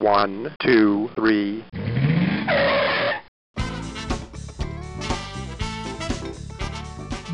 One, 0.00 0.48
two, 0.60 1.10
three. 1.16 1.64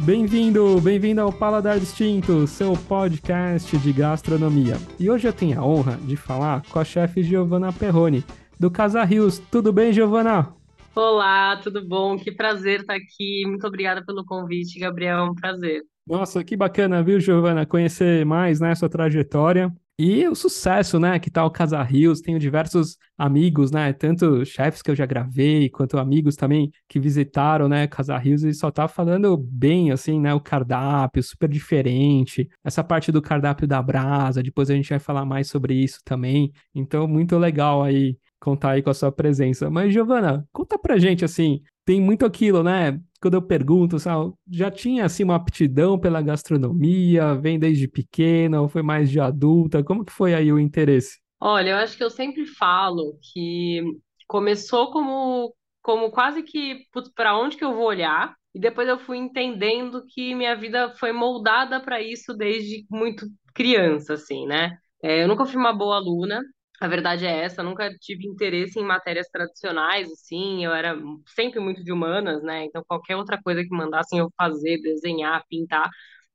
Bem-vindo, 0.03 0.81
bem-vindo 0.81 1.21
ao 1.21 1.31
Paladar 1.31 1.79
Distinto, 1.79 2.47
seu 2.47 2.73
podcast 2.73 3.77
de 3.77 3.93
gastronomia. 3.93 4.77
E 4.99 5.11
hoje 5.11 5.29
eu 5.29 5.33
tenho 5.35 5.61
a 5.61 5.63
honra 5.63 5.99
de 5.99 6.17
falar 6.17 6.63
com 6.71 6.79
a 6.79 6.85
chefe 6.87 7.23
Giovanna 7.23 7.71
Perrone, 7.71 8.25
do 8.59 8.71
Casa 8.71 9.05
Rios. 9.05 9.39
Tudo 9.39 9.71
bem, 9.71 9.93
Giovanna? 9.93 10.55
Olá, 10.97 11.59
tudo 11.59 11.87
bom? 11.87 12.17
Que 12.17 12.33
prazer 12.33 12.81
estar 12.81 12.95
aqui. 12.95 13.45
Muito 13.47 13.67
obrigada 13.67 14.03
pelo 14.03 14.25
convite, 14.25 14.79
Gabriel. 14.79 15.19
É 15.19 15.23
um 15.23 15.35
prazer. 15.35 15.83
Nossa, 16.07 16.43
que 16.43 16.57
bacana, 16.57 17.03
viu, 17.03 17.21
Giovana, 17.21 17.67
conhecer 17.67 18.25
mais, 18.25 18.59
né, 18.59 18.75
sua 18.75 18.89
trajetória. 18.89 19.71
E 19.97 20.27
o 20.27 20.35
sucesso, 20.35 20.99
né, 20.99 21.21
que 21.21 21.31
tá 21.31 21.45
o 21.45 21.51
Casa 21.51 21.81
Rios, 21.81 22.21
tenho 22.21 22.37
diversos 22.37 22.99
amigos, 23.17 23.71
né, 23.71 23.93
tanto 23.93 24.45
chefes 24.45 24.83
que 24.83 24.91
eu 24.91 24.97
já 24.97 25.07
gravei, 25.07 25.71
quanto 25.71 25.99
amigos 25.99 26.35
também 26.35 26.73
que 26.89 26.99
visitaram, 26.99 27.69
né, 27.69 27.87
Casa 27.87 28.19
Rios 28.19 28.43
e 28.43 28.53
só 28.53 28.73
tá 28.73 28.89
falando 28.89 29.37
bem, 29.37 29.93
assim, 29.93 30.19
né, 30.21 30.35
o 30.35 30.41
cardápio, 30.41 31.23
super 31.23 31.49
diferente, 31.49 32.49
essa 32.65 32.83
parte 32.83 33.13
do 33.13 33.23
cardápio 33.23 33.69
da 33.69 33.81
brasa, 33.81 34.43
depois 34.43 34.69
a 34.69 34.75
gente 34.75 34.91
vai 34.91 34.99
falar 34.99 35.25
mais 35.25 35.47
sobre 35.49 35.75
isso 35.75 36.01
também, 36.05 36.53
então 36.75 37.07
muito 37.07 37.39
legal 37.39 37.81
aí 37.85 38.19
contar 38.41 38.73
aí 38.73 38.83
com 38.83 38.91
a 38.91 38.95
sua 38.95 39.11
presença. 39.11 39.71
Mas, 39.71 39.93
Giovana, 39.93 40.47
conta 40.53 40.79
pra 40.79 40.99
gente, 40.99 41.25
assim, 41.25 41.63
tem 41.85 42.01
muito 42.01 42.25
aquilo, 42.25 42.63
né? 42.63 43.01
Quando 43.21 43.35
eu 43.35 43.43
pergunto, 43.43 43.99
sabe, 43.99 44.33
já 44.51 44.71
tinha, 44.71 45.05
assim, 45.05 45.25
uma 45.25 45.37
aptidão 45.37 45.99
pela 45.99 46.21
gastronomia, 46.23 47.35
vem 47.35 47.59
desde 47.59 47.89
pequena 47.89 48.61
ou 48.61 48.69
foi 48.69 48.83
mais 48.83 49.11
de 49.11 49.21
adulta? 49.21 49.83
Como 49.83 50.05
que 50.05 50.13
foi 50.13 50.35
aí 50.35 50.53
o 50.53 50.59
interesse? 50.59 51.19
Olha, 51.41 51.71
eu 51.71 51.77
acho 51.77 51.97
que 51.97 52.05
eu 52.05 52.11
sempre 52.11 52.47
falo 52.47 53.19
que 53.33 53.83
começou 54.27 54.91
como, 54.91 55.55
como 55.83 56.11
quase 56.11 56.43
que 56.43 56.85
para 57.15 57.37
onde 57.39 57.57
que 57.57 57.65
eu 57.65 57.75
vou 57.75 57.85
olhar, 57.87 58.35
e 58.55 58.61
depois 58.61 58.89
eu 58.89 58.99
fui 58.99 59.19
entendendo 59.19 60.05
que 60.09 60.35
minha 60.35 60.57
vida 60.57 60.95
foi 60.99 61.13
moldada 61.13 61.81
para 61.81 62.01
isso 62.01 62.33
desde 62.35 62.87
muito 62.91 63.27
criança, 63.55 64.15
assim, 64.15 64.47
né? 64.47 64.79
É, 65.03 65.23
eu 65.23 65.29
nunca 65.29 65.45
fui 65.45 65.57
uma 65.57 65.73
boa 65.73 65.97
aluna, 65.97 66.41
a 66.81 66.89
verdade 66.89 67.25
é 67.27 67.45
essa, 67.45 67.63
nunca 67.63 67.89
tive 67.99 68.27
interesse 68.27 68.79
em 68.79 68.85
matérias 68.85 69.29
tradicionais, 69.29 70.11
assim, 70.11 70.65
eu 70.65 70.73
era 70.73 70.97
sempre 71.27 71.61
muito 71.61 71.83
de 71.85 71.93
humanas, 71.93 72.43
né? 72.43 72.65
Então 72.65 72.85
qualquer 72.87 73.17
outra 73.17 73.41
coisa 73.43 73.63
que 73.63 73.71
mandassem 73.71 74.19
eu 74.19 74.31
fazer, 74.37 74.79
desenhar, 74.83 75.45
pintar, 75.49 75.89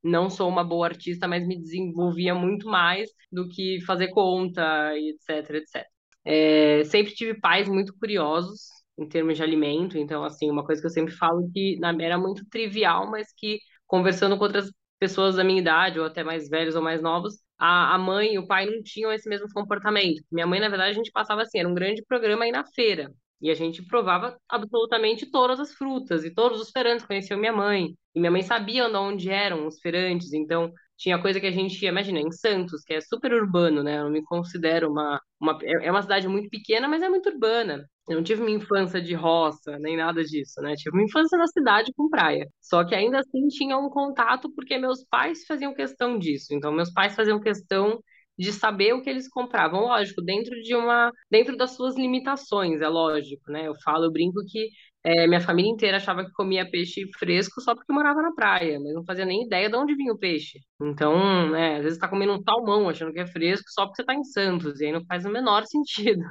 não 0.03 0.29
sou 0.29 0.47
uma 0.49 0.63
boa 0.63 0.87
artista, 0.87 1.27
mas 1.27 1.45
me 1.45 1.59
desenvolvia 1.59 2.33
muito 2.33 2.67
mais 2.67 3.09
do 3.31 3.47
que 3.49 3.81
fazer 3.85 4.09
conta, 4.09 4.91
etc, 4.97 5.49
etc. 5.55 5.87
É, 6.25 6.83
sempre 6.85 7.13
tive 7.13 7.39
pais 7.39 7.67
muito 7.67 7.93
curiosos 7.97 8.61
em 8.97 9.07
termos 9.07 9.37
de 9.37 9.43
alimento, 9.43 9.97
então, 9.97 10.23
assim, 10.23 10.49
uma 10.49 10.63
coisa 10.65 10.81
que 10.81 10.87
eu 10.87 10.91
sempre 10.91 11.13
falo 11.15 11.49
que 11.53 11.77
era 12.01 12.17
muito 12.17 12.45
trivial, 12.49 13.09
mas 13.09 13.27
que 13.37 13.59
conversando 13.87 14.37
com 14.37 14.43
outras 14.43 14.69
pessoas 14.99 15.35
da 15.35 15.43
minha 15.43 15.61
idade, 15.61 15.99
ou 15.99 16.05
até 16.05 16.23
mais 16.23 16.49
velhos 16.49 16.75
ou 16.75 16.81
mais 16.81 17.01
novos, 17.01 17.35
a, 17.57 17.95
a 17.95 17.97
mãe 17.97 18.33
e 18.33 18.39
o 18.39 18.47
pai 18.47 18.65
não 18.65 18.81
tinham 18.83 19.11
esse 19.11 19.27
mesmo 19.29 19.47
comportamento. 19.53 20.23
Minha 20.31 20.47
mãe, 20.47 20.59
na 20.59 20.69
verdade, 20.69 20.91
a 20.91 20.93
gente 20.93 21.11
passava 21.11 21.41
assim, 21.41 21.59
era 21.59 21.67
um 21.67 21.73
grande 21.73 22.03
programa 22.05 22.45
aí 22.45 22.51
na 22.51 22.65
feira. 22.65 23.11
E 23.41 23.49
a 23.49 23.53
gente 23.53 23.81
provava 23.85 24.37
absolutamente 24.49 25.25
todas 25.31 25.59
as 25.59 25.73
frutas 25.73 26.25
e 26.25 26.33
todos 26.33 26.59
os 26.59 26.71
feirantes 26.71 27.05
conheciam 27.05 27.39
minha 27.39 27.53
mãe. 27.53 27.95
E 28.13 28.19
minha 28.19 28.31
mãe 28.31 28.41
sabia 28.41 28.87
onde 28.87 29.29
eram 29.29 29.65
os 29.65 29.79
feirantes, 29.79 30.33
então 30.33 30.73
tinha 30.99 31.21
coisa 31.21 31.39
que 31.39 31.47
a 31.47 31.51
gente 31.51 31.83
imagina, 31.85 32.19
em 32.19 32.31
Santos, 32.31 32.83
que 32.83 32.93
é 32.93 32.99
super 33.01 33.33
urbano, 33.33 33.81
né? 33.81 33.99
Eu 33.99 34.03
não 34.03 34.11
me 34.11 34.21
considero 34.23 34.91
uma, 34.91 35.19
uma. 35.39 35.57
É, 35.63 35.87
é 35.87 35.91
uma 35.91 36.01
cidade 36.01 36.27
muito 36.27 36.49
pequena, 36.49 36.89
mas 36.89 37.01
é 37.01 37.07
muito 37.09 37.29
urbana. 37.29 37.85
Eu 38.07 38.17
não 38.17 38.23
tive 38.23 38.43
minha 38.43 38.57
infância 38.57 39.01
de 39.01 39.13
roça, 39.13 39.79
nem 39.79 39.95
nada 39.95 40.23
disso, 40.23 40.61
né? 40.61 40.75
Tive 40.75 40.97
uma 40.97 41.05
infância 41.05 41.37
na 41.37 41.47
cidade 41.47 41.93
com 41.95 42.09
praia. 42.09 42.45
Só 42.61 42.83
que 42.83 42.93
ainda 42.93 43.19
assim 43.19 43.47
tinha 43.47 43.77
um 43.77 43.89
contato 43.89 44.51
porque 44.53 44.77
meus 44.77 45.05
pais 45.05 45.45
faziam 45.45 45.73
questão 45.73 46.19
disso. 46.19 46.53
Então, 46.53 46.71
meus 46.71 46.91
pais 46.91 47.15
faziam 47.15 47.39
questão 47.39 47.99
de 48.37 48.51
saber 48.53 48.93
o 48.93 49.01
que 49.01 49.09
eles 49.09 49.27
compravam, 49.29 49.81
lógico, 49.81 50.21
dentro 50.21 50.55
de 50.61 50.73
uma, 50.75 51.11
dentro 51.29 51.57
das 51.57 51.71
suas 51.71 51.95
limitações, 51.97 52.81
é 52.81 52.87
lógico, 52.87 53.51
né? 53.51 53.67
Eu 53.67 53.75
falo, 53.83 54.05
eu 54.05 54.11
brinco 54.11 54.39
que 54.47 54.69
é, 55.03 55.27
minha 55.27 55.41
família 55.41 55.71
inteira 55.71 55.97
achava 55.97 56.25
que 56.25 56.31
comia 56.31 56.69
peixe 56.69 57.09
fresco 57.17 57.61
só 57.61 57.73
porque 57.75 57.91
morava 57.93 58.21
na 58.21 58.33
praia, 58.33 58.79
mas 58.79 58.93
não 58.93 59.05
fazia 59.05 59.25
nem 59.25 59.45
ideia 59.45 59.69
de 59.69 59.75
onde 59.75 59.95
vinha 59.95 60.13
o 60.13 60.17
peixe. 60.17 60.59
Então, 60.81 61.49
né, 61.51 61.77
às 61.77 61.83
vezes 61.83 61.97
está 61.97 62.07
comendo 62.07 62.33
um 62.33 62.41
salmão 62.43 62.89
achando 62.89 63.13
que 63.13 63.19
é 63.19 63.27
fresco 63.27 63.69
só 63.69 63.85
porque 63.85 63.97
você 63.97 64.01
está 64.03 64.13
em 64.13 64.23
Santos, 64.23 64.81
e 64.81 64.85
aí 64.87 64.91
não 64.91 65.05
faz 65.05 65.25
o 65.25 65.29
menor 65.29 65.65
sentido. 65.67 66.23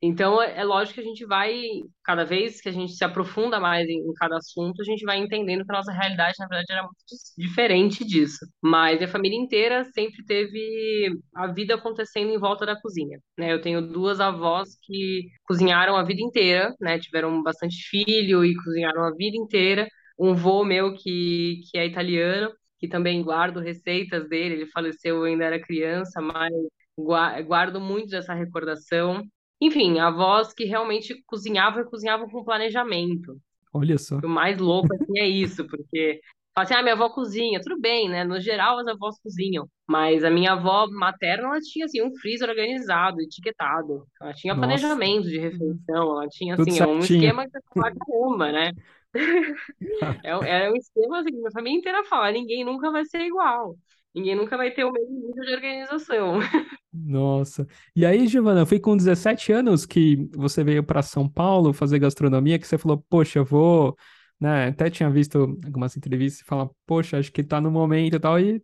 Então, 0.00 0.40
é, 0.40 0.60
é 0.60 0.64
lógico 0.64 0.94
que 0.94 1.00
a 1.00 1.04
gente 1.04 1.24
vai, 1.26 1.60
cada 2.04 2.24
vez 2.24 2.60
que 2.60 2.68
a 2.68 2.72
gente 2.72 2.92
se 2.92 3.04
aprofunda 3.04 3.58
mais 3.58 3.88
em, 3.88 3.98
em, 3.98 4.12
cada 4.14 4.36
assunto, 4.36 4.80
a 4.80 4.84
gente 4.84 5.04
vai 5.04 5.18
entendendo 5.18 5.64
que 5.64 5.72
a 5.72 5.76
nossa 5.76 5.92
realidade, 5.92 6.34
na 6.38 6.46
verdade, 6.46 6.72
era 6.72 6.82
muito 6.82 6.96
diferente 7.36 8.04
disso. 8.04 8.46
Mas 8.62 9.02
a 9.02 9.08
família 9.08 9.36
inteira 9.36 9.84
sempre 9.92 10.24
teve 10.24 11.10
a 11.34 11.48
vida 11.48 11.74
acontecendo 11.74 12.30
em 12.30 12.38
volta 12.38 12.64
da 12.64 12.80
cozinha. 12.80 13.18
Né? 13.36 13.52
Eu 13.52 13.60
tenho 13.60 13.82
duas 13.82 14.20
avós 14.20 14.68
que 14.82 15.28
cozinharam 15.44 15.96
a 15.96 16.04
vida 16.04 16.22
inteira, 16.22 16.72
né? 16.80 16.98
tiveram 16.98 17.42
bastante 17.42 17.76
filho 17.88 18.44
e 18.44 18.54
cozinharam 18.54 19.02
a 19.04 19.10
vida 19.12 19.36
inteira. 19.36 19.88
Um 20.18 20.34
vô 20.34 20.64
meu 20.64 20.94
que, 20.94 21.60
que 21.70 21.78
é 21.78 21.86
italiano, 21.86 22.52
que 22.78 22.88
também 22.88 23.22
guardo 23.22 23.60
receitas 23.60 24.28
dele, 24.28 24.54
ele 24.54 24.66
faleceu, 24.66 25.16
eu 25.16 25.24
ainda 25.24 25.44
era 25.44 25.60
criança, 25.60 26.20
mas 26.20 26.52
guardo 27.46 27.80
muito 27.80 28.10
dessa 28.10 28.34
recordação. 28.34 29.22
Enfim, 29.60 29.98
avós 29.98 30.52
que 30.52 30.64
realmente 30.64 31.22
cozinhavam 31.26 31.82
e 31.82 31.84
cozinhavam 31.84 32.28
com 32.28 32.44
planejamento. 32.44 33.36
Olha 33.72 33.98
só. 33.98 34.18
O 34.18 34.28
mais 34.28 34.58
louco 34.58 34.92
assim, 34.94 35.18
é 35.18 35.26
isso, 35.26 35.66
porque 35.66 36.20
fala 36.54 36.64
assim, 36.64 36.74
ah, 36.74 36.82
minha 36.82 36.94
avó 36.94 37.10
cozinha, 37.10 37.60
tudo 37.60 37.80
bem, 37.80 38.08
né? 38.08 38.24
No 38.24 38.40
geral, 38.40 38.78
as 38.78 38.86
avós 38.86 39.18
cozinham. 39.20 39.68
Mas 39.86 40.24
a 40.24 40.30
minha 40.30 40.52
avó 40.52 40.86
materna, 40.90 41.48
ela 41.48 41.60
tinha, 41.60 41.84
assim, 41.86 42.02
um 42.02 42.14
freezer 42.16 42.48
organizado, 42.48 43.20
etiquetado. 43.20 44.06
Ela 44.20 44.32
tinha 44.34 44.54
Nossa. 44.54 44.66
planejamento 44.66 45.28
de 45.28 45.38
refeição, 45.38 46.12
ela 46.12 46.28
tinha, 46.28 46.54
assim, 46.54 46.82
um 46.82 46.98
esquema 47.00 47.44
que 47.44 47.50
você 47.50 47.60
fala, 47.74 47.92
caramba, 47.94 48.52
né? 48.52 48.72
é, 50.24 50.30
é 50.66 50.70
um 50.70 50.76
esquema, 50.76 51.20
assim, 51.20 51.32
minha 51.32 51.50
família 51.50 51.78
inteira 51.78 52.04
fala, 52.04 52.30
ninguém 52.32 52.64
nunca 52.64 52.90
vai 52.90 53.04
ser 53.04 53.20
igual. 53.22 53.76
Ninguém 54.18 54.34
nunca 54.34 54.56
vai 54.56 54.70
ter 54.72 54.84
o 54.84 54.92
mesmo 54.92 55.14
nível 55.14 55.44
de 55.44 55.54
organização. 55.54 56.40
Nossa. 56.92 57.66
E 57.94 58.04
aí, 58.04 58.26
Giovana, 58.26 58.66
foi 58.66 58.80
com 58.80 58.96
17 58.96 59.52
anos 59.52 59.86
que 59.86 60.28
você 60.34 60.64
veio 60.64 60.82
para 60.82 61.02
São 61.02 61.28
Paulo 61.28 61.72
fazer 61.72 61.98
gastronomia, 61.98 62.58
que 62.58 62.66
você 62.66 62.76
falou, 62.76 63.04
poxa, 63.08 63.38
eu 63.38 63.44
vou, 63.44 63.96
né? 64.40 64.68
Até 64.68 64.90
tinha 64.90 65.08
visto 65.08 65.38
algumas 65.64 65.96
entrevistas 65.96 66.40
e 66.40 66.44
fala, 66.44 66.68
poxa, 66.86 67.18
acho 67.18 67.32
que 67.32 67.44
tá 67.44 67.60
no 67.60 67.70
momento 67.70 68.16
e 68.16 68.20
tal, 68.20 68.40
e 68.40 68.62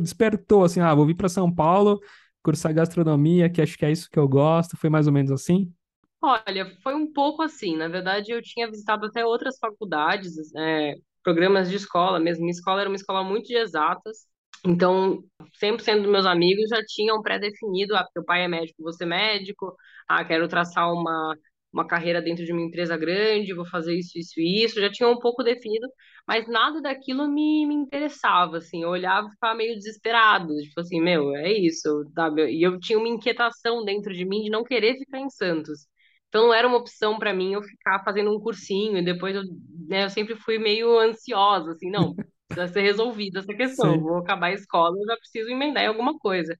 despertou 0.00 0.62
assim, 0.64 0.80
ah, 0.80 0.94
vou 0.94 1.06
vir 1.06 1.16
para 1.16 1.28
São 1.28 1.52
Paulo, 1.52 2.00
cursar 2.42 2.72
gastronomia, 2.72 3.50
que 3.50 3.60
acho 3.60 3.76
que 3.76 3.84
é 3.84 3.90
isso 3.90 4.08
que 4.10 4.18
eu 4.18 4.28
gosto. 4.28 4.76
Foi 4.76 4.88
mais 4.88 5.06
ou 5.06 5.12
menos 5.12 5.32
assim? 5.32 5.72
Olha, 6.20 6.76
foi 6.82 6.94
um 6.94 7.12
pouco 7.12 7.42
assim. 7.42 7.76
Na 7.76 7.88
verdade, 7.88 8.30
eu 8.30 8.40
tinha 8.40 8.70
visitado 8.70 9.06
até 9.06 9.24
outras 9.26 9.58
faculdades, 9.58 10.54
é, 10.54 10.94
programas 11.22 11.68
de 11.68 11.76
escola 11.76 12.20
mesmo. 12.20 12.42
Minha 12.42 12.52
escola 12.52 12.80
era 12.80 12.90
uma 12.90 12.96
escola 12.96 13.24
muito 13.24 13.46
de 13.46 13.56
exatas. 13.56 14.26
Então, 14.64 15.22
100% 15.54 16.02
dos 16.02 16.10
meus 16.12 16.26
amigos 16.26 16.68
já 16.68 16.80
tinham 16.86 17.20
pré-definido, 17.22 17.96
ah, 17.96 18.06
o 18.16 18.24
pai 18.24 18.44
é 18.44 18.48
médico, 18.48 18.82
você 18.82 19.02
é 19.04 19.06
médico, 19.06 19.74
ah, 20.08 20.24
quero 20.24 20.46
traçar 20.48 20.92
uma, 20.92 21.36
uma 21.72 21.86
carreira 21.86 22.22
dentro 22.22 22.44
de 22.44 22.52
uma 22.52 22.60
empresa 22.62 22.96
grande, 22.96 23.54
vou 23.54 23.66
fazer 23.66 23.94
isso, 23.98 24.16
isso 24.18 24.38
e 24.40 24.64
isso, 24.64 24.80
já 24.80 24.88
tinha 24.90 25.08
um 25.08 25.18
pouco 25.18 25.42
definido, 25.42 25.86
mas 26.26 26.46
nada 26.48 26.80
daquilo 26.80 27.28
me, 27.28 27.66
me 27.66 27.74
interessava, 27.74 28.58
assim, 28.58 28.82
eu 28.84 28.90
olhava 28.90 29.26
e 29.28 29.30
ficava 29.32 29.54
meio 29.56 29.74
desesperado, 29.76 30.54
tipo 30.62 30.80
assim, 30.80 31.00
meu, 31.00 31.34
é 31.36 31.52
isso, 31.52 31.88
sabe? 32.14 32.50
E 32.52 32.62
eu 32.62 32.78
tinha 32.78 32.98
uma 32.98 33.08
inquietação 33.08 33.84
dentro 33.84 34.12
de 34.14 34.24
mim 34.24 34.42
de 34.42 34.50
não 34.50 34.62
querer 34.64 34.96
ficar 34.98 35.18
em 35.20 35.28
Santos. 35.30 35.86
Então 36.28 36.46
não 36.46 36.54
era 36.54 36.66
uma 36.66 36.78
opção 36.78 37.18
para 37.18 37.34
mim 37.34 37.52
eu 37.54 37.62
ficar 37.62 38.02
fazendo 38.04 38.30
um 38.34 38.40
cursinho 38.40 38.98
e 38.98 39.04
depois 39.04 39.34
eu, 39.36 39.42
né, 39.88 40.04
eu 40.04 40.10
sempre 40.10 40.34
fui 40.36 40.58
meio 40.58 40.98
ansiosa, 40.98 41.72
assim, 41.72 41.90
não, 41.90 42.14
precisa 42.54 42.72
ser 42.72 42.82
resolvida 42.82 43.40
essa 43.40 43.54
questão. 43.54 43.92
Sim. 43.92 44.00
Vou 44.00 44.18
acabar 44.18 44.48
a 44.48 44.52
escola, 44.52 44.96
eu 44.98 45.06
já 45.06 45.16
preciso 45.16 45.50
emendar 45.50 45.84
em 45.84 45.88
alguma 45.88 46.18
coisa. 46.18 46.58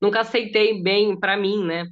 Nunca 0.00 0.20
aceitei 0.20 0.82
bem 0.82 1.18
para 1.18 1.36
mim, 1.36 1.64
né? 1.64 1.84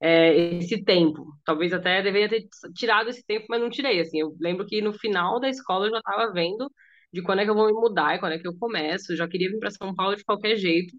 É, 0.00 0.56
esse 0.58 0.84
tempo. 0.84 1.26
Talvez 1.44 1.72
até 1.72 2.02
deveria 2.02 2.28
ter 2.28 2.46
tirado 2.74 3.10
esse 3.10 3.24
tempo, 3.24 3.46
mas 3.48 3.60
não 3.60 3.70
tirei. 3.70 4.00
Assim, 4.00 4.20
eu 4.20 4.36
lembro 4.40 4.66
que 4.66 4.82
no 4.82 4.92
final 4.92 5.40
da 5.40 5.48
escola 5.48 5.86
eu 5.86 5.90
já 5.90 5.98
estava 5.98 6.32
vendo 6.32 6.70
de 7.12 7.22
quando 7.22 7.40
é 7.40 7.44
que 7.44 7.50
eu 7.50 7.54
vou 7.54 7.66
me 7.66 7.72
mudar 7.72 8.16
e 8.16 8.18
quando 8.20 8.32
é 8.34 8.38
que 8.38 8.48
eu 8.48 8.56
começo. 8.58 9.12
Eu 9.12 9.16
já 9.16 9.28
queria 9.28 9.50
vir 9.50 9.58
para 9.58 9.70
São 9.70 9.94
Paulo 9.94 10.16
de 10.16 10.24
qualquer 10.24 10.56
jeito. 10.56 10.94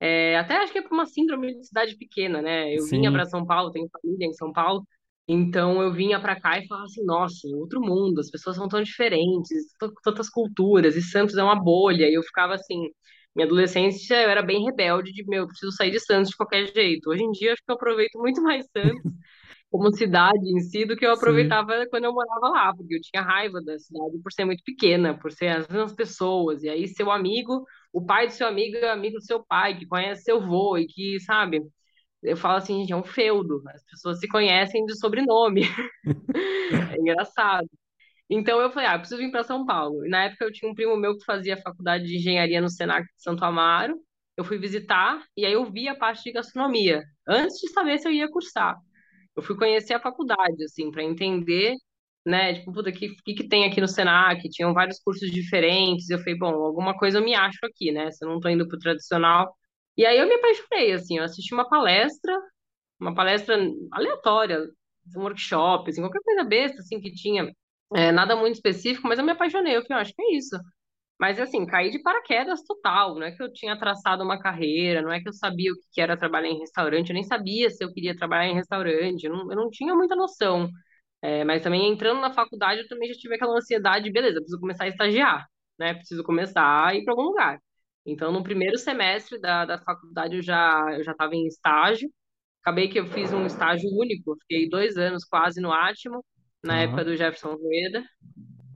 É, 0.00 0.38
até 0.38 0.56
acho 0.56 0.72
que 0.72 0.78
é 0.78 0.82
por 0.82 0.92
uma 0.92 1.06
síndrome 1.06 1.54
de 1.56 1.66
cidade 1.66 1.96
pequena, 1.96 2.42
né? 2.42 2.72
Eu 2.74 2.82
Sim. 2.84 2.98
vinha 2.98 3.12
para 3.12 3.24
São 3.26 3.46
Paulo, 3.46 3.70
tenho 3.72 3.88
família 3.90 4.26
em 4.26 4.32
São 4.34 4.52
Paulo, 4.52 4.86
então 5.28 5.82
eu 5.82 5.92
vinha 5.92 6.20
para 6.20 6.40
cá 6.40 6.58
e 6.58 6.66
falava 6.68 6.86
assim, 6.86 7.04
nossa, 7.04 7.48
outro 7.56 7.80
mundo, 7.80 8.20
as 8.20 8.30
pessoas 8.30 8.56
são 8.56 8.68
tão 8.68 8.82
diferentes, 8.82 9.64
tantas 10.04 10.28
culturas, 10.30 10.96
e 10.96 11.02
Santos 11.02 11.36
é 11.36 11.42
uma 11.42 11.60
bolha. 11.60 12.08
E 12.08 12.14
eu 12.14 12.22
ficava 12.22 12.54
assim, 12.54 12.88
Minha 13.34 13.46
adolescência 13.46 14.14
eu 14.22 14.30
era 14.30 14.42
bem 14.42 14.64
rebelde, 14.64 15.12
de 15.12 15.24
meu, 15.26 15.42
eu 15.42 15.46
preciso 15.48 15.72
sair 15.72 15.90
de 15.90 16.00
Santos 16.00 16.30
de 16.30 16.36
qualquer 16.36 16.72
jeito. 16.72 17.10
Hoje 17.10 17.22
em 17.24 17.30
dia 17.32 17.52
acho 17.52 17.62
que 17.64 17.70
eu 17.70 17.74
aproveito 17.76 18.18
muito 18.18 18.42
mais 18.42 18.66
Santos 18.76 19.04
como 19.70 19.92
cidade 19.96 20.38
em 20.48 20.60
si 20.60 20.84
do 20.84 20.96
que 20.96 21.04
eu 21.06 21.12
Sim. 21.12 21.12
aproveitava 21.12 21.86
quando 21.90 22.04
eu 22.04 22.12
morava 22.12 22.48
lá, 22.48 22.74
porque 22.74 22.94
eu 22.96 23.00
tinha 23.00 23.22
raiva 23.22 23.60
da 23.62 23.78
cidade 23.78 24.18
por 24.22 24.32
ser 24.32 24.44
muito 24.44 24.62
pequena, 24.64 25.18
por 25.18 25.32
ser 25.32 25.48
as 25.48 25.68
mesmas 25.68 25.92
pessoas. 25.94 26.62
E 26.62 26.68
aí 26.68 26.88
seu 26.88 27.10
amigo, 27.10 27.64
o 27.92 28.04
pai 28.04 28.26
do 28.28 28.32
seu 28.32 28.46
amigo 28.46 28.76
é 28.76 28.90
amigo 28.90 29.16
do 29.16 29.24
seu 29.24 29.44
pai, 29.44 29.78
que 29.78 29.86
conhece 29.86 30.22
seu 30.24 30.38
avô 30.42 30.78
e 30.78 30.86
que, 30.86 31.18
sabe, 31.20 31.60
eu 32.26 32.36
falo 32.36 32.56
assim, 32.58 32.80
gente, 32.80 32.92
é 32.92 32.96
um 32.96 33.04
feudo. 33.04 33.62
As 33.68 33.84
pessoas 33.84 34.18
se 34.20 34.28
conhecem 34.28 34.84
de 34.84 34.98
sobrenome. 34.98 35.62
É 36.94 36.98
engraçado. 36.98 37.68
Então 38.30 38.60
eu 38.60 38.70
falei, 38.70 38.88
ah, 38.88 38.94
eu 38.94 39.00
preciso 39.00 39.20
vir 39.20 39.30
para 39.30 39.44
São 39.44 39.64
Paulo. 39.66 40.04
E 40.06 40.08
na 40.08 40.24
época 40.24 40.44
eu 40.44 40.52
tinha 40.52 40.70
um 40.70 40.74
primo 40.74 40.96
meu 40.96 41.16
que 41.16 41.24
fazia 41.24 41.56
faculdade 41.56 42.06
de 42.06 42.16
engenharia 42.16 42.60
no 42.60 42.68
Senac 42.68 43.06
de 43.06 43.22
Santo 43.22 43.44
Amaro. 43.44 43.96
Eu 44.36 44.44
fui 44.44 44.58
visitar 44.58 45.22
e 45.36 45.46
aí 45.46 45.52
eu 45.52 45.64
vi 45.70 45.88
a 45.88 45.94
parte 45.96 46.24
de 46.24 46.32
gastronomia, 46.32 47.02
antes 47.28 47.58
de 47.60 47.70
saber 47.70 47.98
se 47.98 48.08
eu 48.08 48.12
ia 48.12 48.30
cursar. 48.30 48.76
Eu 49.36 49.42
fui 49.42 49.56
conhecer 49.56 49.94
a 49.94 50.00
faculdade, 50.00 50.64
assim, 50.64 50.90
para 50.90 51.02
entender, 51.04 51.74
né, 52.24 52.54
tipo, 52.54 52.72
puta, 52.72 52.90
o 52.90 52.92
que, 52.92 53.14
que, 53.24 53.34
que 53.34 53.48
tem 53.48 53.64
aqui 53.66 53.80
no 53.80 53.88
Senac? 53.88 54.48
Tinham 54.50 54.74
vários 54.74 54.98
cursos 55.00 55.30
diferentes. 55.30 56.10
Eu 56.10 56.18
falei, 56.18 56.36
bom, 56.38 56.54
alguma 56.54 56.96
coisa 56.98 57.18
eu 57.18 57.24
me 57.24 57.34
acho 57.34 57.58
aqui, 57.64 57.92
né, 57.92 58.10
se 58.10 58.24
eu 58.24 58.28
não 58.30 58.40
tô 58.40 58.48
indo 58.48 58.66
pro 58.68 58.78
tradicional. 58.78 59.54
E 59.96 60.04
aí 60.06 60.18
eu 60.18 60.26
me 60.28 60.34
apaixonei, 60.34 60.92
assim, 60.92 61.18
eu 61.18 61.24
assisti 61.24 61.54
uma 61.54 61.68
palestra, 61.68 62.38
uma 63.00 63.14
palestra 63.14 63.56
aleatória, 63.92 64.60
um 65.16 65.22
workshop, 65.22 65.90
assim, 65.90 66.02
qualquer 66.02 66.20
coisa 66.22 66.44
besta, 66.44 66.80
assim, 66.80 67.00
que 67.00 67.12
tinha 67.12 67.52
é, 67.94 68.12
nada 68.12 68.36
muito 68.36 68.56
específico, 68.56 69.08
mas 69.08 69.18
eu 69.18 69.24
me 69.24 69.32
apaixonei. 69.32 69.76
Eu 69.76 69.82
falei, 69.82 69.98
"Ah, 69.98 70.02
acho 70.02 70.14
que 70.14 70.22
é 70.22 70.36
isso. 70.36 70.56
Mas 71.18 71.40
assim, 71.40 71.64
caí 71.66 71.90
de 71.90 72.02
paraquedas 72.02 72.62
total. 72.64 73.14
Não 73.14 73.24
é 73.26 73.32
que 73.32 73.42
eu 73.42 73.52
tinha 73.52 73.78
traçado 73.78 74.22
uma 74.24 74.38
carreira, 74.40 75.02
não 75.02 75.12
é 75.12 75.20
que 75.20 75.28
eu 75.28 75.32
sabia 75.32 75.72
o 75.72 75.76
que 75.92 76.00
era 76.00 76.16
trabalhar 76.16 76.48
em 76.48 76.58
restaurante, 76.58 77.08
eu 77.10 77.14
nem 77.14 77.24
sabia 77.24 77.70
se 77.70 77.82
eu 77.84 77.92
queria 77.92 78.16
trabalhar 78.16 78.46
em 78.50 78.54
restaurante, 78.54 79.24
eu 79.24 79.32
não, 79.32 79.50
eu 79.50 79.56
não 79.56 79.70
tinha 79.70 79.94
muita 79.94 80.14
noção. 80.16 80.68
É, 81.22 81.44
mas 81.44 81.62
também 81.62 81.90
entrando 81.92 82.20
na 82.20 82.32
faculdade, 82.32 82.82
eu 82.82 82.88
também 82.88 83.08
já 83.12 83.18
tive 83.18 83.34
aquela 83.36 83.56
ansiedade, 83.56 84.10
beleza, 84.12 84.36
preciso 84.40 84.60
começar 84.60 84.84
a 84.84 84.88
estagiar, 84.88 85.46
né? 85.78 85.94
Preciso 85.94 86.22
começar 86.24 86.86
a 86.88 86.94
ir 86.94 87.04
para 87.04 87.12
algum 87.14 87.24
lugar. 87.24 87.58
Então, 88.06 88.32
no 88.32 88.42
primeiro 88.42 88.78
semestre 88.78 89.40
da, 89.40 89.64
da 89.64 89.78
faculdade, 89.78 90.36
eu 90.36 90.42
já 90.42 90.86
eu 90.98 91.04
já 91.04 91.12
estava 91.12 91.34
em 91.34 91.46
estágio. 91.46 92.10
Acabei 92.62 92.88
que 92.88 92.98
eu 93.00 93.06
fiz 93.06 93.32
um 93.32 93.46
estágio 93.46 93.88
único, 93.92 94.36
fiquei 94.42 94.68
dois 94.68 94.96
anos 94.98 95.24
quase 95.24 95.60
no 95.60 95.72
Átimo, 95.72 96.24
na 96.62 96.78
Tá, 96.78 96.82
época 96.82 97.04
do 97.04 97.16
Jefferson 97.16 97.54
Rueda 97.56 98.04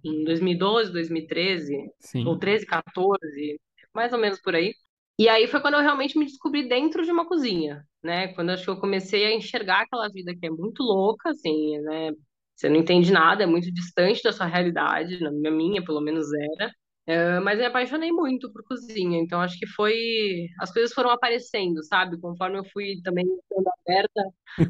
em 0.05 0.25
2012, 0.25 0.93
2013, 0.93 1.77
ou 2.25 2.37
sim. 2.37 2.38
13, 2.38 2.67
14, 2.67 3.61
mais 3.94 4.12
ou 4.12 4.19
menos 4.19 4.41
por 4.41 4.55
aí. 4.55 4.75
E 5.19 5.29
aí 5.29 5.47
foi 5.47 5.61
quando 5.61 5.75
eu 5.75 5.81
realmente 5.81 6.19
me 6.19 6.25
descobri 6.25 6.69
dentro 6.69 7.05
de 7.05 7.12
uma 7.12 7.27
cozinha, 7.29 7.87
né? 8.03 8.29
Quando 8.35 8.50
acho 8.50 8.65
que 8.65 8.71
eu 8.71 8.81
comecei 8.81 9.27
a 9.27 9.35
enxergar 9.35 9.82
aquela 9.82 10.09
vida 10.09 10.35
que 10.35 10.47
é 10.47 10.50
muito 10.50 10.82
louca, 10.82 11.31
assim, 11.31 11.79
né? 11.81 12.12
Você 12.56 12.69
não 12.69 12.77
entende 12.77 13.12
nada, 13.12 13.43
é 13.44 13.47
muito 13.47 13.73
distante 13.73 14.23
da 14.23 14.32
sua 14.32 14.47
realidade, 14.47 15.21
na 15.21 15.50
minha, 15.50 15.85
pelo 15.85 16.00
menos 16.00 16.27
era. 16.32 16.73
É, 17.06 17.41
mas 17.41 17.58
me 17.58 17.64
apaixonei 17.64 18.12
muito 18.12 18.52
por 18.52 18.62
cozinha, 18.64 19.19
então 19.19 19.41
acho 19.41 19.58
que 19.58 19.67
foi. 19.67 20.47
As 20.61 20.73
coisas 20.73 20.93
foram 20.93 21.11
aparecendo, 21.11 21.82
sabe? 21.85 22.20
Conforme 22.20 22.58
eu 22.58 22.64
fui 22.73 23.00
também 23.02 23.25
sendo 23.25 23.69
aberta 23.81 24.23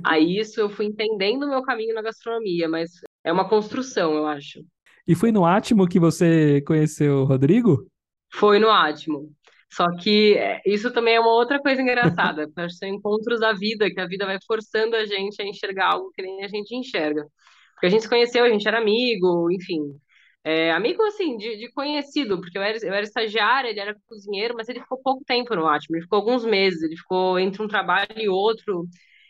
a 0.05 0.19
isso, 0.19 0.61
eu 0.61 0.71
fui 0.71 0.87
entendendo 0.87 1.45
o 1.45 1.49
meu 1.51 1.63
caminho 1.63 1.95
na 1.95 2.03
gastronomia, 2.03 2.69
mas 2.69 2.91
é 3.25 3.33
uma 3.33 3.49
construção, 3.49 4.15
eu 4.15 4.27
acho. 4.27 4.65
E 5.07 5.15
foi 5.15 5.33
no 5.33 5.45
Átimo 5.45 5.89
que 5.89 5.99
você 5.99 6.63
conheceu 6.63 7.19
o 7.19 7.25
Rodrigo? 7.25 7.87
Foi 8.33 8.59
no 8.59 8.71
Átimo. 8.71 9.33
Só 9.73 9.87
que 9.97 10.35
é, 10.37 10.61
isso 10.67 10.93
também 10.93 11.15
é 11.15 11.21
uma 11.21 11.33
outra 11.33 11.61
coisa 11.61 11.81
engraçada, 11.81 12.47
porque 12.49 12.61
acho 12.61 12.75
que 12.75 12.79
são 12.79 12.89
encontros 12.89 13.41
da 13.41 13.53
vida, 13.53 13.91
que 13.91 14.01
a 14.01 14.07
vida 14.07 14.27
vai 14.27 14.39
forçando 14.47 14.97
a 14.97 15.05
gente 15.05 15.41
a 15.41 15.45
enxergar 15.45 15.93
algo 15.93 16.11
que 16.15 16.23
nem 16.23 16.45
a 16.45 16.49
gente 16.49 16.75
enxerga. 16.75 17.25
Porque 17.75 17.87
a 17.87 17.91
gente 17.91 18.03
se 18.03 18.09
conheceu, 18.09 18.45
a 18.45 18.49
gente 18.49 18.67
era 18.67 18.79
amigo, 18.79 19.51
enfim. 19.51 19.81
É, 20.43 20.73
amigo, 20.73 21.03
assim, 21.05 21.37
de, 21.37 21.57
de 21.59 21.71
conhecido, 21.73 22.41
porque 22.41 22.57
eu 22.57 22.63
era, 22.63 22.79
eu 22.83 22.95
era 22.95 23.03
estagiária, 23.05 23.69
ele 23.69 23.81
era 23.81 23.95
cozinheiro, 24.09 24.55
mas 24.57 24.69
ele 24.69 24.81
ficou 24.81 24.99
pouco 25.03 25.23
tempo 25.25 25.55
no 25.55 25.67
Átimo, 25.69 25.97
ele 25.97 26.03
ficou 26.05 26.19
alguns 26.19 26.45
meses, 26.47 26.83
ele 26.83 26.97
ficou 26.97 27.39
entre 27.39 27.63
um 27.63 27.69
trabalho 27.69 28.09
e 28.19 28.27
outro, 28.29 28.87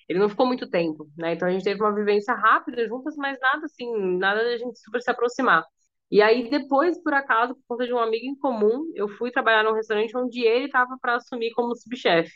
ele 0.09 0.19
não 0.21 0.29
ficou 0.29 0.47
muito 0.47 0.69
tempo, 0.71 1.11
né? 1.19 1.33
Então 1.35 1.49
a 1.49 1.51
gente 1.53 1.65
teve 1.65 1.81
uma 1.83 1.95
vivência 1.95 2.33
rápida 2.35 2.87
juntas, 2.89 3.17
mas 3.17 3.37
nada 3.41 3.67
assim, 3.67 3.91
nada 4.19 4.45
da 4.45 4.57
gente 4.57 4.79
super 4.81 5.03
se 5.03 5.11
aproximar. 5.11 5.65
E 6.11 6.23
aí, 6.23 6.49
depois, 6.51 7.01
por 7.03 7.13
acaso, 7.15 7.55
por 7.55 7.63
conta 7.69 7.87
de 7.87 7.93
um 7.93 7.99
amigo 7.99 8.27
em 8.27 8.37
comum, 8.37 8.91
eu 8.95 9.09
fui 9.09 9.31
trabalhar 9.33 9.63
num 9.65 9.73
restaurante 9.75 10.17
onde 10.17 10.41
ele 10.45 10.67
estava 10.67 10.97
para 11.01 11.17
assumir 11.17 11.53
como 11.55 11.75
subchefe. 11.77 12.33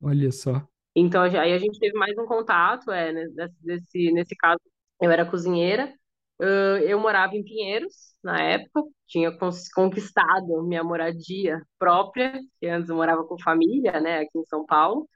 Olha 0.00 0.30
só. 0.30 0.68
Então, 0.96 1.22
aí 1.22 1.52
a 1.52 1.58
gente 1.58 1.78
teve 1.78 1.96
mais 1.98 2.16
um 2.18 2.26
contato, 2.26 2.90
é, 2.90 3.12
né, 3.12 3.24
desse- 3.60 4.12
nesse 4.12 4.36
caso, 4.36 4.60
eu 5.00 5.10
era 5.10 5.28
cozinheira, 5.28 5.92
eu 6.40 7.00
morava 7.00 7.36
em 7.36 7.44
Pinheiros, 7.44 7.94
na 8.22 8.40
época, 8.42 8.82
tinha 9.06 9.30
conquistado 9.74 10.62
minha 10.64 10.82
moradia 10.82 11.60
própria, 11.78 12.32
que 12.60 12.66
antes 12.66 12.88
eu 12.88 12.96
morava 12.96 13.24
com 13.24 13.38
família, 13.38 14.00
né, 14.00 14.20
aqui 14.20 14.38
em 14.38 14.44
São 14.46 14.64
Paulo. 14.66 15.08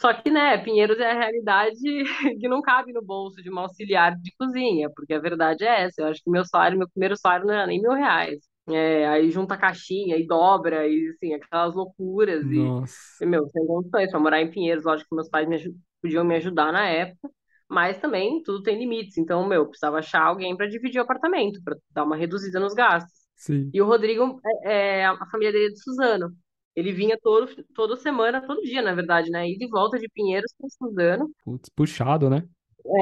Só 0.00 0.14
que, 0.14 0.30
né, 0.30 0.58
Pinheiros 0.58 0.98
é 0.98 1.10
a 1.10 1.14
realidade 1.18 1.80
que 2.40 2.48
não 2.48 2.62
cabe 2.62 2.92
no 2.92 3.02
bolso 3.02 3.42
de 3.42 3.50
uma 3.50 3.62
auxiliar 3.62 4.16
de 4.16 4.32
cozinha, 4.38 4.90
porque 4.94 5.12
a 5.14 5.20
verdade 5.20 5.64
é 5.64 5.82
essa. 5.84 6.02
Eu 6.02 6.06
acho 6.08 6.22
que 6.22 6.30
meu 6.30 6.44
salário, 6.44 6.78
meu 6.78 6.88
primeiro 6.88 7.16
salário 7.16 7.46
não 7.46 7.54
era 7.54 7.66
nem 7.66 7.80
mil 7.80 7.92
reais. 7.92 8.38
É, 8.68 9.08
aí 9.08 9.30
junta 9.30 9.54
a 9.54 9.58
caixinha 9.58 10.16
e 10.16 10.26
dobra, 10.26 10.86
e 10.88 11.08
assim, 11.10 11.34
aquelas 11.34 11.74
loucuras. 11.74 12.44
E, 12.50 12.56
Nossa. 12.64 12.96
e, 13.22 13.26
meu, 13.26 13.46
sem 13.50 13.66
condições, 13.66 14.10
para 14.10 14.20
morar 14.20 14.40
em 14.40 14.50
Pinheiros, 14.50 14.84
lógico 14.84 15.08
que 15.10 15.16
meus 15.16 15.28
pais 15.28 15.48
me 15.48 15.58
podiam 16.02 16.24
me 16.24 16.36
ajudar 16.36 16.72
na 16.72 16.88
época, 16.88 17.30
mas 17.70 17.98
também 17.98 18.42
tudo 18.42 18.62
tem 18.62 18.78
limites. 18.78 19.16
Então, 19.16 19.46
meu, 19.46 19.62
eu 19.62 19.66
precisava 19.66 19.98
achar 19.98 20.22
alguém 20.22 20.56
para 20.56 20.68
dividir 20.68 20.98
o 20.98 21.04
apartamento, 21.04 21.62
para 21.62 21.76
dar 21.90 22.04
uma 22.04 22.16
reduzida 22.16 22.58
nos 22.58 22.74
gastos. 22.74 23.12
Sim. 23.36 23.70
E 23.72 23.80
o 23.80 23.86
Rodrigo, 23.86 24.40
é, 24.64 25.00
é, 25.00 25.06
a 25.06 25.26
família 25.30 25.52
dele 25.52 25.66
é 25.66 25.70
de 25.70 25.80
Suzano. 25.80 26.36
Ele 26.74 26.92
vinha 26.92 27.16
todo, 27.22 27.48
toda 27.74 27.96
semana, 27.96 28.44
todo 28.44 28.62
dia, 28.62 28.82
na 28.82 28.92
verdade, 28.92 29.30
né? 29.30 29.48
E 29.48 29.68
volta 29.68 29.98
de 29.98 30.08
Pinheiros 30.08 30.52
para 30.58 30.68
Suzano. 30.68 31.30
Putz, 31.44 31.68
puxado, 31.68 32.28
né? 32.28 32.42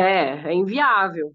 É, 0.01 0.51
é 0.51 0.55
inviável. 0.55 1.33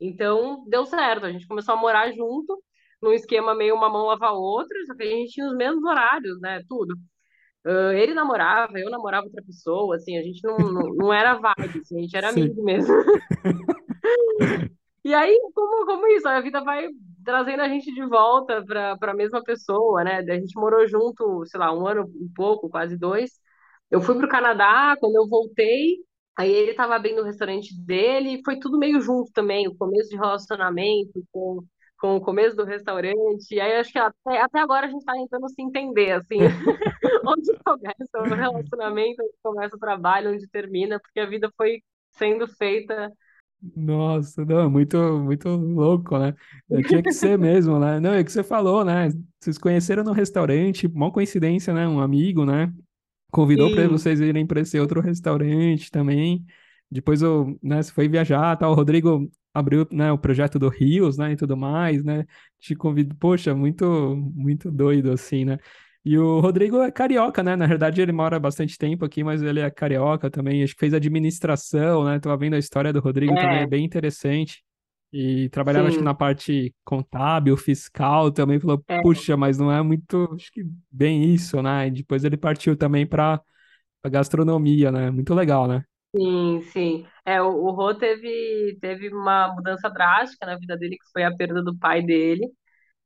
Então, 0.00 0.64
deu 0.66 0.86
certo. 0.86 1.26
A 1.26 1.32
gente 1.32 1.46
começou 1.46 1.74
a 1.74 1.80
morar 1.80 2.10
junto, 2.12 2.62
num 3.02 3.12
esquema 3.12 3.54
meio 3.54 3.74
uma 3.74 3.88
mão 3.90 4.06
lava 4.06 4.26
a 4.26 4.32
outra, 4.32 4.76
só 4.86 4.94
que 4.94 5.02
a 5.02 5.06
gente 5.06 5.32
tinha 5.32 5.46
os 5.46 5.54
mesmos 5.54 5.84
horários, 5.84 6.40
né? 6.40 6.62
Tudo. 6.68 6.94
Ah, 7.64 7.92
ele 7.94 8.14
namorava, 8.14 8.78
eu 8.78 8.90
namorava 8.90 9.26
outra 9.26 9.42
pessoa, 9.42 9.96
assim, 9.96 10.16
a 10.18 10.22
gente 10.22 10.42
não, 10.42 10.58
não, 10.72 10.94
não 10.94 11.12
era 11.12 11.34
vibe, 11.34 11.80
assim, 11.80 11.98
a 11.98 12.00
gente 12.02 12.16
era 12.16 12.32
Sim. 12.32 12.42
amigo 12.42 12.64
mesmo. 12.64 12.94
E 15.02 15.14
aí, 15.14 15.34
como, 15.54 15.86
como 15.86 16.06
isso? 16.08 16.28
A 16.28 16.40
vida 16.42 16.62
vai 16.62 16.88
trazendo 17.24 17.62
a 17.62 17.68
gente 17.68 17.92
de 17.92 18.04
volta 18.06 18.62
para 18.64 18.96
para 18.98 19.12
a 19.12 19.14
mesma 19.14 19.42
pessoa, 19.42 20.04
né? 20.04 20.18
A 20.18 20.34
gente 20.38 20.54
morou 20.58 20.86
junto, 20.86 21.44
sei 21.46 21.58
lá, 21.58 21.72
um 21.72 21.86
ano, 21.86 22.02
um 22.02 22.30
pouco, 22.34 22.68
quase 22.68 22.98
dois. 22.98 23.30
Eu 23.90 24.00
fui 24.02 24.14
para 24.16 24.26
o 24.26 24.28
Canadá, 24.28 24.94
quando 25.00 25.16
eu 25.16 25.26
voltei, 25.28 25.96
aí 26.36 26.50
ele 26.52 26.72
estava 26.72 26.94
abrindo 26.96 27.22
o 27.22 27.24
restaurante 27.24 27.74
dele, 27.84 28.42
foi 28.44 28.58
tudo 28.58 28.78
meio 28.78 29.00
junto 29.00 29.32
também, 29.32 29.66
o 29.68 29.76
começo 29.76 30.10
de 30.10 30.16
relacionamento 30.16 31.22
com, 31.32 31.62
com 32.00 32.16
o 32.16 32.20
começo 32.20 32.56
do 32.56 32.64
restaurante. 32.64 33.54
E 33.54 33.60
aí 33.60 33.76
acho 33.76 33.92
que 33.92 33.98
até, 33.98 34.40
até 34.40 34.58
agora 34.58 34.86
a 34.86 34.90
gente 34.90 35.00
está 35.00 35.12
tentando 35.12 35.48
se 35.48 35.62
entender, 35.62 36.12
assim, 36.12 36.38
onde 37.26 37.52
começa 37.64 38.18
o 38.18 38.34
relacionamento, 38.34 39.22
onde 39.22 39.34
começa 39.42 39.76
o 39.76 39.78
trabalho, 39.78 40.32
onde 40.32 40.48
termina, 40.48 40.98
porque 40.98 41.20
a 41.20 41.26
vida 41.26 41.52
foi 41.56 41.82
sendo 42.12 42.48
feita. 42.48 43.12
Nossa, 43.76 44.42
não, 44.44 44.60
é 44.60 44.68
muito, 44.68 44.96
muito 45.18 45.48
louco, 45.48 46.18
né? 46.18 46.34
Eu 46.68 46.82
tinha 46.82 47.02
que 47.02 47.12
ser 47.12 47.38
mesmo, 47.38 47.78
né? 47.78 48.00
Não, 48.00 48.14
é 48.14 48.20
o 48.20 48.24
que 48.24 48.32
você 48.32 48.42
falou, 48.42 48.84
né? 48.84 49.10
Vocês 49.38 49.58
conheceram 49.58 50.02
no 50.02 50.12
restaurante, 50.12 50.86
uma 50.86 51.12
coincidência, 51.12 51.74
né? 51.74 51.86
Um 51.86 52.00
amigo, 52.00 52.46
né? 52.46 52.72
Convidou 53.30 53.70
para 53.70 53.86
vocês 53.86 54.18
irem 54.18 54.46
para 54.46 54.60
esse 54.60 54.80
outro 54.80 55.00
restaurante 55.00 55.90
também. 55.90 56.44
Depois, 56.90 57.22
o, 57.22 57.58
né, 57.62 57.82
você 57.82 57.92
foi 57.92 58.08
viajar, 58.08 58.56
tal. 58.56 58.72
O 58.72 58.74
Rodrigo 58.74 59.30
abriu, 59.54 59.86
né, 59.90 60.12
o 60.12 60.18
projeto 60.18 60.58
do 60.58 60.68
Rios, 60.68 61.16
né, 61.18 61.32
e 61.32 61.36
tudo 61.36 61.56
mais, 61.56 62.02
né? 62.04 62.24
Te 62.58 62.74
convido, 62.74 63.14
poxa, 63.16 63.54
muito, 63.54 63.84
muito 64.34 64.70
doido 64.70 65.12
assim, 65.12 65.44
né? 65.44 65.58
E 66.04 66.16
o 66.16 66.40
Rodrigo 66.40 66.80
é 66.82 66.90
carioca, 66.90 67.42
né? 67.42 67.54
Na 67.56 67.66
verdade, 67.66 68.00
ele 68.00 68.12
mora 68.12 68.40
bastante 68.40 68.78
tempo 68.78 69.04
aqui, 69.04 69.22
mas 69.22 69.42
ele 69.42 69.60
é 69.60 69.70
carioca 69.70 70.30
também. 70.30 70.62
Acho 70.62 70.72
que 70.74 70.80
fez 70.80 70.94
administração, 70.94 72.04
né? 72.04 72.18
Tava 72.18 72.36
vendo 72.38 72.54
a 72.54 72.58
história 72.58 72.92
do 72.92 73.00
Rodrigo 73.00 73.34
também, 73.34 73.60
é 73.60 73.62
é, 73.62 73.66
bem 73.66 73.84
interessante. 73.84 74.64
E 75.12 75.48
trabalhava, 75.50 75.88
acho 75.88 75.98
que 75.98 76.04
na 76.04 76.12
sim, 76.12 76.16
parte 76.16 76.74
contábil, 76.84 77.56
fiscal 77.56 78.30
também. 78.30 78.58
Falou, 78.60 78.82
é, 78.88 79.02
puxa, 79.02 79.36
mas 79.36 79.58
não 79.58 79.70
é 79.70 79.82
muito, 79.82 80.32
acho 80.34 80.50
que 80.52 80.64
bem 80.90 81.34
isso, 81.34 81.60
né? 81.62 81.88
E 81.88 81.90
depois 81.90 82.24
ele 82.24 82.36
partiu 82.36 82.76
também 82.76 83.06
para 83.06 83.40
a 84.02 84.08
gastronomia, 84.08 84.92
né? 84.92 85.10
Muito 85.10 85.34
legal, 85.34 85.68
né? 85.68 85.84
Sim, 86.14 86.62
sim. 86.72 87.06
É, 87.24 87.40
o, 87.42 87.48
o 87.48 87.70
Rô 87.70 87.94
teve, 87.94 88.78
teve 88.80 89.08
uma 89.14 89.48
mudança 89.54 89.88
drástica 89.90 90.46
na 90.46 90.56
vida 90.56 90.76
dele, 90.76 90.96
que 90.96 91.10
foi 91.12 91.24
a 91.24 91.34
perda 91.36 91.62
do 91.62 91.76
pai 91.78 92.02
dele. 92.02 92.48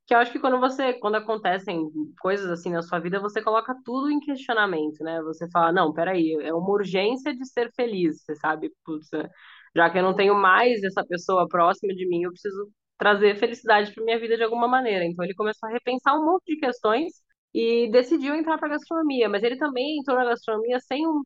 que 0.07 0.13
eu 0.15 0.19
acho 0.19 0.31
que 0.33 0.39
quando 0.39 0.59
você, 0.59 0.93
quando 0.95 1.15
acontecem 1.15 1.89
coisas 2.21 2.49
assim 2.51 2.71
na 2.71 2.81
sua 2.83 2.99
vida, 2.99 3.19
você 3.21 3.41
coloca 3.43 3.75
tudo 3.85 4.11
em 4.11 4.19
questionamento, 4.21 5.03
né? 5.03 5.21
Você 5.23 5.49
fala, 5.51 5.71
não, 5.73 5.93
peraí, 5.93 6.33
é 6.43 6.53
uma 6.53 6.69
urgência 6.71 7.35
de 7.35 7.45
ser 7.47 7.71
feliz, 7.75 8.23
você 8.23 8.35
sabe? 8.35 8.71
Putz, 8.85 9.09
já 9.75 9.89
que 9.89 9.97
eu 9.97 10.03
não 10.03 10.15
tenho 10.15 10.35
mais 10.35 10.83
essa 10.83 11.05
pessoa 11.05 11.47
próxima 11.47 11.93
de 11.93 12.07
mim, 12.07 12.23
eu 12.23 12.31
preciso 12.31 12.69
trazer 12.97 13.35
felicidade 13.37 13.93
para 13.93 14.03
minha 14.03 14.19
vida 14.19 14.37
de 14.37 14.43
alguma 14.43 14.67
maneira. 14.67 15.05
Então 15.05 15.23
ele 15.25 15.33
começou 15.35 15.67
a 15.69 15.71
repensar 15.71 16.15
um 16.17 16.25
monte 16.25 16.45
de 16.55 16.57
questões 16.59 17.13
e 17.53 17.89
decidiu 17.91 18.35
entrar 18.35 18.57
para 18.57 18.69
gastronomia, 18.69 19.29
mas 19.29 19.43
ele 19.43 19.57
também 19.57 19.99
entrou 19.99 20.17
na 20.17 20.25
gastronomia 20.25 20.79
sem 20.79 21.05
um 21.07 21.21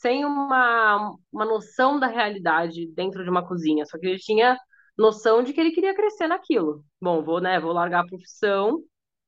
sem 0.00 0.24
uma, 0.24 1.14
uma 1.32 1.44
noção 1.44 2.00
da 2.00 2.06
realidade 2.06 2.86
dentro 2.94 3.22
de 3.22 3.30
uma 3.30 3.46
cozinha, 3.46 3.84
só 3.84 3.98
que 3.98 4.06
ele 4.06 4.18
tinha 4.18 4.56
noção 4.96 5.42
de 5.42 5.52
que 5.52 5.60
ele 5.60 5.72
queria 5.72 5.94
crescer 5.94 6.26
naquilo. 6.26 6.84
Bom, 7.00 7.22
vou, 7.22 7.40
né, 7.40 7.60
vou 7.60 7.72
largar 7.72 8.04
a 8.04 8.06
profissão, 8.06 8.82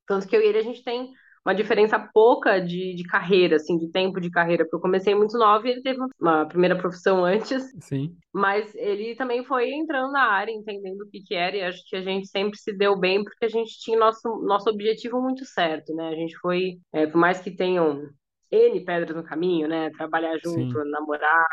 tanto 0.07 0.27
que 0.27 0.35
eu 0.35 0.41
e 0.41 0.45
ele 0.45 0.59
a 0.59 0.63
gente 0.63 0.83
tem 0.83 1.11
uma 1.45 1.53
diferença 1.53 1.99
pouca 2.13 2.59
de, 2.59 2.95
de 2.95 3.03
carreira, 3.03 3.57
assim, 3.57 3.77
de 3.77 3.91
tempo 3.91 4.19
de 4.21 4.31
carreira, 4.31 4.63
porque 4.63 4.77
eu 4.77 4.81
comecei 4.81 5.13
muito 5.13 5.37
nova 5.37 5.67
e 5.67 5.71
ele 5.71 5.81
teve 5.81 5.99
uma 6.19 6.45
primeira 6.45 6.77
profissão 6.77 7.23
antes. 7.25 7.63
Sim. 7.81 8.15
Mas 8.31 8.73
ele 8.75 9.15
também 9.15 9.43
foi 9.43 9.71
entrando 9.71 10.11
na 10.11 10.23
área, 10.23 10.51
entendendo 10.51 11.01
o 11.01 11.09
que 11.09 11.21
que 11.21 11.35
era, 11.35 11.55
e 11.55 11.61
acho 11.61 11.83
que 11.87 11.95
a 11.95 12.01
gente 12.01 12.27
sempre 12.27 12.57
se 12.57 12.75
deu 12.75 12.97
bem, 12.97 13.23
porque 13.23 13.45
a 13.45 13.49
gente 13.49 13.77
tinha 13.79 13.99
nosso, 13.99 14.27
nosso 14.43 14.69
objetivo 14.69 15.21
muito 15.21 15.45
certo, 15.45 15.93
né? 15.93 16.07
A 16.09 16.15
gente 16.15 16.35
foi, 16.37 16.79
é, 16.93 17.05
por 17.05 17.17
mais 17.17 17.39
que 17.41 17.51
tenham 17.51 18.09
N 18.53 18.83
pedras 18.85 19.15
no 19.15 19.23
caminho, 19.23 19.67
né? 19.67 19.89
Trabalhar 19.91 20.37
junto, 20.43 20.83
Sim. 20.83 20.89
namorar, 20.91 21.45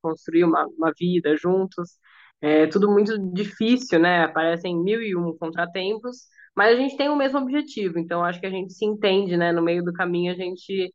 construir 0.00 0.44
uma, 0.44 0.66
uma 0.66 0.92
vida 0.98 1.36
juntos. 1.36 1.98
É 2.40 2.66
tudo 2.66 2.90
muito 2.90 3.18
difícil, 3.32 3.98
né? 3.98 4.24
Aparecem 4.24 4.76
mil 4.76 5.02
e 5.02 5.16
um 5.16 5.36
contratempos, 5.36 6.26
mas 6.56 6.76
a 6.76 6.80
gente 6.80 6.96
tem 6.96 7.08
o 7.08 7.16
mesmo 7.16 7.38
objetivo, 7.38 7.98
então 7.98 8.24
acho 8.24 8.40
que 8.40 8.46
a 8.46 8.50
gente 8.50 8.72
se 8.72 8.84
entende, 8.84 9.36
né? 9.36 9.52
No 9.52 9.62
meio 9.62 9.82
do 9.82 9.92
caminho 9.92 10.32
a 10.32 10.36
gente 10.36 10.92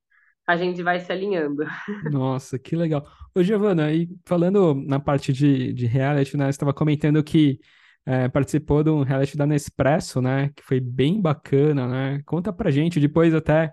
a 0.47 0.57
gente 0.57 0.81
vai 0.83 0.99
se 0.99 1.11
alinhando. 1.11 1.63
Nossa, 2.11 2.57
que 2.59 2.75
legal. 2.75 3.05
Ô, 3.33 3.43
Giovana, 3.43 3.93
e 3.93 4.09
falando 4.25 4.73
na 4.75 4.99
parte 4.99 5.31
de, 5.31 5.71
de 5.73 5.85
reality, 5.85 6.35
né? 6.35 6.45
Você 6.45 6.51
estava 6.51 6.73
comentando 6.73 7.23
que 7.23 7.59
é, 8.05 8.27
participou 8.27 8.83
de 8.83 8.89
um 8.89 9.03
reality 9.03 9.37
da 9.37 9.45
Nespresso, 9.45 10.21
né? 10.21 10.51
Que 10.55 10.63
foi 10.63 10.79
bem 10.79 11.21
bacana, 11.21 11.87
né? 11.87 12.21
Conta 12.25 12.51
pra 12.51 12.71
gente, 12.71 12.99
depois 12.99 13.33
até 13.33 13.71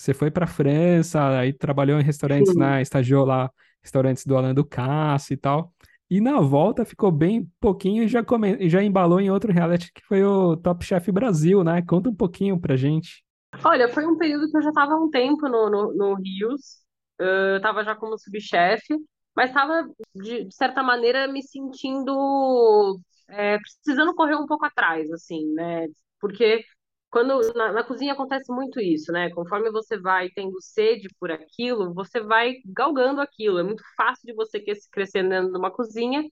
você 0.00 0.14
foi 0.14 0.30
pra 0.30 0.46
França, 0.46 1.38
aí 1.38 1.52
trabalhou 1.52 2.00
em 2.00 2.02
restaurantes, 2.02 2.52
Sim. 2.52 2.58
né? 2.58 2.82
Estagiou 2.82 3.24
lá, 3.24 3.50
restaurantes 3.82 4.24
do 4.24 4.36
Alain 4.36 4.54
Ducasse 4.54 5.34
e 5.34 5.36
tal. 5.36 5.72
E 6.10 6.20
na 6.20 6.40
volta 6.40 6.84
ficou 6.84 7.12
bem 7.12 7.48
pouquinho 7.60 8.02
e 8.02 8.08
já, 8.08 8.24
come... 8.24 8.68
já 8.68 8.82
embalou 8.82 9.20
em 9.20 9.30
outro 9.30 9.52
reality 9.52 9.92
que 9.92 10.04
foi 10.04 10.24
o 10.24 10.56
Top 10.56 10.84
Chef 10.84 11.10
Brasil, 11.12 11.62
né? 11.62 11.82
Conta 11.82 12.10
um 12.10 12.14
pouquinho 12.14 12.58
pra 12.58 12.76
gente. 12.76 13.22
Olha, 13.64 13.88
foi 13.88 14.06
um 14.06 14.16
período 14.16 14.50
que 14.50 14.56
eu 14.56 14.62
já 14.62 14.70
estava 14.70 14.94
há 14.94 14.96
um 14.96 15.10
tempo 15.10 15.48
no, 15.48 15.70
no, 15.70 15.94
no 15.94 16.14
Rios, 16.14 16.80
eu 17.18 17.56
estava 17.56 17.84
já 17.84 17.94
como 17.94 18.18
subchefe, 18.18 18.96
mas 19.36 19.50
estava, 19.50 19.88
de, 20.14 20.44
de 20.44 20.54
certa 20.54 20.82
maneira, 20.82 21.28
me 21.28 21.42
sentindo, 21.42 22.98
é, 23.28 23.58
precisando 23.58 24.14
correr 24.14 24.36
um 24.36 24.46
pouco 24.46 24.64
atrás, 24.64 25.10
assim, 25.12 25.52
né? 25.52 25.86
Porque 26.20 26.64
quando 27.10 27.40
na, 27.54 27.72
na 27.72 27.84
cozinha 27.84 28.12
acontece 28.12 28.52
muito 28.52 28.80
isso, 28.80 29.12
né? 29.12 29.30
Conforme 29.30 29.70
você 29.70 29.98
vai 29.98 30.28
tendo 30.30 30.60
sede 30.60 31.08
por 31.18 31.30
aquilo, 31.30 31.92
você 31.94 32.20
vai 32.20 32.56
galgando 32.66 33.20
aquilo. 33.20 33.58
É 33.58 33.62
muito 33.62 33.82
fácil 33.96 34.26
de 34.26 34.34
você 34.34 34.62
crescer 34.92 35.28
dentro 35.28 35.52
de 35.52 35.58
uma 35.58 35.70
cozinha, 35.70 36.22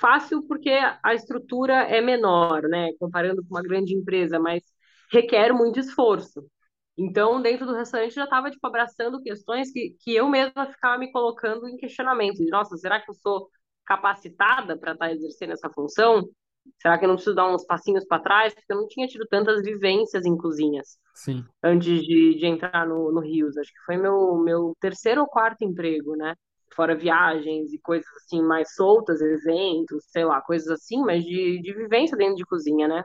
fácil 0.00 0.46
porque 0.48 0.70
a 1.02 1.14
estrutura 1.14 1.74
é 1.84 2.00
menor, 2.00 2.62
né? 2.62 2.90
Comparando 2.98 3.42
com 3.42 3.54
uma 3.54 3.62
grande 3.62 3.94
empresa, 3.94 4.38
mas 4.38 4.62
requer 5.12 5.52
muito 5.52 5.78
esforço. 5.78 6.44
Então, 6.96 7.40
dentro 7.40 7.66
do 7.66 7.74
restaurante, 7.74 8.14
já 8.14 8.24
estava 8.24 8.50
tipo, 8.50 8.66
abraçando 8.66 9.22
questões 9.22 9.70
que, 9.72 9.96
que 10.00 10.14
eu 10.14 10.28
mesma 10.28 10.66
ficava 10.66 10.98
me 10.98 11.10
colocando 11.12 11.68
em 11.68 11.76
questionamento. 11.76 12.38
De, 12.38 12.50
Nossa, 12.50 12.76
será 12.76 13.00
que 13.00 13.10
eu 13.10 13.14
sou 13.14 13.48
capacitada 13.84 14.78
para 14.78 14.92
estar 14.92 15.12
exercendo 15.12 15.52
essa 15.52 15.70
função? 15.70 16.28
Será 16.80 16.98
que 16.98 17.04
eu 17.04 17.08
não 17.08 17.16
preciso 17.16 17.36
dar 17.36 17.52
uns 17.52 17.64
passinhos 17.64 18.04
para 18.06 18.22
trás? 18.22 18.54
Porque 18.54 18.72
eu 18.72 18.76
não 18.76 18.88
tinha 18.88 19.06
tido 19.06 19.26
tantas 19.28 19.62
vivências 19.62 20.24
em 20.26 20.36
cozinhas 20.36 20.98
Sim, 21.14 21.48
antes 21.62 22.02
de, 22.02 22.36
de 22.38 22.46
entrar 22.46 22.86
no, 22.86 23.12
no 23.12 23.20
Rios. 23.20 23.56
Acho 23.56 23.72
que 23.72 23.80
foi 23.86 23.96
meu, 23.96 24.36
meu 24.38 24.74
terceiro 24.80 25.22
ou 25.22 25.26
quarto 25.28 25.64
emprego, 25.64 26.16
né? 26.16 26.34
Fora 26.74 26.96
viagens 26.96 27.72
e 27.72 27.78
coisas 27.80 28.06
assim 28.24 28.42
mais 28.42 28.74
soltas, 28.74 29.20
eventos, 29.20 30.04
sei 30.10 30.24
lá, 30.24 30.40
coisas 30.42 30.68
assim, 30.68 31.02
mas 31.02 31.24
de, 31.24 31.60
de 31.62 31.74
vivência 31.74 32.16
dentro 32.16 32.36
de 32.36 32.44
cozinha, 32.46 32.88
né? 32.88 33.04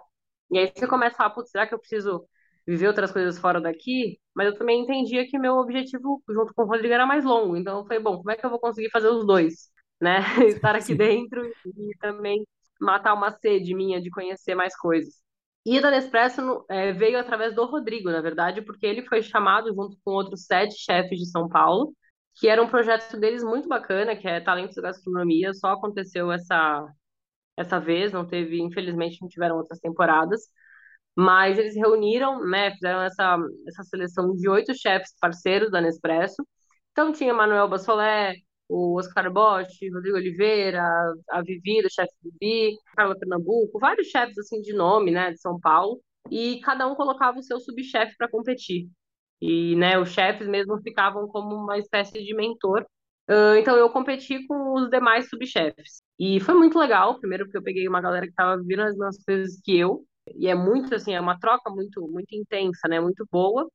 E 0.51 0.57
aí 0.59 0.71
você 0.73 0.87
começa 0.87 1.15
a 1.15 1.17
falar, 1.17 1.29
putz, 1.31 1.51
será 1.51 1.67
que 1.67 1.73
eu 1.73 1.79
preciso 1.79 2.25
viver 2.65 2.87
outras 2.87 3.11
coisas 3.11 3.37
fora 3.39 3.59
daqui? 3.61 4.19
Mas 4.35 4.47
eu 4.47 4.57
também 4.57 4.81
entendia 4.81 5.27
que 5.27 5.37
meu 5.37 5.55
objetivo 5.55 6.21
junto 6.29 6.53
com 6.53 6.63
o 6.63 6.65
Rodrigo 6.67 6.93
era 6.93 7.05
mais 7.05 7.25
longo. 7.25 7.57
Então 7.57 7.79
eu 7.79 7.85
falei, 7.85 7.99
bom, 7.99 8.17
como 8.17 8.31
é 8.31 8.35
que 8.37 8.45
eu 8.45 8.49
vou 8.49 8.59
conseguir 8.59 8.89
fazer 8.91 9.09
os 9.09 9.25
dois? 9.25 9.69
Né? 9.99 10.19
Estar 10.47 10.75
aqui 10.75 10.93
sim. 10.93 10.95
dentro 10.95 11.53
e 11.65 11.91
também 11.99 12.45
matar 12.79 13.13
uma 13.13 13.31
sede 13.31 13.73
minha 13.75 14.01
de 14.01 14.09
conhecer 14.09 14.55
mais 14.55 14.75
coisas. 14.77 15.15
E 15.65 15.81
da 15.81 15.91
Nespresso 15.91 16.65
é, 16.69 16.93
veio 16.93 17.19
através 17.19 17.53
do 17.53 17.65
Rodrigo, 17.65 18.09
na 18.09 18.21
verdade, 18.21 18.61
porque 18.61 18.85
ele 18.85 19.03
foi 19.03 19.21
chamado 19.21 19.73
junto 19.73 19.97
com 20.03 20.11
outros 20.11 20.45
sete 20.45 20.75
chefes 20.77 21.19
de 21.19 21.29
São 21.29 21.49
Paulo, 21.49 21.93
que 22.39 22.47
era 22.47 22.61
um 22.63 22.69
projeto 22.69 23.19
deles 23.19 23.43
muito 23.43 23.67
bacana, 23.67 24.15
que 24.15 24.27
é 24.27 24.39
Talentos 24.39 24.75
da 24.75 24.83
Gastronomia. 24.83 25.53
Só 25.53 25.69
aconteceu 25.71 26.31
essa, 26.31 26.87
essa 27.57 27.79
vez, 27.79 28.11
não 28.13 28.25
teve, 28.27 28.61
infelizmente, 28.61 29.21
não 29.21 29.29
tiveram 29.29 29.57
outras 29.57 29.79
temporadas. 29.79 30.41
Mas 31.15 31.57
eles 31.57 31.75
reuniram, 31.75 32.45
né, 32.47 32.71
fizeram 32.73 33.01
essa, 33.01 33.37
essa 33.67 33.83
seleção 33.83 34.35
de 34.35 34.49
oito 34.49 34.73
chefes 34.75 35.13
parceiros 35.19 35.71
da 35.71 35.81
Nespresso. 35.81 36.47
Então 36.91 37.11
tinha 37.11 37.33
Manuel 37.33 37.67
Bassolé, 37.69 38.35
o 38.69 38.97
Oscar 38.97 39.31
Bosch, 39.31 39.77
Rodrigo 39.93 40.17
Oliveira, 40.17 40.83
a 41.29 41.41
Vivi, 41.41 41.81
do 41.81 41.91
chefe 41.91 42.13
Vivi, 42.23 42.75
Carla 42.95 43.17
Pernambuco, 43.17 43.79
vários 43.79 44.07
chefes 44.07 44.37
assim 44.37 44.61
de 44.61 44.73
nome, 44.73 45.11
né, 45.11 45.31
de 45.31 45.39
São 45.39 45.59
Paulo, 45.59 46.01
e 46.31 46.59
cada 46.61 46.87
um 46.87 46.95
colocava 46.95 47.39
o 47.39 47.43
seu 47.43 47.59
subchefe 47.59 48.15
para 48.17 48.29
competir. 48.29 48.89
E, 49.41 49.75
né, 49.75 49.99
os 49.99 50.09
chefes 50.09 50.47
mesmo 50.47 50.81
ficavam 50.81 51.27
como 51.27 51.55
uma 51.55 51.77
espécie 51.77 52.23
de 52.23 52.33
mentor. 52.35 52.85
Ah, 53.27 53.57
Então 53.59 53.75
eu 53.77 53.89
competi 53.89 54.45
com 54.47 54.73
os 54.75 54.89
demais 54.89 55.29
subchefes. 55.29 56.01
E 56.19 56.39
foi 56.39 56.53
muito 56.55 56.79
legal, 56.79 57.19
primeiro 57.19 57.45
porque 57.45 57.57
eu 57.57 57.63
peguei 57.63 57.87
uma 57.87 58.01
galera 58.01 58.25
que 58.25 58.31
estava 58.31 58.57
vivendo 58.57 58.81
as 58.81 58.91
mesmas 58.97 59.23
coisas 59.23 59.59
que 59.63 59.77
eu, 59.77 60.03
e 60.35 60.47
é 60.47 60.55
muito 60.55 60.93
assim, 60.95 61.13
é 61.13 61.21
uma 61.21 61.39
troca 61.39 61.69
muito 61.69 62.07
muito 62.09 62.33
intensa, 62.35 62.87
né, 62.87 62.99
muito 62.99 63.25
boa. 63.31 63.69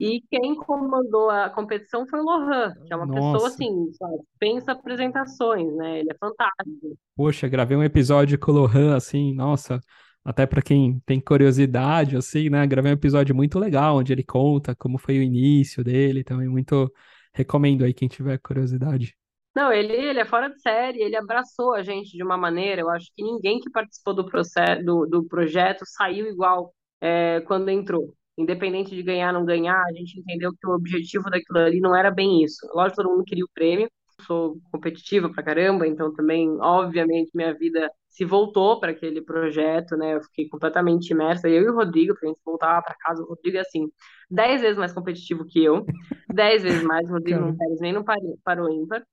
E 0.00 0.20
quem 0.28 0.56
comandou 0.56 1.30
a 1.30 1.48
competição 1.48 2.06
foi 2.06 2.20
o 2.20 2.24
Lohan, 2.24 2.74
que 2.84 2.92
é 2.92 2.96
uma 2.96 3.06
pessoa 3.06 3.32
Nossa. 3.32 3.46
assim, 3.48 3.92
sabe, 3.92 4.16
pensa 4.38 4.72
apresentações, 4.72 5.72
né? 5.76 6.00
Ele 6.00 6.10
é 6.10 6.16
fantástico. 6.18 6.98
Poxa, 7.14 7.48
gravei 7.48 7.76
um 7.76 7.84
episódio 7.84 8.38
com 8.38 8.50
o 8.50 8.54
Lohan, 8.54 8.96
assim, 8.96 9.32
nossa, 9.34 9.78
até 10.24 10.46
pra 10.46 10.62
quem 10.62 11.00
tem 11.06 11.20
curiosidade, 11.20 12.16
assim, 12.16 12.50
né? 12.50 12.66
Gravei 12.66 12.90
um 12.90 12.94
episódio 12.94 13.34
muito 13.34 13.58
legal, 13.58 13.96
onde 13.96 14.12
ele 14.12 14.24
conta 14.24 14.74
como 14.74 14.98
foi 14.98 15.18
o 15.18 15.22
início 15.22 15.84
dele, 15.84 16.24
também 16.24 16.48
muito 16.48 16.92
recomendo 17.32 17.84
aí 17.84 17.94
quem 17.94 18.08
tiver 18.08 18.38
curiosidade. 18.38 19.16
Não, 19.54 19.70
ele, 19.70 19.92
ele 19.92 20.18
é 20.18 20.24
fora 20.24 20.48
de 20.48 20.60
série, 20.60 21.02
ele 21.02 21.16
abraçou 21.16 21.74
a 21.74 21.82
gente 21.82 22.16
de 22.16 22.22
uma 22.22 22.38
maneira, 22.38 22.80
eu 22.80 22.88
acho 22.88 23.10
que 23.14 23.22
ninguém 23.22 23.60
que 23.60 23.70
participou 23.70 24.14
do, 24.14 24.24
processo, 24.24 24.82
do, 24.82 25.06
do 25.06 25.24
projeto 25.24 25.84
saiu 25.84 26.26
igual 26.26 26.74
é, 27.00 27.40
quando 27.42 27.68
entrou. 27.68 28.14
Independente 28.38 28.94
de 28.94 29.02
ganhar 29.02 29.28
ou 29.34 29.40
não 29.40 29.46
ganhar, 29.46 29.82
a 29.84 29.92
gente 29.92 30.18
entendeu 30.18 30.52
que 30.52 30.66
o 30.66 30.72
objetivo 30.74 31.30
daquilo 31.30 31.58
ali 31.58 31.80
não 31.80 31.94
era 31.94 32.10
bem 32.10 32.42
isso. 32.42 32.66
Lógico, 32.74 33.02
todo 33.02 33.10
mundo 33.10 33.24
queria 33.24 33.44
o 33.44 33.48
prêmio, 33.54 33.90
sou 34.26 34.58
competitiva 34.70 35.30
pra 35.30 35.42
caramba, 35.42 35.86
então 35.86 36.12
também, 36.14 36.48
obviamente, 36.60 37.30
minha 37.34 37.54
vida 37.54 37.90
se 38.08 38.24
voltou 38.24 38.80
para 38.80 38.92
aquele 38.92 39.20
projeto, 39.22 39.96
né? 39.96 40.14
Eu 40.14 40.22
fiquei 40.22 40.48
completamente 40.48 41.10
imersa, 41.10 41.48
eu 41.48 41.62
e 41.64 41.68
o 41.70 41.74
Rodrigo, 41.74 42.14
pra 42.18 42.28
gente 42.28 42.40
voltar 42.44 42.80
para 42.82 42.94
casa, 43.00 43.22
o 43.22 43.26
Rodrigo 43.26 43.56
é 43.58 43.60
assim, 43.60 43.88
dez 44.30 44.60
vezes 44.62 44.78
mais 44.78 44.92
competitivo 44.92 45.44
que 45.46 45.62
eu, 45.62 45.86
dez 46.28 46.62
vezes 46.62 46.82
mais, 46.82 47.08
o 47.08 47.12
Rodrigo 47.12 47.40
não 47.40 47.52
perde 47.54 47.80
nem 47.80 47.92
no 47.92 48.04
par- 48.04 48.18
para 48.44 48.62
o 48.64 48.70
ímpar. 48.70 49.04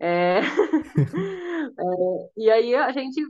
É... 0.00 0.40
é, 1.78 2.30
E 2.36 2.50
aí 2.50 2.74
a 2.74 2.92
gente 2.92 3.20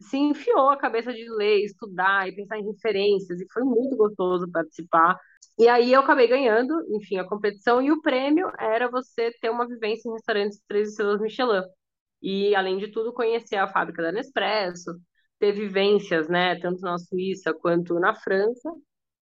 se 0.00 0.16
enfiou 0.16 0.70
a 0.70 0.76
cabeça 0.76 1.12
de 1.12 1.28
ler, 1.30 1.64
estudar 1.64 2.28
e 2.28 2.34
pensar 2.34 2.58
em 2.58 2.66
referências, 2.66 3.40
e 3.40 3.46
foi 3.52 3.62
muito 3.64 3.96
gostoso 3.96 4.50
participar. 4.50 5.18
E 5.58 5.68
aí 5.68 5.92
eu 5.92 6.00
acabei 6.00 6.28
ganhando, 6.28 6.74
enfim, 6.96 7.18
a 7.18 7.28
competição, 7.28 7.82
e 7.82 7.90
o 7.90 8.00
prêmio 8.00 8.50
era 8.58 8.88
você 8.90 9.32
ter 9.40 9.50
uma 9.50 9.66
vivência 9.66 10.08
em 10.08 10.12
restaurantes 10.12 10.60
três 10.68 10.90
estrelas 10.90 11.20
Michelin. 11.20 11.62
E, 12.22 12.54
além 12.54 12.78
de 12.78 12.88
tudo, 12.90 13.12
conhecer 13.12 13.56
a 13.56 13.68
fábrica 13.68 14.02
da 14.02 14.12
Nespresso, 14.12 14.90
ter 15.38 15.52
vivências, 15.52 16.28
né, 16.28 16.56
tanto 16.60 16.80
na 16.80 16.98
Suíça 16.98 17.54
quanto 17.54 17.94
na 18.00 18.14
França. 18.14 18.72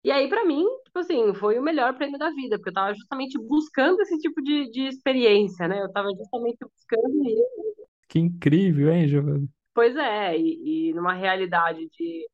E 0.04 0.10
aí, 0.10 0.28
pra 0.28 0.44
mim, 0.44 0.64
tipo 0.84 0.98
assim, 0.98 1.34
foi 1.34 1.58
o 1.58 1.62
melhor 1.62 1.96
prêmio 1.96 2.18
da 2.18 2.30
vida, 2.30 2.56
porque 2.58 2.70
eu 2.70 2.74
tava 2.74 2.94
justamente 2.94 3.38
buscando 3.38 4.00
esse 4.02 4.18
tipo 4.18 4.42
de, 4.42 4.70
de 4.70 4.82
experiência, 4.88 5.68
né? 5.68 5.80
Eu 5.82 5.92
tava 5.92 6.08
justamente 6.16 6.58
buscando 6.60 7.24
isso. 7.28 7.86
que 8.08 8.18
incrível, 8.18 8.92
hein, 8.92 9.08
Giovanni? 9.08 9.48
Pois 9.74 9.96
é, 9.96 10.36
e, 10.38 10.90
e 10.90 10.94
numa 10.94 11.14
realidade 11.14 11.88
de 11.90 12.28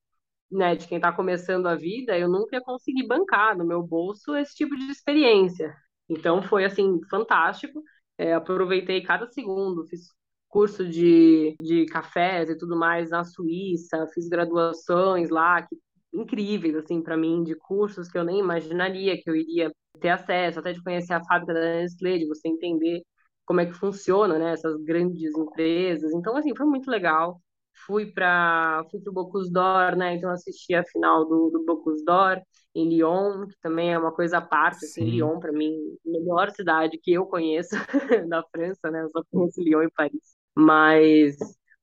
né, 0.51 0.77
de 0.77 0.89
quem 0.89 0.99
está 0.99 1.13
começando 1.13 1.67
a 1.69 1.77
vida, 1.77 2.19
eu 2.19 2.29
nunca 2.29 2.57
ia 2.57 2.63
conseguir 2.63 3.07
bancar 3.07 3.57
no 3.59 3.67
meu 3.67 3.83
bolso 3.83 4.37
esse 4.37 4.55
tipo 4.55 4.77
de 4.77 4.85
experiência. 4.91 5.75
Então 6.09 6.43
foi 6.43 6.65
assim 6.65 7.01
fantástico. 7.11 7.83
É, 8.19 8.35
aproveitei 8.35 9.03
cada 9.03 9.27
segundo, 9.29 9.87
fiz 9.87 10.09
curso 10.49 10.89
de, 10.89 11.57
de 11.63 11.87
cafés 11.87 12.51
e 12.51 12.59
tudo 12.59 12.77
mais 12.77 13.11
na 13.11 13.25
Suíça, 13.25 14.07
fiz 14.15 14.29
graduações 14.29 15.31
lá, 15.31 15.63
que, 15.63 15.77
incríveis 16.15 16.77
assim 16.77 17.03
para 17.03 17.17
mim, 17.17 17.45
de 17.45 17.55
cursos 17.57 18.09
que 18.11 18.19
eu 18.19 18.25
nem 18.25 18.41
imaginaria 18.41 19.21
que 19.23 19.31
eu 19.31 19.37
iria 19.37 19.73
ter 20.01 20.11
acesso, 20.11 20.61
até 20.61 20.73
de 20.73 20.83
conhecer 20.83 21.15
a 21.15 21.25
fábrica 21.25 21.55
da 21.55 21.61
Nestlé, 21.61 22.19
de 22.19 22.27
você 22.29 22.49
entender 22.49 23.03
como 23.49 23.61
é 23.63 23.67
que 23.67 23.73
funciona, 23.73 24.39
né, 24.39 24.53
essas 24.53 24.77
grandes 24.85 25.35
empresas. 25.37 26.13
Então 26.13 26.37
assim, 26.37 26.55
foi 26.57 26.67
muito 26.67 26.91
legal 26.91 27.41
fui 27.87 28.07
para 28.07 28.85
fui 28.91 29.01
o 29.07 29.13
Bocuse 29.13 29.53
d'Or, 29.53 29.97
né? 29.97 30.15
Então 30.15 30.31
assisti 30.31 30.75
a 30.75 30.85
final 30.85 31.25
do, 31.27 31.51
do 31.51 31.65
Bocuse 31.65 32.05
d'Or 32.05 32.41
em 32.75 32.89
Lyon, 32.89 33.47
que 33.47 33.59
também 33.61 33.93
é 33.93 33.99
uma 33.99 34.13
coisa 34.13 34.39
à 34.39 34.41
parte, 34.41 34.85
assim, 34.85 35.05
Lyon 35.05 35.39
para 35.41 35.53
mim, 35.53 35.75
melhor 36.05 36.51
cidade 36.51 36.99
que 36.99 37.13
eu 37.13 37.27
conheço 37.27 37.71
da 38.29 38.43
França, 38.45 38.91
né? 38.91 39.03
Eu 39.03 39.11
só 39.11 39.23
conheço 39.31 39.63
Lyon 39.63 39.83
e 39.83 39.91
Paris. 39.91 40.37
Mas 40.55 41.37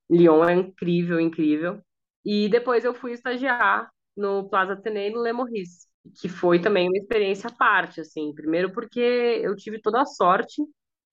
Lyon 0.10 0.43
é 0.45 0.53
incrível, 0.53 1.19
incrível. 1.19 1.81
E 2.24 2.50
depois 2.50 2.84
eu 2.86 2.93
fui 2.93 3.12
estagiar 3.13 3.89
no 4.15 4.50
Plaza 4.50 4.74
Athénée 4.74 5.12
no 5.12 5.22
Le 5.22 5.34
Maurice, 5.34 5.88
que 6.22 6.29
foi 6.29 6.60
também 6.60 6.88
uma 6.88 6.98
experiência 6.98 7.50
à 7.50 7.53
parte, 7.53 8.01
assim. 8.01 8.34
Primeiro 8.34 8.72
porque 8.72 9.00
eu 9.00 9.55
tive 9.55 9.81
toda 9.81 10.01
a 10.01 10.05
sorte 10.05 10.62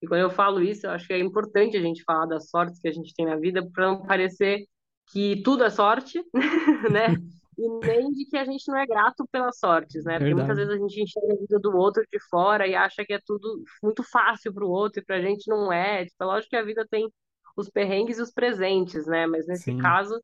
e 0.03 0.07
quando 0.07 0.19
eu 0.19 0.29
falo 0.29 0.61
isso, 0.61 0.85
eu 0.85 0.91
acho 0.91 1.07
que 1.07 1.13
é 1.13 1.19
importante 1.19 1.77
a 1.77 1.81
gente 1.81 2.03
falar 2.03 2.25
das 2.25 2.49
sortes 2.49 2.77
que 2.77 2.89
a 2.89 2.91
gente 2.91 3.13
tem 3.15 3.25
na 3.25 3.37
vida 3.37 3.65
para 3.71 3.87
não 3.87 4.05
parecer 4.05 4.67
que 5.07 5.41
tudo 5.43 5.63
é 5.63 5.69
sorte, 5.69 6.21
né? 6.91 7.07
E 7.55 7.69
nem 7.85 8.11
de 8.11 8.25
que 8.25 8.35
a 8.35 8.43
gente 8.43 8.67
não 8.67 8.79
é 8.79 8.85
grato 8.87 9.27
pelas 9.31 9.59
sortes, 9.59 10.03
né? 10.05 10.17
Porque 10.17 10.33
muitas 10.33 10.57
vezes 10.57 10.73
a 10.73 10.77
gente 10.77 11.03
enxerga 11.03 11.33
a 11.33 11.37
vida 11.37 11.59
do 11.59 11.77
outro 11.77 12.03
de 12.11 12.19
fora 12.27 12.65
e 12.65 12.73
acha 12.73 13.05
que 13.05 13.13
é 13.13 13.19
tudo 13.23 13.63
muito 13.81 14.01
fácil 14.01 14.51
para 14.51 14.65
o 14.65 14.71
outro 14.71 14.99
e 14.99 15.05
para 15.05 15.17
a 15.17 15.21
gente 15.21 15.47
não 15.47 15.71
é. 15.71 16.03
Tipo, 16.03 16.23
é 16.23 16.25
lógico 16.25 16.49
que 16.49 16.55
a 16.55 16.63
vida 16.63 16.83
tem 16.89 17.07
os 17.55 17.69
perrengues 17.69 18.17
e 18.17 18.23
os 18.23 18.31
presentes, 18.31 19.05
né? 19.05 19.27
Mas 19.27 19.45
nesse 19.45 19.65
Sim. 19.65 19.77
caso, 19.77 20.19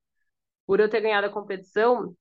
por 0.65 0.79
eu 0.79 0.89
ter 0.89 1.01
ganhado 1.01 1.27
a 1.27 1.31
competição, 1.31 2.15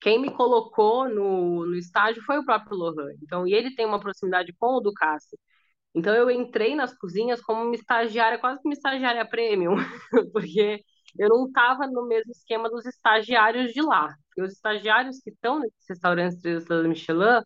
quem 0.00 0.20
me 0.22 0.30
colocou 0.30 1.08
no, 1.08 1.66
no 1.66 1.74
estágio 1.74 2.22
foi 2.22 2.38
o 2.38 2.44
próprio 2.44 2.76
Lohan. 2.76 3.10
Então, 3.20 3.44
e 3.44 3.52
ele 3.52 3.74
tem 3.74 3.86
uma 3.86 3.98
proximidade 3.98 4.54
com 4.56 4.76
o 4.76 4.80
Ducasse. 4.80 5.36
Então, 5.98 6.14
eu 6.14 6.30
entrei 6.30 6.74
nas 6.76 6.94
cozinhas 6.96 7.40
como 7.42 7.62
uma 7.64 7.74
estagiária, 7.74 8.38
quase 8.38 8.60
que 8.60 8.68
uma 8.68 8.74
estagiária 8.74 9.28
premium, 9.28 9.74
porque 10.32 10.80
eu 11.18 11.28
não 11.28 11.46
estava 11.46 11.86
no 11.88 12.06
mesmo 12.06 12.30
esquema 12.30 12.70
dos 12.70 12.86
estagiários 12.86 13.72
de 13.72 13.82
lá. 13.82 14.14
E 14.36 14.42
os 14.42 14.52
estagiários 14.52 15.18
que 15.20 15.30
estão 15.30 15.58
nesses 15.58 15.84
restaurantes 15.88 16.38
de 16.40 16.56
estrelas 16.56 16.86
Michelin 16.86 17.42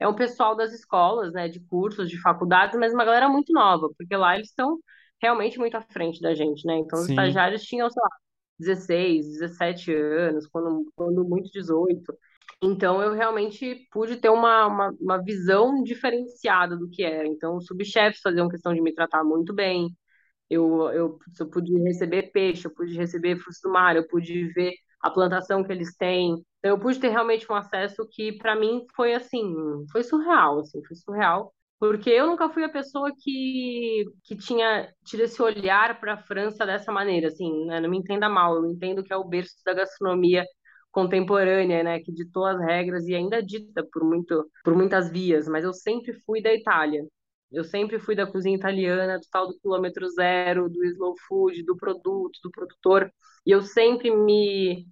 é 0.00 0.08
um 0.08 0.14
pessoal 0.14 0.56
das 0.56 0.72
escolas, 0.72 1.32
né, 1.32 1.48
de 1.48 1.60
cursos, 1.60 2.10
de 2.10 2.20
faculdades, 2.20 2.78
mas 2.78 2.92
uma 2.92 3.04
galera 3.04 3.28
muito 3.28 3.52
nova, 3.52 3.88
porque 3.96 4.16
lá 4.16 4.34
eles 4.36 4.48
estão 4.48 4.78
realmente 5.22 5.58
muito 5.58 5.76
à 5.76 5.82
frente 5.82 6.20
da 6.20 6.34
gente, 6.34 6.66
né? 6.66 6.76
Então, 6.78 6.98
os 6.98 7.06
Sim. 7.06 7.12
estagiários 7.12 7.62
tinham, 7.62 7.88
sei 7.88 8.02
lá, 8.02 8.10
16, 8.58 9.26
17 9.28 9.94
anos, 9.94 10.46
quando, 10.48 10.90
quando 10.94 11.24
muito 11.24 11.50
18. 11.50 12.12
Então, 12.62 13.02
eu 13.02 13.12
realmente 13.12 13.86
pude 13.92 14.16
ter 14.16 14.30
uma, 14.30 14.66
uma, 14.66 14.90
uma 15.00 15.22
visão 15.22 15.82
diferenciada 15.82 16.76
do 16.76 16.88
que 16.88 17.02
era. 17.04 17.26
Então, 17.28 17.56
os 17.56 17.66
subchefes 17.66 18.20
faziam 18.20 18.48
questão 18.48 18.74
de 18.74 18.80
me 18.80 18.94
tratar 18.94 19.22
muito 19.24 19.54
bem, 19.54 19.88
eu, 20.50 20.90
eu, 20.92 21.18
eu 21.40 21.50
pude 21.50 21.72
receber 21.82 22.32
peixe, 22.32 22.66
eu 22.66 22.74
pude 22.74 22.94
receber 22.96 23.36
frutos 23.38 23.60
do 23.62 23.70
mar, 23.72 23.96
eu 23.96 24.06
pude 24.08 24.48
ver 24.52 24.74
a 25.02 25.10
plantação 25.10 25.64
que 25.64 25.72
eles 25.72 25.96
têm. 25.96 26.32
Então, 26.60 26.72
eu 26.72 26.78
pude 26.80 27.00
ter 27.00 27.08
realmente 27.10 27.50
um 27.50 27.54
acesso 27.56 28.06
que, 28.10 28.32
para 28.38 28.56
mim, 28.56 28.86
foi 28.96 29.14
assim, 29.14 29.42
foi 29.92 30.02
surreal, 30.04 30.60
assim, 30.60 30.82
foi 30.86 30.96
surreal. 30.96 31.52
Porque 31.78 32.10
eu 32.10 32.26
nunca 32.28 32.48
fui 32.50 32.64
a 32.64 32.68
pessoa 32.70 33.12
que, 33.22 34.04
que 34.24 34.36
tinha 34.36 34.88
tido 35.04 35.22
esse 35.24 35.40
olhar 35.42 36.00
para 36.00 36.14
a 36.14 36.18
França 36.18 36.64
dessa 36.66 36.92
maneira, 36.92 37.28
assim, 37.28 37.66
né? 37.66 37.80
Não 37.80 37.90
me 37.90 37.98
entenda 37.98 38.28
mal, 38.28 38.56
eu 38.56 38.66
entendo 38.70 39.02
que 39.04 39.12
é 39.12 39.16
o 39.16 39.24
berço 39.24 39.56
da 39.64 39.74
gastronomia 39.74 40.44
contemporânea, 40.96 41.82
né, 41.84 42.00
que 42.00 42.10
ditou 42.10 42.46
as 42.46 42.58
regras 42.58 43.06
e 43.06 43.14
ainda 43.14 43.42
dita 43.42 43.86
por 43.92 44.02
muito 44.02 44.50
por 44.64 44.74
muitas 44.74 45.10
vias, 45.10 45.46
mas 45.46 45.62
eu 45.64 45.74
sempre 45.74 46.14
fui 46.24 46.40
da 46.42 46.54
Itália. 46.54 47.04
Eu 47.52 47.64
sempre 47.64 47.98
fui 47.98 48.14
da 48.16 48.26
cozinha 48.26 48.56
italiana, 48.56 49.18
do 49.18 49.26
tal 49.30 49.46
do 49.48 49.58
quilômetro 49.60 50.08
zero, 50.10 50.68
do 50.70 50.82
slow 50.84 51.14
food, 51.28 51.62
do 51.64 51.76
produto, 51.76 52.38
do 52.42 52.50
produtor. 52.50 53.10
E 53.46 53.50
eu 53.50 53.60
sempre 53.62 54.10
me, 54.10 54.86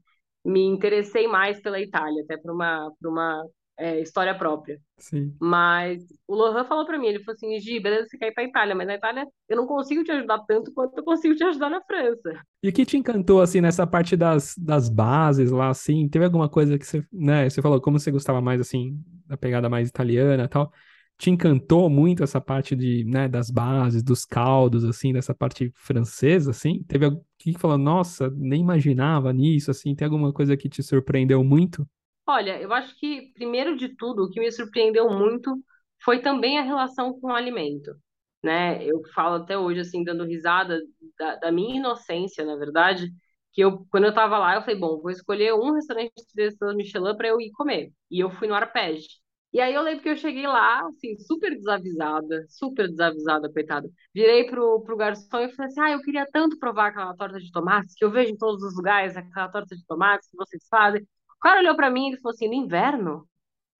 me 0.44 0.62
interessei 0.64 1.26
mais 1.26 1.60
pela 1.62 1.80
Itália, 1.80 2.22
até 2.22 2.36
por 2.36 2.52
uma, 2.52 2.90
por 3.00 3.08
uma 3.10 3.42
é, 3.76 4.00
história 4.00 4.36
própria. 4.36 4.80
Sim. 4.98 5.34
Mas 5.40 6.02
o 6.26 6.34
Lohan 6.34 6.64
falou 6.64 6.86
para 6.86 6.98
mim, 6.98 7.08
ele 7.08 7.24
falou 7.24 7.34
assim, 7.34 7.58
Gi, 7.60 7.80
beleza, 7.80 8.08
você 8.08 8.18
quer 8.18 8.28
ir 8.28 8.32
para 8.32 8.44
Itália, 8.44 8.74
mas 8.74 8.86
na 8.86 8.94
Itália 8.94 9.26
eu 9.48 9.56
não 9.56 9.66
consigo 9.66 10.04
te 10.04 10.12
ajudar 10.12 10.38
tanto 10.46 10.72
quanto 10.72 10.96
eu 10.96 11.04
consigo 11.04 11.34
te 11.34 11.44
ajudar 11.44 11.70
na 11.70 11.82
França. 11.82 12.40
E 12.62 12.68
o 12.68 12.72
que 12.72 12.86
te 12.86 12.96
encantou, 12.96 13.40
assim, 13.40 13.60
nessa 13.60 13.86
parte 13.86 14.16
das, 14.16 14.54
das 14.56 14.88
bases 14.88 15.50
lá, 15.50 15.68
assim? 15.68 16.08
Teve 16.08 16.24
alguma 16.24 16.48
coisa 16.48 16.78
que 16.78 16.86
você, 16.86 17.04
né, 17.12 17.48
você 17.48 17.60
falou, 17.60 17.80
como 17.80 17.98
você 17.98 18.10
gostava 18.10 18.40
mais, 18.40 18.60
assim, 18.60 18.98
da 19.26 19.36
pegada 19.36 19.68
mais 19.68 19.88
italiana 19.88 20.44
e 20.44 20.48
tal 20.48 20.72
te 21.16 21.30
encantou 21.30 21.88
muito 21.88 22.22
essa 22.22 22.40
parte 22.40 22.74
de, 22.74 23.04
né, 23.04 23.28
das 23.28 23.50
bases, 23.50 24.02
dos 24.02 24.24
caldos, 24.24 24.84
assim, 24.84 25.12
dessa 25.12 25.34
parte 25.34 25.70
francesa, 25.74 26.50
assim? 26.50 26.82
Teve 26.88 27.04
alguém 27.06 27.22
que 27.38 27.52
falou, 27.58 27.78
nossa, 27.78 28.30
nem 28.30 28.60
imaginava 28.60 29.32
nisso, 29.32 29.70
assim? 29.70 29.94
Tem 29.94 30.06
alguma 30.06 30.32
coisa 30.32 30.56
que 30.56 30.68
te 30.68 30.82
surpreendeu 30.82 31.44
muito? 31.44 31.88
Olha, 32.26 32.60
eu 32.60 32.72
acho 32.72 32.98
que, 32.98 33.32
primeiro 33.34 33.76
de 33.76 33.94
tudo, 33.96 34.24
o 34.24 34.30
que 34.30 34.40
me 34.40 34.50
surpreendeu 34.50 35.10
muito 35.10 35.62
foi 36.02 36.22
também 36.22 36.58
a 36.58 36.62
relação 36.62 37.18
com 37.20 37.28
o 37.28 37.34
alimento, 37.34 37.94
né? 38.42 38.82
Eu 38.84 39.02
falo 39.14 39.36
até 39.42 39.58
hoje, 39.58 39.80
assim, 39.80 40.02
dando 40.04 40.24
risada 40.24 40.80
da, 41.18 41.36
da 41.36 41.52
minha 41.52 41.76
inocência, 41.76 42.44
na 42.44 42.56
verdade, 42.56 43.10
que 43.52 43.60
eu, 43.62 43.86
quando 43.90 44.04
eu 44.04 44.14
tava 44.14 44.38
lá, 44.38 44.54
eu 44.54 44.62
falei, 44.62 44.76
bom, 44.78 45.00
vou 45.00 45.10
escolher 45.10 45.54
um 45.54 45.72
restaurante 45.74 46.12
de 46.34 46.74
Michelin 46.74 47.16
para 47.16 47.28
eu 47.28 47.40
ir 47.40 47.52
comer. 47.52 47.92
E 48.10 48.20
eu 48.20 48.30
fui 48.30 48.48
no 48.48 48.54
Arpege. 48.54 49.06
E 49.52 49.60
aí 49.60 49.72
eu 49.72 49.82
lembro 49.82 50.02
que 50.02 50.08
eu 50.08 50.16
cheguei 50.16 50.46
lá, 50.48 50.80
assim, 50.88 51.16
super 51.18 51.54
desavisada, 51.54 52.44
super 52.48 52.88
desavisada, 52.88 53.52
coitada. 53.52 53.88
Virei 54.12 54.44
pro, 54.46 54.82
pro 54.82 54.96
garçom 54.96 55.38
e 55.40 55.52
falei 55.54 55.70
assim, 55.70 55.80
ah, 55.80 55.90
eu 55.92 56.00
queria 56.02 56.26
tanto 56.32 56.58
provar 56.58 56.88
aquela 56.88 57.14
torta 57.16 57.38
de 57.38 57.52
tomates, 57.52 57.94
que 57.94 58.04
eu 58.04 58.10
vejo 58.10 58.32
em 58.32 58.36
todos 58.36 58.62
os 58.64 58.76
lugares, 58.76 59.16
aquela 59.16 59.48
torta 59.48 59.76
de 59.76 59.84
tomates 59.86 60.28
que 60.28 60.36
vocês 60.36 60.66
fazem. 60.68 61.06
Cara 61.44 61.60
olhou 61.60 61.76
para 61.76 61.90
mim 61.90 62.10
e 62.12 62.18
falou 62.20 62.34
assim, 62.34 62.48
no 62.48 62.54
inverno? 62.54 63.28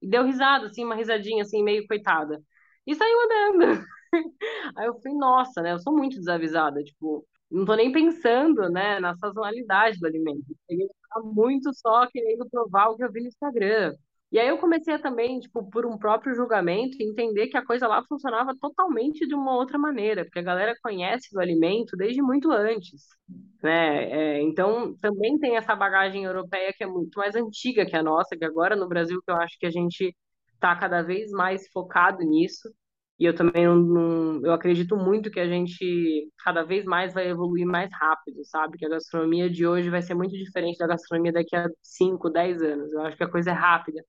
E 0.03 0.09
deu 0.09 0.25
risada, 0.25 0.67
assim, 0.67 0.85
uma 0.85 0.97
risadinha, 0.97 1.43
assim, 1.45 1.63
meio 1.65 1.87
coitada. 1.89 2.43
E 2.87 2.95
saiu 2.95 3.19
andando. 3.23 3.85
Aí 4.77 4.87
eu 4.87 4.95
falei, 5.01 5.19
nossa, 5.19 5.63
né, 5.63 5.73
eu 5.73 5.79
sou 5.81 5.97
muito 5.97 6.19
desavisada, 6.19 6.83
tipo, 6.85 7.27
não 7.51 7.65
tô 7.65 7.75
nem 7.77 7.93
pensando, 7.93 8.69
né, 8.71 9.01
na 9.01 9.17
sazonalidade 9.17 9.99
do 10.01 10.07
alimento. 10.07 10.45
Eu 11.17 11.25
muito 11.25 11.73
só 11.75 12.07
querendo 12.09 12.49
provar 12.51 12.89
o 12.89 12.97
que 12.97 13.05
eu 13.05 13.13
vi 13.13 13.23
no 13.23 13.29
Instagram. 13.29 13.95
E 14.35 14.39
aí 14.41 14.49
eu 14.49 14.59
comecei 14.59 14.93
a 14.93 14.99
também, 14.99 15.39
tipo, 15.39 15.71
por 15.71 15.87
um 15.87 15.97
próprio 15.97 16.35
julgamento, 16.35 16.97
entender 17.01 17.47
que 17.47 17.57
a 17.57 17.65
coisa 17.65 17.87
lá 17.87 18.03
funcionava 18.05 18.53
totalmente 18.61 19.29
de 19.29 19.33
uma 19.33 19.55
outra 19.55 19.79
maneira, 19.79 20.25
porque 20.25 20.41
a 20.41 20.43
galera 20.43 20.75
conhece 20.83 21.29
o 21.37 21.39
alimento 21.41 21.97
desde 21.97 22.21
muito 22.21 22.51
antes, 22.51 23.07
né? 23.63 24.11
É, 24.39 24.43
então, 24.43 24.97
também 25.01 25.39
tem 25.39 25.57
essa 25.57 25.77
bagagem 25.77 26.25
europeia 26.25 26.73
que 26.77 26.83
é 26.83 26.87
muito 26.87 27.17
mais 27.17 27.37
antiga 27.37 27.87
que 27.87 27.95
a 27.97 28.03
nossa, 28.03 28.37
que 28.37 28.45
agora 28.45 28.75
no 28.75 28.89
Brasil 28.89 29.23
que 29.25 29.31
eu 29.31 29.37
acho 29.37 29.57
que 29.57 29.67
a 29.67 29.71
gente 29.71 30.13
está 30.53 30.75
cada 30.75 31.01
vez 31.01 31.31
mais 31.31 31.69
focado 31.73 32.19
nisso. 32.25 32.69
E 33.21 33.25
eu 33.27 33.35
também 33.37 33.65
não, 33.67 33.77
não, 33.77 34.41
eu 34.45 34.53
acredito 34.53 34.97
muito 34.97 35.31
que 35.31 35.39
a 35.39 35.47
gente 35.47 36.29
cada 36.45 36.65
vez 36.65 36.85
mais 36.85 37.15
vai 37.15 37.29
evoluir 37.29 37.65
mais 37.67 37.89
rápido, 37.93 38.45
sabe? 38.45 38.77
Que 38.79 38.85
a 38.87 38.89
gastronomia 38.89 39.49
de 39.49 39.65
hoje 39.65 39.89
vai 39.91 40.03
ser 40.03 40.15
muito 40.15 40.33
diferente 40.37 40.79
da 40.79 40.89
gastronomia 40.89 41.33
daqui 41.33 41.55
a 41.55 41.69
5, 41.81 42.29
10 42.31 42.61
anos. 42.63 42.93
Eu 42.93 43.03
acho 43.03 43.17
que 43.17 43.23
a 43.25 43.31
coisa 43.31 43.51
é 43.51 43.53
rápida. 43.55 44.03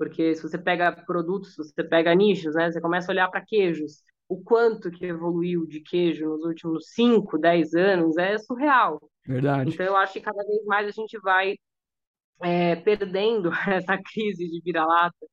Porque 0.00 0.34
se 0.34 0.42
você 0.42 0.56
pega 0.56 0.90
produtos, 1.04 1.52
se 1.52 1.62
você 1.62 1.84
pega 1.84 2.14
nichos, 2.14 2.54
né, 2.54 2.72
você 2.72 2.80
começa 2.80 3.10
a 3.10 3.12
olhar 3.12 3.28
para 3.28 3.44
queijos, 3.44 4.02
o 4.26 4.42
quanto 4.42 4.90
que 4.90 5.04
evoluiu 5.04 5.66
de 5.66 5.80
queijo 5.82 6.24
nos 6.24 6.42
últimos 6.42 6.86
5, 6.94 7.36
10 7.36 7.74
anos 7.74 8.16
é 8.16 8.38
surreal. 8.38 8.98
Verdade. 9.26 9.74
Então 9.74 9.84
eu 9.84 9.94
acho 9.94 10.14
que 10.14 10.22
cada 10.22 10.42
vez 10.42 10.64
mais 10.64 10.88
a 10.88 10.90
gente 10.90 11.18
vai 11.20 11.54
é, 12.42 12.76
perdendo 12.76 13.50
essa 13.68 13.98
crise 14.02 14.48
de 14.48 14.62
vira-lata 14.62 15.26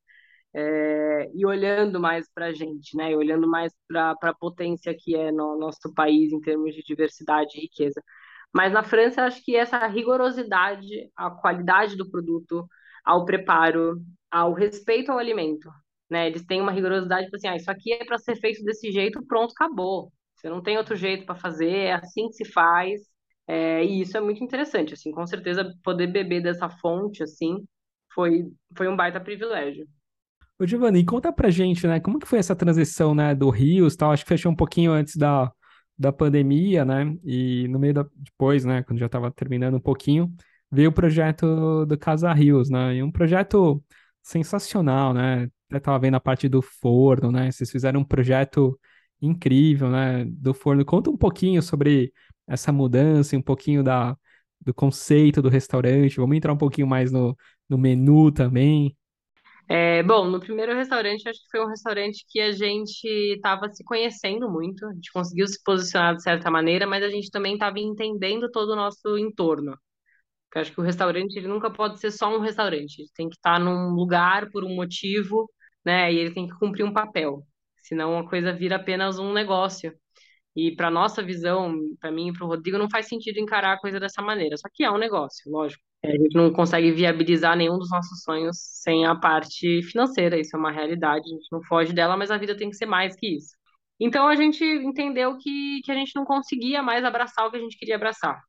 é, 0.53 1.29
e 1.33 1.45
olhando 1.45 1.97
mais 1.97 2.29
para 2.33 2.47
a 2.47 2.53
gente, 2.53 2.97
né? 2.97 3.11
E 3.11 3.15
olhando 3.15 3.47
mais 3.47 3.71
para 3.87 4.17
a 4.21 4.33
potência 4.33 4.93
que 4.99 5.15
é 5.15 5.31
no 5.31 5.57
nosso 5.57 5.93
país 5.93 6.33
em 6.33 6.41
termos 6.41 6.75
de 6.75 6.83
diversidade 6.83 7.57
e 7.57 7.61
riqueza. 7.61 8.01
Mas 8.53 8.73
na 8.73 8.83
França, 8.83 9.23
acho 9.23 9.43
que 9.43 9.55
essa 9.55 9.85
rigorosidade, 9.87 11.11
a 11.15 11.29
qualidade 11.29 11.95
do 11.95 12.09
produto, 12.09 12.67
ao 13.05 13.25
preparo, 13.25 14.01
ao 14.31 14.53
respeito 14.53 15.11
ao 15.11 15.19
alimento, 15.19 15.69
né? 16.09 16.27
Eles 16.27 16.45
têm 16.45 16.61
uma 16.61 16.71
rigorosidade, 16.71 17.25
tipo 17.25 17.35
assim, 17.37 17.47
ah, 17.47 17.55
isso 17.55 17.71
aqui 17.71 17.93
é 17.93 18.05
para 18.05 18.17
ser 18.17 18.35
feito 18.37 18.63
desse 18.63 18.91
jeito, 18.91 19.23
pronto, 19.25 19.51
acabou. 19.51 20.11
Você 20.35 20.49
não 20.49 20.61
tem 20.61 20.77
outro 20.77 20.95
jeito 20.95 21.25
para 21.25 21.35
fazer, 21.35 21.69
é 21.69 21.93
assim 21.93 22.27
que 22.27 22.33
se 22.33 22.45
faz. 22.45 23.01
É, 23.47 23.83
e 23.83 24.01
isso 24.01 24.17
é 24.17 24.21
muito 24.21 24.43
interessante, 24.43 24.93
assim, 24.93 25.11
com 25.11 25.25
certeza 25.25 25.71
poder 25.83 26.07
beber 26.07 26.41
dessa 26.43 26.69
fonte, 26.69 27.23
assim, 27.23 27.65
foi, 28.13 28.43
foi 28.75 28.87
um 28.89 28.95
baita 28.95 29.21
privilégio. 29.21 29.87
Ô, 30.59 30.65
Giovanni, 30.65 31.05
conta 31.05 31.31
pra 31.31 31.49
gente, 31.49 31.85
né? 31.87 31.99
Como 31.99 32.19
que 32.19 32.27
foi 32.27 32.39
essa 32.39 32.55
transição, 32.55 33.13
né, 33.15 33.33
do 33.35 33.49
Rios, 33.49 33.95
tal? 33.95 34.11
Acho 34.11 34.23
que 34.23 34.29
fechou 34.29 34.51
um 34.51 34.55
pouquinho 34.55 34.91
antes 34.91 35.15
da, 35.15 35.51
da 35.97 36.11
pandemia, 36.11 36.85
né? 36.85 37.17
E 37.23 37.67
no 37.69 37.79
meio 37.79 37.93
da 37.93 38.05
depois, 38.15 38.65
né, 38.65 38.83
quando 38.83 38.99
já 38.99 39.07
estava 39.07 39.31
terminando 39.31 39.75
um 39.75 39.79
pouquinho, 39.79 40.33
veio 40.71 40.89
o 40.89 40.93
projeto 40.93 41.85
do 41.85 41.97
Casa 41.97 42.31
Rios, 42.33 42.69
né? 42.69 42.95
E 42.95 43.03
um 43.03 43.11
projeto 43.11 43.83
sensacional, 44.21 45.13
né? 45.13 45.49
Até 45.69 45.79
tava 45.79 45.99
vendo 45.99 46.15
a 46.15 46.19
parte 46.19 46.47
do 46.49 46.61
forno, 46.61 47.31
né? 47.31 47.51
Vocês 47.51 47.71
fizeram 47.71 48.01
um 48.01 48.03
projeto 48.05 48.79
incrível, 49.21 49.89
né? 49.89 50.25
Do 50.25 50.53
forno. 50.53 50.85
Conta 50.85 51.09
um 51.09 51.17
pouquinho 51.17 51.61
sobre 51.61 52.13
essa 52.47 52.71
mudança, 52.71 53.37
um 53.37 53.41
pouquinho 53.41 53.83
da, 53.83 54.17
do 54.61 54.73
conceito 54.73 55.41
do 55.41 55.49
restaurante. 55.49 56.17
Vamos 56.17 56.37
entrar 56.37 56.53
um 56.53 56.57
pouquinho 56.57 56.87
mais 56.87 57.11
no, 57.11 57.35
no 57.69 57.77
menu 57.77 58.31
também. 58.31 58.95
É, 59.69 60.01
bom, 60.03 60.25
no 60.29 60.39
primeiro 60.39 60.73
restaurante, 60.73 61.27
acho 61.27 61.41
que 61.41 61.49
foi 61.51 61.59
um 61.65 61.67
restaurante 61.67 62.25
que 62.29 62.39
a 62.39 62.51
gente 62.53 63.05
estava 63.35 63.69
se 63.69 63.83
conhecendo 63.83 64.49
muito, 64.49 64.85
a 64.85 64.93
gente 64.93 65.11
conseguiu 65.11 65.45
se 65.47 65.61
posicionar 65.63 66.15
de 66.15 66.23
certa 66.23 66.49
maneira, 66.49 66.87
mas 66.87 67.03
a 67.03 67.09
gente 67.09 67.29
também 67.29 67.53
estava 67.53 67.77
entendendo 67.79 68.49
todo 68.49 68.71
o 68.71 68.75
nosso 68.77 69.17
entorno. 69.17 69.77
Porque 70.45 70.59
acho 70.59 70.73
que 70.73 70.81
o 70.81 70.83
restaurante 70.83 71.35
ele 71.37 71.47
nunca 71.49 71.71
pode 71.71 71.99
ser 71.99 72.11
só 72.11 72.29
um 72.35 72.41
restaurante, 72.41 72.99
ele 73.01 73.09
tem 73.15 73.29
que 73.29 73.35
estar 73.37 73.59
num 73.59 73.91
lugar 73.95 74.49
por 74.51 74.63
um 74.63 74.75
motivo, 74.75 75.51
né? 75.85 76.13
E 76.13 76.17
ele 76.19 76.33
tem 76.33 76.47
que 76.47 76.55
cumprir 76.59 76.83
um 76.85 76.93
papel, 76.93 77.43
senão 77.79 78.17
a 78.19 78.29
coisa 78.29 78.53
vira 78.53 78.77
apenas 78.77 79.19
um 79.19 79.33
negócio. 79.33 79.93
E 80.55 80.75
para 80.75 80.91
nossa 80.91 81.23
visão, 81.23 81.75
para 82.01 82.11
mim 82.11 82.29
e 82.29 82.33
para 82.33 82.45
o 82.45 82.49
Rodrigo, 82.49 82.77
não 82.79 82.89
faz 82.89 83.07
sentido 83.07 83.39
encarar 83.39 83.73
a 83.75 83.79
coisa 83.79 83.99
dessa 83.99 84.21
maneira. 84.21 84.57
Só 84.57 84.69
que 84.73 84.83
é 84.83 84.91
um 84.91 84.99
negócio, 84.99 85.51
lógico. 85.51 85.83
É, 86.03 86.09
a 86.09 86.11
gente 86.17 86.35
não 86.35 86.51
consegue 86.53 86.91
viabilizar 86.91 87.55
nenhum 87.57 87.77
dos 87.77 87.89
nossos 87.89 88.21
sonhos 88.23 88.57
sem 88.83 89.05
a 89.05 89.15
parte 89.15 89.81
financeira. 89.83 90.39
Isso 90.39 90.55
é 90.55 90.59
uma 90.59 90.71
realidade, 90.71 91.25
a 91.25 91.29
gente 91.29 91.47
não 91.51 91.63
foge 91.63 91.93
dela, 91.93 92.15
mas 92.17 92.31
a 92.31 92.37
vida 92.37 92.55
tem 92.57 92.69
que 92.69 92.75
ser 92.77 92.85
mais 92.85 93.15
que 93.15 93.27
isso. 93.35 93.55
Então 93.99 94.27
a 94.27 94.35
gente 94.35 94.63
entendeu 94.63 95.37
que, 95.37 95.81
que 95.83 95.91
a 95.91 95.95
gente 95.95 96.11
não 96.15 96.23
conseguia 96.25 96.83
mais 96.83 97.03
abraçar 97.03 97.47
o 97.47 97.51
que 97.51 97.57
a 97.57 97.59
gente 97.59 97.77
queria 97.77 97.95
abraçar. 97.95 98.39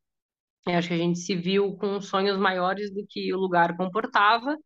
Eu 0.67 0.75
acho 0.79 0.89
que 0.89 0.95
a 0.95 0.99
gente 0.99 1.19
se 1.19 1.35
viu 1.35 1.77
com 1.77 2.01
sonhos 2.01 2.39
maiores 2.39 2.93
do 2.95 3.05
que 3.09 3.33
o 3.35 3.39
lugar 3.39 3.77
comportava 3.77 4.57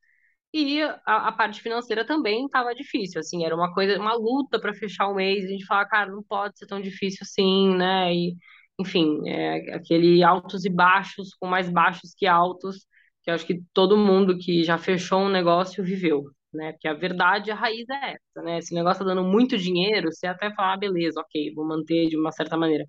e 0.55 0.83
a, 0.83 0.99
a 1.29 1.33
parte 1.33 1.63
financeira 1.63 2.07
também 2.07 2.47
estava 2.47 2.75
difícil, 2.75 3.21
assim, 3.21 3.45
era 3.45 3.55
uma 3.57 3.73
coisa, 3.75 3.99
uma 4.01 4.15
luta 4.15 4.61
para 4.61 4.75
fechar 4.75 5.09
o 5.09 5.15
mês, 5.15 5.45
a 5.45 5.49
gente 5.49 5.65
falava, 5.67 5.89
cara, 5.89 6.13
não 6.13 6.23
pode 6.23 6.59
ser 6.59 6.67
tão 6.67 6.81
difícil 6.81 7.21
assim, 7.23 7.75
né? 7.77 8.15
E, 8.15 8.37
enfim, 8.81 9.29
é, 9.29 9.75
aquele 9.75 10.23
altos 10.23 10.65
e 10.65 10.71
baixos, 10.71 11.35
com 11.35 11.47
mais 11.47 11.71
baixos 11.71 12.15
que 12.17 12.27
altos, 12.27 12.87
que 13.23 13.31
eu 13.31 13.35
acho 13.35 13.47
que 13.47 13.63
todo 13.73 13.97
mundo 13.97 14.39
que 14.39 14.65
já 14.65 14.79
fechou 14.79 15.21
um 15.21 15.29
negócio 15.31 15.85
viveu, 15.85 16.25
né? 16.53 16.73
Porque 16.73 16.89
a 16.89 16.95
verdade, 16.95 17.51
a 17.51 17.55
raiz 17.55 17.89
é 17.91 18.13
essa, 18.15 18.43
né? 18.45 18.61
Se 18.61 18.75
o 18.75 18.77
negócio 18.77 19.05
tá 19.05 19.15
dando 19.15 19.25
muito 19.29 19.57
dinheiro, 19.59 20.11
você 20.13 20.27
até 20.27 20.53
fala, 20.55 20.75
ah, 20.75 20.77
beleza, 20.77 21.21
ok, 21.21 21.53
vou 21.55 21.67
manter 21.67 22.09
de 22.09 22.17
uma 22.17 22.33
certa 22.33 22.57
maneira. 22.57 22.85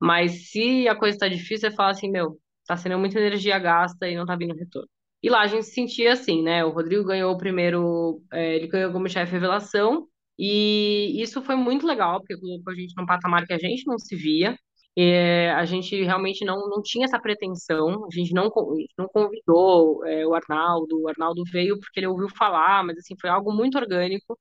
Mas 0.00 0.50
se 0.50 0.88
a 0.88 0.96
coisa 0.96 1.18
tá 1.18 1.28
difícil, 1.28 1.70
você 1.70 1.76
fala 1.76 1.90
assim, 1.90 2.10
meu, 2.10 2.38
tá 2.66 2.76
sendo 2.76 2.98
muita 2.98 3.18
energia 3.18 3.58
gasta 3.58 4.08
e 4.08 4.16
não 4.16 4.26
tá 4.26 4.36
vindo 4.36 4.54
retorno. 4.54 4.88
E 5.22 5.30
lá 5.30 5.40
a 5.42 5.46
gente 5.46 5.64
se 5.66 5.72
sentia 5.74 6.12
assim, 6.12 6.42
né? 6.42 6.64
O 6.64 6.70
Rodrigo 6.70 7.04
ganhou 7.04 7.32
o 7.32 7.38
primeiro, 7.38 8.22
é, 8.32 8.56
ele 8.56 8.68
ganhou 8.68 8.92
como 8.92 9.08
chefe 9.08 9.32
revelação, 9.32 10.06
e 10.38 11.20
isso 11.20 11.42
foi 11.42 11.56
muito 11.56 11.86
legal, 11.86 12.20
porque 12.20 12.38
colocou 12.38 12.72
a 12.72 12.76
gente 12.76 12.94
num 12.96 13.06
patamar 13.06 13.46
que 13.46 13.52
a 13.52 13.58
gente 13.58 13.86
não 13.86 13.98
se 13.98 14.14
via. 14.14 14.56
É, 14.98 15.50
a 15.52 15.64
gente 15.66 16.02
realmente 16.04 16.44
não, 16.44 16.68
não 16.70 16.82
tinha 16.82 17.04
essa 17.04 17.18
pretensão, 17.20 18.06
a 18.06 18.08
gente 18.14 18.32
não, 18.32 18.50
não 18.98 19.08
convidou 19.08 20.04
é, 20.06 20.26
o 20.26 20.34
Arnaldo, 20.34 21.02
o 21.02 21.08
Arnaldo 21.08 21.42
veio 21.52 21.78
porque 21.80 22.00
ele 22.00 22.06
ouviu 22.06 22.28
falar, 22.30 22.82
mas 22.84 22.96
assim, 22.98 23.14
foi 23.20 23.28
algo 23.30 23.52
muito 23.52 23.76
orgânico, 23.78 24.38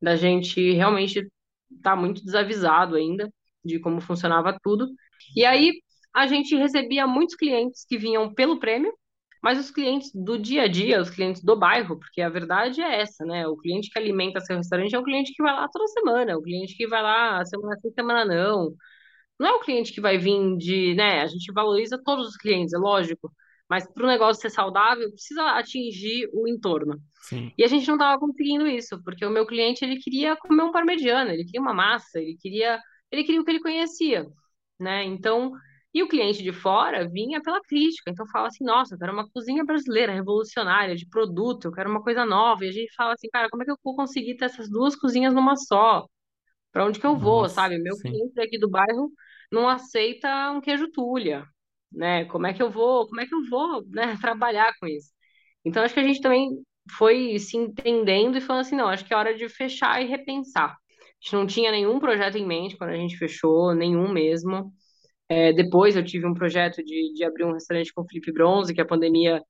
da 0.00 0.16
gente 0.16 0.72
realmente 0.72 1.26
tá 1.82 1.96
muito 1.96 2.24
desavisado 2.24 2.96
ainda 2.96 3.30
de 3.64 3.78
como 3.80 4.00
funcionava 4.00 4.56
tudo. 4.62 4.88
E 5.36 5.44
aí 5.44 5.72
a 6.14 6.26
gente 6.26 6.54
recebia 6.56 7.06
muitos 7.06 7.34
clientes 7.36 7.84
que 7.86 7.98
vinham 7.98 8.32
pelo 8.34 8.58
prêmio, 8.60 8.92
mas 9.42 9.58
os 9.58 9.70
clientes 9.70 10.10
do 10.14 10.38
dia 10.38 10.62
a 10.64 10.68
dia, 10.68 11.00
os 11.00 11.10
clientes 11.10 11.42
do 11.42 11.56
bairro, 11.58 11.98
porque 11.98 12.20
a 12.22 12.28
verdade 12.28 12.80
é 12.82 13.00
essa, 13.00 13.24
né? 13.24 13.46
O 13.46 13.56
cliente 13.56 13.90
que 13.90 13.98
alimenta 13.98 14.40
seu 14.40 14.56
restaurante 14.56 14.94
é 14.94 14.98
o 14.98 15.04
cliente 15.04 15.32
que 15.34 15.42
vai 15.42 15.52
lá 15.54 15.68
toda 15.68 15.86
semana, 15.88 16.36
o 16.36 16.42
cliente 16.42 16.76
que 16.76 16.86
vai 16.88 17.02
lá 17.02 17.44
semana 17.44 17.76
sim, 17.80 17.90
semana 17.92 18.24
não. 18.24 18.74
Não 19.38 19.48
é 19.48 19.52
o 19.52 19.60
cliente 19.60 19.92
que 19.92 20.00
vai 20.00 20.18
vir 20.18 20.56
de, 20.56 20.94
né? 20.94 21.20
A 21.20 21.26
gente 21.26 21.52
valoriza 21.52 22.00
todos 22.02 22.28
os 22.28 22.36
clientes, 22.36 22.72
é 22.72 22.78
lógico, 22.78 23.32
mas 23.68 23.86
para 23.92 24.04
o 24.04 24.06
negócio 24.06 24.40
ser 24.40 24.50
saudável, 24.50 25.10
precisa 25.10 25.42
atingir 25.50 26.28
o 26.32 26.48
entorno. 26.48 27.00
Sim. 27.22 27.52
E 27.58 27.64
a 27.64 27.66
gente 27.68 27.86
não 27.88 27.96
estava 27.96 28.18
conseguindo 28.18 28.66
isso, 28.66 29.02
porque 29.02 29.24
o 29.26 29.30
meu 29.30 29.46
cliente 29.46 29.84
ele 29.84 29.98
queria 29.98 30.36
comer 30.36 30.62
um 30.62 30.72
parmegiana, 30.72 31.32
ele 31.32 31.44
queria 31.44 31.60
uma 31.60 31.74
massa, 31.74 32.18
ele 32.20 32.36
queria, 32.40 32.80
ele 33.10 33.24
queria 33.24 33.40
o 33.40 33.44
que 33.44 33.50
ele 33.50 33.60
conhecia, 33.60 34.26
né? 34.78 35.04
Então 35.04 35.52
e 35.96 36.02
o 36.02 36.08
cliente 36.08 36.42
de 36.42 36.52
fora 36.52 37.08
vinha 37.08 37.40
pela 37.40 37.58
crítica. 37.62 38.10
Então 38.10 38.26
fala 38.26 38.48
assim, 38.48 38.62
nossa, 38.64 38.94
eu 38.94 38.98
quero 38.98 39.14
uma 39.14 39.26
cozinha 39.30 39.64
brasileira, 39.64 40.12
revolucionária, 40.12 40.94
de 40.94 41.08
produto, 41.08 41.64
eu 41.68 41.72
quero 41.72 41.90
uma 41.90 42.02
coisa 42.02 42.26
nova. 42.26 42.66
E 42.66 42.68
a 42.68 42.72
gente 42.72 42.92
fala 42.94 43.14
assim, 43.14 43.28
cara, 43.30 43.48
como 43.48 43.62
é 43.62 43.64
que 43.64 43.72
eu 43.72 43.78
vou 43.82 43.96
conseguir 43.96 44.36
ter 44.36 44.44
essas 44.44 44.68
duas 44.68 44.94
cozinhas 44.94 45.32
numa 45.32 45.56
só? 45.56 46.06
Para 46.70 46.84
onde 46.84 47.00
que 47.00 47.06
eu 47.06 47.16
vou, 47.16 47.42
Nossa, 47.42 47.54
sabe? 47.54 47.78
Meu 47.78 47.94
sim. 47.96 48.10
cliente 48.10 48.38
aqui 48.38 48.58
do 48.58 48.68
bairro 48.68 49.10
não 49.52 49.68
aceita 49.68 50.50
um 50.52 50.60
queijo 50.60 50.90
tulha, 50.92 51.44
né? 51.92 52.24
Como 52.26 52.46
é 52.46 52.52
que 52.54 52.62
eu 52.62 52.70
vou, 52.70 53.06
como 53.08 53.20
é 53.20 53.26
que 53.26 53.34
eu 53.34 53.44
vou, 53.48 53.84
né, 53.88 54.16
trabalhar 54.20 54.72
com 54.80 54.86
isso? 54.86 55.10
Então 55.64 55.82
acho 55.82 55.94
que 55.94 56.00
a 56.00 56.06
gente 56.06 56.20
também 56.20 56.50
foi 56.96 57.38
se 57.38 57.56
entendendo 57.56 58.38
e 58.38 58.40
falando 58.40 58.62
assim, 58.62 58.76
não, 58.76 58.88
acho 58.88 59.04
que 59.04 59.12
é 59.12 59.16
hora 59.16 59.34
de 59.34 59.48
fechar 59.48 60.02
e 60.02 60.06
repensar. 60.06 60.70
A 60.70 60.74
gente 61.20 61.32
não 61.34 61.46
tinha 61.46 61.70
nenhum 61.72 61.98
projeto 61.98 62.36
em 62.38 62.46
mente 62.46 62.76
quando 62.76 62.90
a 62.90 62.96
gente 62.96 63.16
fechou, 63.16 63.74
nenhum 63.74 64.12
mesmo. 64.12 64.72
É, 65.28 65.52
depois 65.52 65.96
eu 65.96 66.04
tive 66.04 66.26
um 66.26 66.34
projeto 66.34 66.82
de, 66.84 67.12
de 67.14 67.24
abrir 67.24 67.44
um 67.44 67.52
restaurante 67.52 67.92
com 67.92 68.06
Felipe 68.06 68.32
Bronze, 68.32 68.74
que 68.74 68.80
a 68.80 68.86
pandemia, 68.86 69.42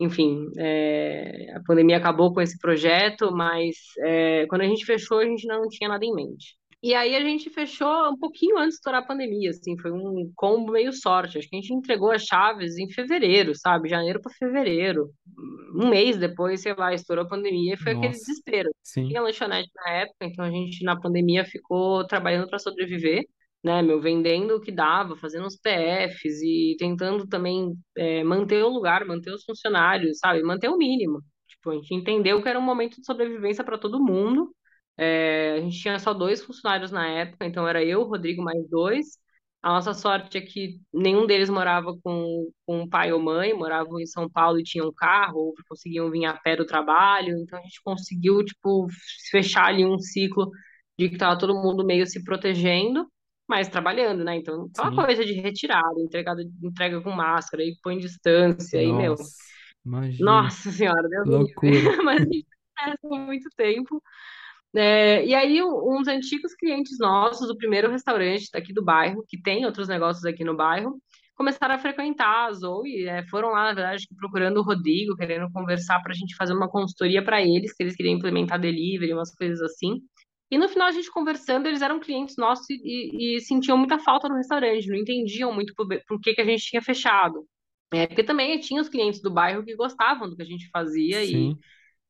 enfim, 0.00 0.46
é, 0.58 1.52
a 1.56 1.62
pandemia 1.66 1.96
acabou 1.98 2.32
com 2.34 2.40
esse 2.40 2.58
projeto, 2.58 3.32
mas 3.32 3.76
é, 4.00 4.46
quando 4.48 4.62
a 4.62 4.66
gente 4.66 4.84
fechou, 4.84 5.18
a 5.20 5.24
gente 5.26 5.46
não 5.46 5.68
tinha 5.68 5.88
nada 5.88 6.04
em 6.04 6.14
mente. 6.14 6.56
E 6.82 6.94
aí 6.94 7.14
a 7.14 7.20
gente 7.20 7.48
fechou 7.50 8.10
um 8.10 8.18
pouquinho 8.18 8.58
antes 8.58 8.70
de 8.70 8.74
estourar 8.76 9.02
a 9.02 9.06
pandemia, 9.06 9.50
assim, 9.50 9.78
foi 9.78 9.92
um 9.92 10.32
combo 10.34 10.72
meio 10.72 10.92
sorte. 10.92 11.38
Acho 11.38 11.48
que 11.48 11.56
a 11.56 11.60
gente 11.60 11.72
entregou 11.72 12.10
as 12.10 12.24
chaves 12.24 12.76
em 12.76 12.90
fevereiro, 12.90 13.54
sabe? 13.54 13.88
Janeiro 13.88 14.20
para 14.20 14.32
fevereiro. 14.32 15.10
Um 15.76 15.88
mês 15.88 16.16
depois, 16.16 16.60
sei 16.60 16.74
lá, 16.74 16.92
estourou 16.92 17.24
a 17.24 17.28
pandemia 17.28 17.74
e 17.74 17.76
foi 17.76 17.92
aquele 17.92 18.08
Nossa, 18.08 18.18
desespero. 18.18 18.70
sim, 18.82 19.06
Tinha 19.06 19.22
lanchonete 19.22 19.70
na 19.76 19.90
época, 19.92 20.26
então 20.26 20.44
a 20.44 20.50
gente 20.50 20.84
na 20.84 20.98
pandemia 20.98 21.44
ficou 21.44 22.04
trabalhando 22.06 22.48
para 22.48 22.58
sobreviver 22.58 23.24
né, 23.62 23.80
meu, 23.80 24.00
vendendo 24.00 24.56
o 24.56 24.60
que 24.60 24.72
dava, 24.72 25.16
fazendo 25.16 25.46
os 25.46 25.56
PFs 25.56 26.42
e 26.42 26.76
tentando 26.78 27.26
também 27.28 27.74
é, 27.96 28.24
manter 28.24 28.62
o 28.64 28.68
lugar, 28.68 29.04
manter 29.04 29.32
os 29.32 29.44
funcionários, 29.44 30.18
sabe, 30.18 30.42
manter 30.42 30.68
o 30.68 30.76
mínimo. 30.76 31.22
Tipo, 31.46 31.70
a 31.70 31.74
gente 31.74 31.94
entendeu 31.94 32.42
que 32.42 32.48
era 32.48 32.58
um 32.58 32.62
momento 32.62 32.96
de 32.96 33.06
sobrevivência 33.06 33.62
para 33.62 33.78
todo 33.78 34.02
mundo. 34.02 34.52
É, 34.96 35.54
a 35.58 35.60
gente 35.60 35.78
tinha 35.80 35.98
só 35.98 36.12
dois 36.12 36.44
funcionários 36.44 36.90
na 36.90 37.06
época, 37.08 37.46
então 37.46 37.66
era 37.66 37.82
eu, 37.84 38.04
Rodrigo, 38.04 38.42
mais 38.42 38.68
dois. 38.68 39.18
A 39.62 39.70
nossa 39.70 39.94
sorte 39.94 40.38
é 40.38 40.40
que 40.40 40.80
nenhum 40.92 41.26
deles 41.26 41.48
morava 41.48 41.96
com, 42.02 42.50
com 42.66 42.88
pai 42.88 43.12
ou 43.12 43.20
mãe, 43.20 43.54
moravam 43.54 44.00
em 44.00 44.06
São 44.06 44.28
Paulo 44.28 44.58
e 44.58 44.64
tinham 44.64 44.92
carro, 44.92 45.38
ou 45.38 45.54
conseguiam 45.68 46.10
vir 46.10 46.24
a 46.26 46.34
pé 46.34 46.56
do 46.56 46.66
trabalho. 46.66 47.38
Então 47.38 47.58
a 47.58 47.62
gente 47.62 47.80
conseguiu, 47.84 48.44
tipo, 48.44 48.88
fechar 49.30 49.66
ali 49.66 49.84
um 49.84 49.98
ciclo 49.98 50.50
de 50.98 51.08
que 51.08 51.14
estava 51.14 51.38
todo 51.38 51.54
mundo 51.54 51.84
meio 51.84 52.06
se 52.06 52.22
protegendo 52.24 53.06
mas 53.52 53.68
trabalhando, 53.68 54.24
né? 54.24 54.36
Então, 54.36 54.70
aquela 54.74 54.90
sim. 54.90 54.96
coisa 54.96 55.24
de 55.26 55.34
retirada, 55.34 56.00
entregada, 56.00 56.42
entrega 56.62 57.02
com 57.02 57.10
máscara, 57.10 57.62
e 57.62 57.76
põe 57.82 57.98
distância, 57.98 58.82
e, 58.82 58.90
meu, 58.90 59.10
Nossa, 59.10 59.32
imagino. 59.84 60.24
nossa 60.24 60.72
senhora, 60.72 61.06
Deus 61.06 61.28
loucura. 61.28 61.70
Mas 62.02 62.20
a 62.20 62.24
gente 62.24 62.46
muito 63.02 63.50
tempo. 63.54 64.02
É, 64.74 65.24
e 65.26 65.34
aí, 65.34 65.62
uns 65.62 66.08
antigos 66.08 66.54
clientes 66.54 66.98
nossos, 66.98 67.46
do 67.46 67.56
primeiro 67.56 67.90
restaurante 67.90 68.48
daqui 68.52 68.72
do 68.72 68.82
bairro, 68.82 69.24
que 69.28 69.40
tem 69.40 69.66
outros 69.66 69.88
negócios 69.88 70.24
aqui 70.24 70.44
no 70.44 70.56
bairro, 70.56 70.98
começaram 71.34 71.74
a 71.74 71.78
frequentar 71.78 72.46
a 72.46 72.52
Zoe, 72.52 73.06
é, 73.06 73.26
foram 73.26 73.50
lá, 73.50 73.64
na 73.64 73.74
verdade, 73.74 74.06
procurando 74.16 74.58
o 74.58 74.62
Rodrigo, 74.62 75.16
querendo 75.16 75.50
conversar 75.52 76.00
para 76.00 76.12
a 76.12 76.14
gente 76.14 76.36
fazer 76.36 76.54
uma 76.54 76.68
consultoria 76.68 77.22
para 77.22 77.42
eles, 77.42 77.74
que 77.74 77.82
eles 77.82 77.96
queriam 77.96 78.14
implementar 78.14 78.60
delivery, 78.60 79.12
umas 79.12 79.34
coisas 79.34 79.60
assim. 79.60 80.00
E 80.50 80.58
no 80.58 80.68
final, 80.68 80.88
a 80.88 80.92
gente 80.92 81.10
conversando, 81.10 81.66
eles 81.66 81.82
eram 81.82 81.98
clientes 81.98 82.36
nossos 82.36 82.68
e, 82.68 83.36
e, 83.36 83.40
sentiam 83.40 83.76
muita 83.76 83.98
falta 83.98 84.28
no 84.28 84.36
restaurante, 84.36 84.86
não 84.86 84.96
entendiam 84.96 85.52
muito 85.52 85.74
por, 85.74 85.86
por 86.06 86.20
que, 86.20 86.34
que 86.34 86.40
a 86.42 86.44
gente 86.44 86.64
tinha 86.64 86.82
fechado. 86.82 87.46
É, 87.92 88.06
porque 88.06 88.22
também 88.22 88.58
tinha 88.58 88.80
os 88.80 88.88
clientes 88.88 89.20
do 89.20 89.30
bairro 89.30 89.64
que 89.64 89.74
gostavam 89.74 90.28
do 90.28 90.36
que 90.36 90.42
a 90.42 90.46
gente 90.46 90.68
fazia 90.70 91.22
e, 91.24 91.28
Sim, 91.28 91.58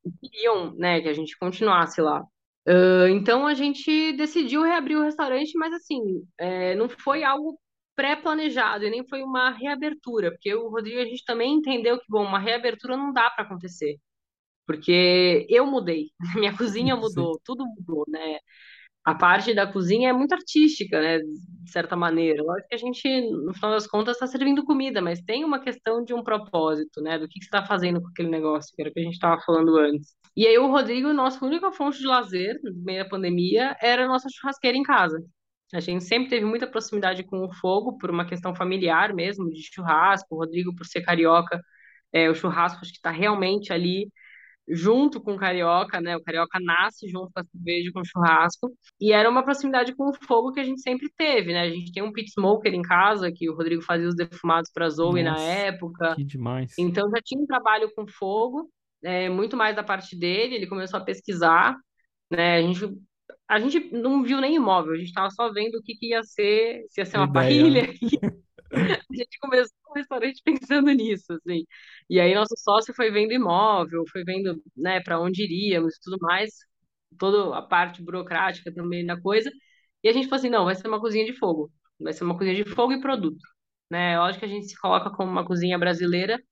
e 0.05 0.29
queriam, 0.29 0.75
né, 0.75 1.01
que 1.01 1.09
a 1.09 1.13
gente 1.13 1.37
continuasse 1.39 2.01
lá. 2.01 2.25
Uh, 2.67 3.09
então 3.09 3.47
a 3.47 3.55
gente 3.55 4.13
decidiu 4.13 4.63
reabrir 4.63 4.97
o 4.97 5.03
restaurante, 5.03 5.57
mas 5.59 5.73
assim, 5.75 6.25
é, 6.39 6.75
não 6.77 6.89
foi 6.89 7.25
algo 7.25 7.59
pré-planejado 7.97 8.85
e 8.85 8.91
nem 8.91 9.07
foi 9.07 9.23
uma 9.23 9.51
reabertura, 9.51 10.31
porque 10.31 10.55
o 10.55 10.69
Rodrigo 10.69 11.01
a 11.01 11.05
gente 11.05 11.25
também 11.25 11.55
entendeu 11.55 11.99
que, 11.99 12.05
bom, 12.09 12.25
uma 12.25 12.39
reabertura 12.39 12.97
não 12.97 13.13
dá 13.13 13.31
para 13.31 13.45
acontecer, 13.45 13.99
porque 14.67 15.47
eu 15.51 15.67
mudei, 15.67 16.11
minha 16.37 16.57
cozinha 16.57 16.97
mudou, 16.97 17.35
Sim. 17.35 17.41
tudo 17.45 17.65
mudou, 17.67 18.05
né? 18.09 18.39
A 19.05 19.15
parte 19.15 19.53
da 19.55 19.67
cozinha 19.67 20.11
é 20.11 20.13
muito 20.13 20.33
artística, 20.33 21.01
né? 21.01 21.19
De 21.19 21.71
certa 21.73 21.97
maneira. 21.97 22.43
Lógico 22.43 22.69
que 22.69 22.75
a 22.77 22.79
gente, 22.79 23.03
no 23.31 23.53
final 23.55 23.73
das 23.73 23.87
contas, 23.87 24.15
está 24.17 24.27
servindo 24.29 24.65
comida, 24.65 25.03
mas 25.03 25.21
tem 25.23 25.45
uma 25.45 25.61
questão 25.61 26.05
de 26.05 26.15
um 26.15 26.23
propósito, 26.23 27.01
né? 27.03 27.19
Do 27.19 27.27
que, 27.29 27.41
que 27.41 27.45
você 27.47 27.49
está 27.49 27.67
fazendo 27.67 28.01
com 28.01 28.09
aquele 28.09 28.29
negócio, 28.31 28.73
que 28.75 28.81
era 28.83 28.91
o 28.91 28.95
que 28.95 29.01
a 29.01 29.03
gente 29.03 29.15
estava 29.15 29.41
falando 29.43 29.77
antes. 29.77 30.15
E 30.37 30.47
aí 30.47 30.59
o 30.59 30.71
Rodrigo, 30.71 31.13
nossa 31.13 31.45
única 31.45 31.71
fonte 31.73 31.99
de 31.99 32.07
lazer, 32.07 32.59
no 32.63 32.73
meio 32.83 33.05
da 33.05 33.11
pandemia, 33.11 33.77
era 33.81 34.05
a 34.05 34.09
nossa 34.09 34.29
churrasqueira 34.31 34.77
em 34.77 34.83
casa. 34.83 35.23
A 35.75 35.81
gente 35.81 36.05
sempre 36.05 36.29
teve 36.29 36.45
muita 36.45 36.67
proximidade 36.67 37.23
com 37.23 37.45
o 37.45 37.53
fogo, 37.55 37.97
por 37.99 38.11
uma 38.11 38.27
questão 38.27 38.55
familiar 38.55 39.15
mesmo, 39.15 39.51
de 39.51 39.63
churrasco. 39.63 40.35
O 40.35 40.39
Rodrigo, 40.39 40.75
por 40.75 40.87
ser 40.87 41.03
carioca, 41.03 41.61
é, 42.13 42.29
o 42.29 42.35
churrasco 42.35 42.81
acho 42.83 42.93
que 42.93 42.99
está 42.99 43.11
realmente 43.11 43.73
ali 43.73 44.11
junto 44.69 45.21
com 45.21 45.35
o 45.35 45.39
carioca, 45.39 46.01
né? 46.01 46.17
O 46.17 46.23
carioca 46.23 46.59
nasce 46.61 47.09
junto 47.09 47.31
com 47.33 47.41
a 47.41 47.45
cerveja, 47.45 47.91
com 47.93 48.01
o 48.01 48.05
churrasco. 48.05 48.73
E 49.01 49.13
era 49.13 49.29
uma 49.29 49.43
proximidade 49.43 49.95
com 49.95 50.11
o 50.11 50.15
fogo 50.15 50.53
que 50.53 50.61
a 50.61 50.65
gente 50.65 50.81
sempre 50.81 51.11
teve, 51.17 51.53
né? 51.53 51.63
A 51.63 51.71
gente 51.71 51.93
tem 51.93 52.03
um 52.03 52.13
pit 52.13 52.31
smoker 52.31 52.73
em 52.73 52.83
casa, 52.83 53.33
que 53.33 53.49
o 53.51 53.57
Rodrigo 53.57 53.83
fazia 53.83 54.09
os 54.09 54.15
defumados 54.15 54.71
para 54.73 54.89
Zoe 54.89 55.23
Nossa, 55.23 55.41
na 55.41 55.47
época. 55.47 56.15
Que 56.15 56.25
demais. 56.25 56.75
Então 56.79 57.11
já 57.11 57.21
tinha 57.23 57.41
um 57.43 57.47
trabalho 57.47 57.91
com 57.95 58.07
fogo, 58.07 58.71
é, 59.03 59.29
muito 59.29 59.57
mais 59.57 59.77
da 59.77 59.83
parte 59.83 60.17
dele. 60.19 60.57
Ele 60.57 60.67
começou 60.67 60.99
a 60.99 61.05
pesquisar, 61.05 61.77
né? 62.31 62.57
A 62.57 62.63
gente 62.63 62.81
a 63.49 63.59
gente 63.59 63.93
não 63.93 64.23
viu 64.23 64.41
nem 64.41 64.55
imóvel, 64.57 64.95
a 64.95 64.97
gente 64.97 65.09
estava 65.09 65.31
só 65.31 65.53
vendo 65.53 65.77
o 65.77 65.83
que, 65.83 65.95
que, 65.95 66.09
ia 66.09 66.23
ser, 66.23 66.85
se 66.89 67.01
ia 67.01 67.05
ser 67.07 67.19
uma 67.19 67.27
Ideia. 67.27 67.33
parrilha. 67.33 67.83
a 68.73 69.15
gente 69.15 69.39
começou 69.41 69.77
o 69.91 69.95
restaurante 69.95 70.41
pensando 70.45 70.91
nisso, 70.93 71.35
assim. 71.35 71.65
E 72.09 72.19
aí 72.21 72.35
nosso 72.35 72.55
sócio 72.57 72.95
foi 72.95 73.11
vendo 73.11 73.33
imóvel, 73.33 74.05
foi 74.11 74.25
vendo, 74.25 74.63
né, 74.77 75.01
para 75.01 75.21
onde 75.21 75.43
iríamos 75.45 75.97
e 75.97 76.01
tudo 76.03 76.19
mais, 76.21 76.51
toda 77.19 77.57
a 77.57 77.63
parte 77.63 78.03
burocrática 78.03 78.73
também 78.73 79.05
da 79.05 79.21
coisa. 79.21 79.51
E 80.03 80.09
a 80.09 80.13
gente 80.13 80.29
falou 80.29 80.39
assim, 80.41 80.51
não, 80.51 80.65
vai 80.65 80.75
ser 80.75 80.89
uma 80.89 81.01
cozinha 81.01 81.25
de 81.27 81.35
fogo. 81.35 81.71
Vai 82.01 82.13
ser 82.13 82.25
uma 82.25 82.37
cozinha 82.37 82.55
de 82.57 82.65
fogo 82.65 82.93
e 82.93 83.01
produto, 83.01 83.41
né? 83.91 84.19
Lógico 84.19 84.41
que 84.41 84.47
a 84.47 84.49
gente 84.49 84.67
se 84.69 84.81
coloca 84.81 85.11
como 85.11 85.31
uma 85.31 85.47
cozinha 85.47 85.79
brasileira, 85.79 86.43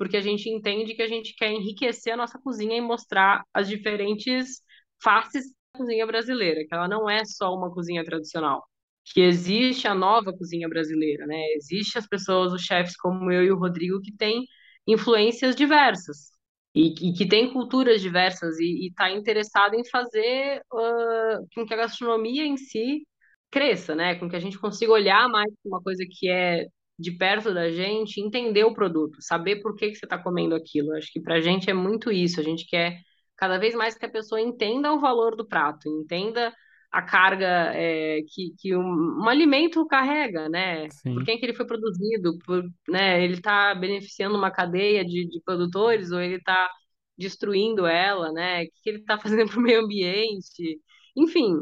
porque 0.00 0.16
a 0.16 0.22
gente 0.22 0.48
entende 0.48 0.94
que 0.94 1.02
a 1.02 1.06
gente 1.06 1.34
quer 1.34 1.52
enriquecer 1.52 2.14
a 2.14 2.16
nossa 2.16 2.38
cozinha 2.38 2.74
e 2.74 2.80
mostrar 2.80 3.44
as 3.52 3.68
diferentes 3.68 4.62
faces 5.02 5.44
cozinha 5.76 6.06
brasileira, 6.06 6.64
que 6.66 6.74
ela 6.74 6.88
não 6.88 7.08
é 7.08 7.22
só 7.26 7.54
uma 7.54 7.70
cozinha 7.70 8.02
tradicional, 8.02 8.64
que 9.04 9.20
existe 9.20 9.86
a 9.86 9.94
nova 9.94 10.32
cozinha 10.32 10.66
brasileira, 10.70 11.26
né? 11.26 11.36
Existe 11.54 11.98
as 11.98 12.06
pessoas, 12.06 12.50
os 12.54 12.62
chefes 12.62 12.96
como 12.96 13.30
eu 13.30 13.44
e 13.44 13.52
o 13.52 13.58
Rodrigo, 13.58 14.00
que 14.00 14.10
têm 14.16 14.46
influências 14.86 15.54
diversas 15.54 16.30
e, 16.74 17.10
e 17.10 17.12
que 17.12 17.28
têm 17.28 17.52
culturas 17.52 18.00
diversas 18.00 18.58
e 18.58 18.86
está 18.88 19.10
interessado 19.10 19.74
em 19.74 19.84
fazer 19.86 20.62
uh, 20.72 21.46
com 21.54 21.66
que 21.66 21.74
a 21.74 21.76
gastronomia 21.76 22.46
em 22.46 22.56
si 22.56 23.06
cresça, 23.50 23.94
né? 23.94 24.14
Com 24.14 24.30
que 24.30 24.36
a 24.36 24.40
gente 24.40 24.58
consiga 24.58 24.92
olhar 24.92 25.28
mais 25.28 25.52
uma 25.62 25.82
coisa 25.82 26.02
que 26.10 26.26
é 26.30 26.66
de 27.00 27.12
perto 27.12 27.54
da 27.54 27.70
gente, 27.70 28.20
entender 28.20 28.64
o 28.64 28.74
produto, 28.74 29.16
saber 29.20 29.56
por 29.56 29.74
que, 29.74 29.90
que 29.90 29.96
você 29.96 30.06
está 30.06 30.18
comendo 30.18 30.54
aquilo. 30.54 30.92
Acho 30.94 31.10
que 31.12 31.20
para 31.20 31.36
a 31.36 31.40
gente 31.40 31.70
é 31.70 31.74
muito 31.74 32.12
isso. 32.12 32.40
A 32.40 32.42
gente 32.42 32.66
quer 32.66 33.00
cada 33.36 33.58
vez 33.58 33.74
mais 33.74 33.96
que 33.96 34.04
a 34.04 34.10
pessoa 34.10 34.40
entenda 34.40 34.92
o 34.92 35.00
valor 35.00 35.34
do 35.34 35.46
prato, 35.46 35.88
entenda 35.88 36.52
a 36.92 37.02
carga 37.02 37.72
é, 37.74 38.20
que, 38.28 38.52
que 38.58 38.76
um, 38.76 39.22
um, 39.22 39.28
alimento 39.28 39.86
carrega, 39.86 40.48
né? 40.48 40.88
Sim. 40.90 41.14
Por 41.14 41.24
quem 41.24 41.38
que 41.38 41.46
ele 41.46 41.54
foi 41.54 41.66
produzido, 41.66 42.36
por, 42.44 42.64
né? 42.88 43.22
Ele 43.24 43.34
está 43.34 43.74
beneficiando 43.74 44.36
uma 44.36 44.50
cadeia 44.50 45.04
de, 45.04 45.26
de 45.28 45.40
produtores 45.42 46.10
ou 46.12 46.20
ele 46.20 46.36
está 46.36 46.68
destruindo 47.16 47.86
ela, 47.86 48.32
né? 48.32 48.64
O 48.64 48.66
que, 48.66 48.72
que 48.82 48.90
ele 48.90 48.98
está 48.98 49.18
fazendo 49.18 49.50
para 49.50 49.58
o 49.58 49.62
meio 49.62 49.84
ambiente? 49.84 50.80
Enfim, 51.16 51.54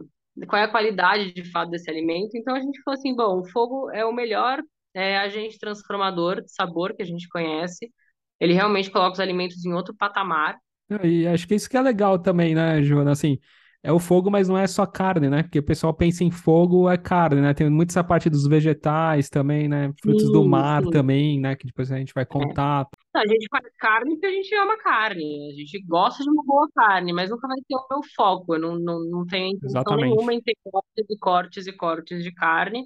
qual 0.49 0.61
é 0.63 0.65
a 0.65 0.71
qualidade 0.71 1.33
de 1.33 1.45
fato 1.51 1.71
desse 1.71 1.91
alimento? 1.91 2.37
Então 2.37 2.55
a 2.55 2.61
gente 2.61 2.81
falou 2.83 2.99
assim, 2.99 3.15
bom, 3.15 3.41
o 3.41 3.45
fogo 3.51 3.91
é 3.91 4.05
o 4.05 4.13
melhor 4.13 4.63
é, 4.95 5.19
agente 5.19 5.59
transformador 5.59 6.43
de 6.43 6.53
sabor 6.53 6.95
que 6.95 7.03
a 7.03 7.07
gente 7.07 7.29
conhece. 7.29 7.91
Ele 8.41 8.53
realmente 8.53 8.91
coloca 8.91 9.15
os 9.15 9.21
alimentos 9.21 9.65
em 9.65 9.73
outro 9.73 9.95
patamar. 9.95 10.59
E 11.03 11.27
acho 11.27 11.47
que 11.47 11.55
isso 11.55 11.69
que 11.69 11.77
é 11.77 11.83
legal 11.83 12.19
também, 12.19 12.55
né, 12.55 12.83
Joana? 12.83 13.13
Assim, 13.13 13.39
é 13.83 13.93
o 13.93 13.99
fogo, 13.99 14.31
mas 14.31 14.49
não 14.49 14.59
é 14.59 14.67
só 14.67 14.85
carne, 14.85 15.29
né? 15.29 15.43
Porque 15.43 15.61
o 15.61 15.63
pessoal 15.63 15.95
pensa 15.95 16.25
em 16.25 16.31
fogo, 16.31 16.91
é 16.91 16.97
carne, 16.97 17.41
né? 17.41 17.55
Tem 17.55 17.71
muito 17.71 17.91
essa 17.91 18.03
parte 18.03 18.29
dos 18.29 18.47
vegetais 18.47 19.29
também, 19.29 19.69
né? 19.69 19.93
Frutos 20.03 20.27
sim, 20.27 20.33
do 20.33 20.45
mar 20.45 20.83
sim. 20.83 20.91
também, 20.91 21.41
né? 21.41 21.55
Que 21.55 21.67
depois 21.67 21.93
a 21.93 21.97
gente 21.97 22.13
vai 22.13 22.25
é. 22.25 22.27
contar. 22.27 22.87
É. 23.15 23.19
A 23.19 23.27
gente 23.27 23.47
faz 23.49 23.65
carne 23.79 24.13
porque 24.13 24.27
a 24.27 24.33
gente 24.33 24.55
ama 24.57 24.77
carne. 24.79 25.51
A 25.53 25.55
gente 25.55 25.81
gosta 25.87 26.25
de 26.25 26.29
uma 26.31 26.43
boa 26.45 26.69
carne, 26.75 27.13
mas 27.13 27.31
nunca 27.31 27.47
vai 27.47 27.57
ter 27.69 27.77
o 27.77 27.87
meu 27.91 28.01
foco. 28.17 28.55
Eu 28.55 28.61
não, 28.61 28.79
não, 28.79 29.05
não 29.05 29.27
tenho 29.27 29.47
intenção 29.47 29.81
Exatamente. 29.81 30.11
nenhuma 30.11 30.35
em 30.35 30.41
ter 30.41 30.55
cortes 30.65 31.07
e 31.09 31.19
cortes 31.19 31.67
e 31.67 31.73
cortes 31.73 32.25
de 32.25 32.33
carne. 32.33 32.85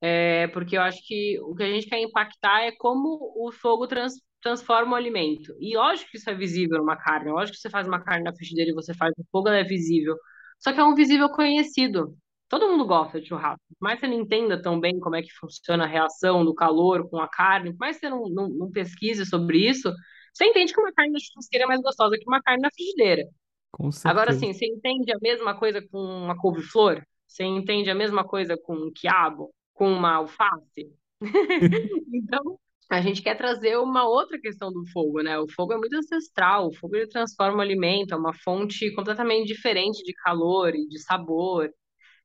É, 0.00 0.46
porque 0.48 0.76
eu 0.76 0.82
acho 0.82 1.00
que 1.06 1.38
o 1.40 1.54
que 1.54 1.62
a 1.62 1.68
gente 1.72 1.88
quer 1.88 2.00
impactar 2.00 2.62
é 2.62 2.72
como 2.72 3.32
o 3.36 3.50
fogo 3.52 3.86
trans, 3.86 4.14
transforma 4.42 4.92
o 4.92 4.94
alimento. 4.96 5.54
E 5.60 5.76
lógico 5.76 6.10
que 6.10 6.18
isso 6.18 6.30
é 6.30 6.34
visível 6.34 6.78
numa 6.78 6.96
carne, 6.96 7.30
lógico 7.30 7.56
que 7.56 7.60
você 7.62 7.70
faz 7.70 7.86
uma 7.88 8.02
carne 8.02 8.24
na 8.24 8.34
frigideira 8.34 8.70
e 8.70 8.74
você 8.74 8.94
faz 8.94 9.12
no 9.16 9.24
fogo, 9.32 9.48
ela 9.48 9.58
é 9.58 9.64
visível. 9.64 10.14
Só 10.58 10.72
que 10.72 10.80
é 10.80 10.84
um 10.84 10.94
visível 10.94 11.28
conhecido. 11.30 12.16
Todo 12.48 12.68
mundo 12.68 12.86
gosta 12.86 13.20
de 13.20 13.28
churrasco. 13.28 13.60
Mas 13.80 13.98
você 13.98 14.06
não 14.06 14.14
entenda 14.14 14.60
tão 14.60 14.78
bem 14.78 15.00
como 15.00 15.16
é 15.16 15.22
que 15.22 15.32
funciona 15.32 15.84
a 15.84 15.86
reação 15.86 16.44
do 16.44 16.54
calor 16.54 17.08
com 17.10 17.18
a 17.18 17.28
carne, 17.28 17.74
mas 17.78 17.96
você 17.96 18.08
não, 18.08 18.28
não, 18.28 18.48
não 18.48 18.70
pesquise 18.70 19.26
sobre 19.26 19.58
isso, 19.68 19.92
você 20.32 20.44
entende 20.44 20.72
que 20.72 20.80
uma 20.80 20.92
carne 20.92 21.12
na 21.12 21.18
churrasqueira 21.18 21.64
é 21.64 21.68
mais 21.68 21.80
gostosa 21.82 22.16
que 22.18 22.24
uma 22.28 22.42
carne 22.42 22.62
na 22.62 22.70
frigideira. 22.70 23.24
Agora, 24.04 24.32
sim, 24.32 24.52
você 24.52 24.66
entende 24.66 25.12
a 25.12 25.18
mesma 25.20 25.58
coisa 25.58 25.82
com 25.90 25.98
uma 25.98 26.36
couve-flor? 26.38 27.02
Você 27.26 27.44
entende 27.44 27.90
a 27.90 27.94
mesma 27.94 28.24
coisa 28.24 28.56
com 28.56 28.74
um 28.74 28.92
quiabo? 28.94 29.52
Com 29.76 29.92
uma 29.92 30.14
alface? 30.14 30.92
então, 32.12 32.58
a 32.90 33.00
gente 33.00 33.22
quer 33.22 33.36
trazer 33.36 33.76
uma 33.78 34.08
outra 34.08 34.38
questão 34.40 34.72
do 34.72 34.84
fogo, 34.86 35.22
né? 35.22 35.38
O 35.38 35.46
fogo 35.48 35.72
é 35.72 35.76
muito 35.76 35.96
ancestral, 35.96 36.68
o 36.68 36.74
fogo 36.74 36.96
ele 36.96 37.08
transforma 37.08 37.58
o 37.58 37.60
alimento, 37.60 38.14
é 38.14 38.16
uma 38.16 38.32
fonte 38.32 38.92
completamente 38.94 39.46
diferente 39.46 40.02
de 40.02 40.12
calor 40.12 40.74
e 40.74 40.86
de 40.88 40.98
sabor. 40.98 41.70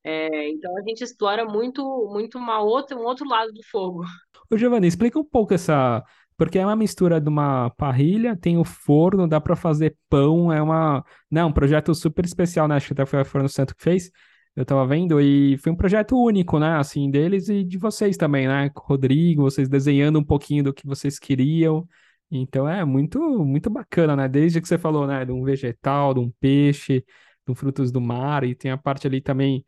É, 0.03 0.49
então 0.49 0.75
a 0.77 0.81
gente 0.81 1.03
explora 1.03 1.45
muito, 1.45 1.83
muito 2.11 2.37
uma 2.37 2.59
outra, 2.61 2.97
um 2.97 3.03
outro 3.03 3.27
lado 3.27 3.51
do 3.51 3.61
fogo. 3.69 4.03
Ô 4.49 4.57
Giovanni, 4.57 4.87
explica 4.87 5.19
um 5.19 5.23
pouco 5.23 5.53
essa, 5.53 6.03
porque 6.37 6.57
é 6.57 6.65
uma 6.65 6.75
mistura 6.75 7.21
de 7.21 7.29
uma 7.29 7.69
parrilha, 7.71 8.35
tem 8.35 8.57
o 8.57 8.63
forno, 8.63 9.27
dá 9.27 9.39
para 9.39 9.55
fazer 9.55 9.95
pão, 10.09 10.51
é 10.51 10.61
uma, 10.61 11.03
não, 11.29 11.49
um 11.49 11.53
projeto 11.53 11.93
super 11.93 12.25
especial, 12.25 12.67
né? 12.67 12.75
Acho 12.75 12.87
que 12.87 12.93
até 12.93 13.05
foi 13.05 13.19
a 13.21 13.25
Forno 13.25 13.47
Santo 13.47 13.75
que 13.75 13.83
fez 13.83 14.11
eu 14.55 14.65
tava 14.65 14.85
vendo, 14.85 15.19
e 15.21 15.57
foi 15.57 15.71
um 15.71 15.75
projeto 15.75 16.15
único, 16.17 16.59
né, 16.59 16.75
assim, 16.77 17.09
deles 17.09 17.49
e 17.49 17.63
de 17.63 17.77
vocês 17.77 18.17
também, 18.17 18.47
né, 18.47 18.69
Rodrigo, 18.75 19.43
vocês 19.43 19.69
desenhando 19.69 20.19
um 20.19 20.23
pouquinho 20.23 20.63
do 20.63 20.73
que 20.73 20.85
vocês 20.85 21.17
queriam, 21.17 21.87
então 22.29 22.67
é 22.67 22.83
muito, 22.83 23.19
muito 23.45 23.69
bacana, 23.69 24.15
né, 24.15 24.27
desde 24.27 24.59
que 24.61 24.67
você 24.67 24.77
falou, 24.77 25.07
né, 25.07 25.23
de 25.25 25.31
um 25.31 25.43
vegetal, 25.43 26.13
de 26.13 26.19
um 26.19 26.31
peixe, 26.39 26.99
de 27.45 27.51
um 27.51 27.55
frutos 27.55 27.91
do 27.91 28.01
mar, 28.01 28.43
e 28.43 28.53
tem 28.53 28.71
a 28.71 28.77
parte 28.77 29.07
ali 29.07 29.21
também, 29.21 29.65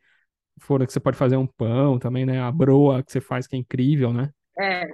fora 0.60 0.86
que 0.86 0.92
você 0.92 1.00
pode 1.00 1.16
fazer 1.16 1.36
um 1.36 1.46
pão 1.46 1.98
também, 1.98 2.26
né, 2.26 2.40
a 2.40 2.52
broa 2.52 3.02
que 3.02 3.10
você 3.10 3.20
faz, 3.20 3.46
que 3.46 3.56
é 3.56 3.58
incrível, 3.58 4.12
né. 4.12 4.30
É, 4.58 4.84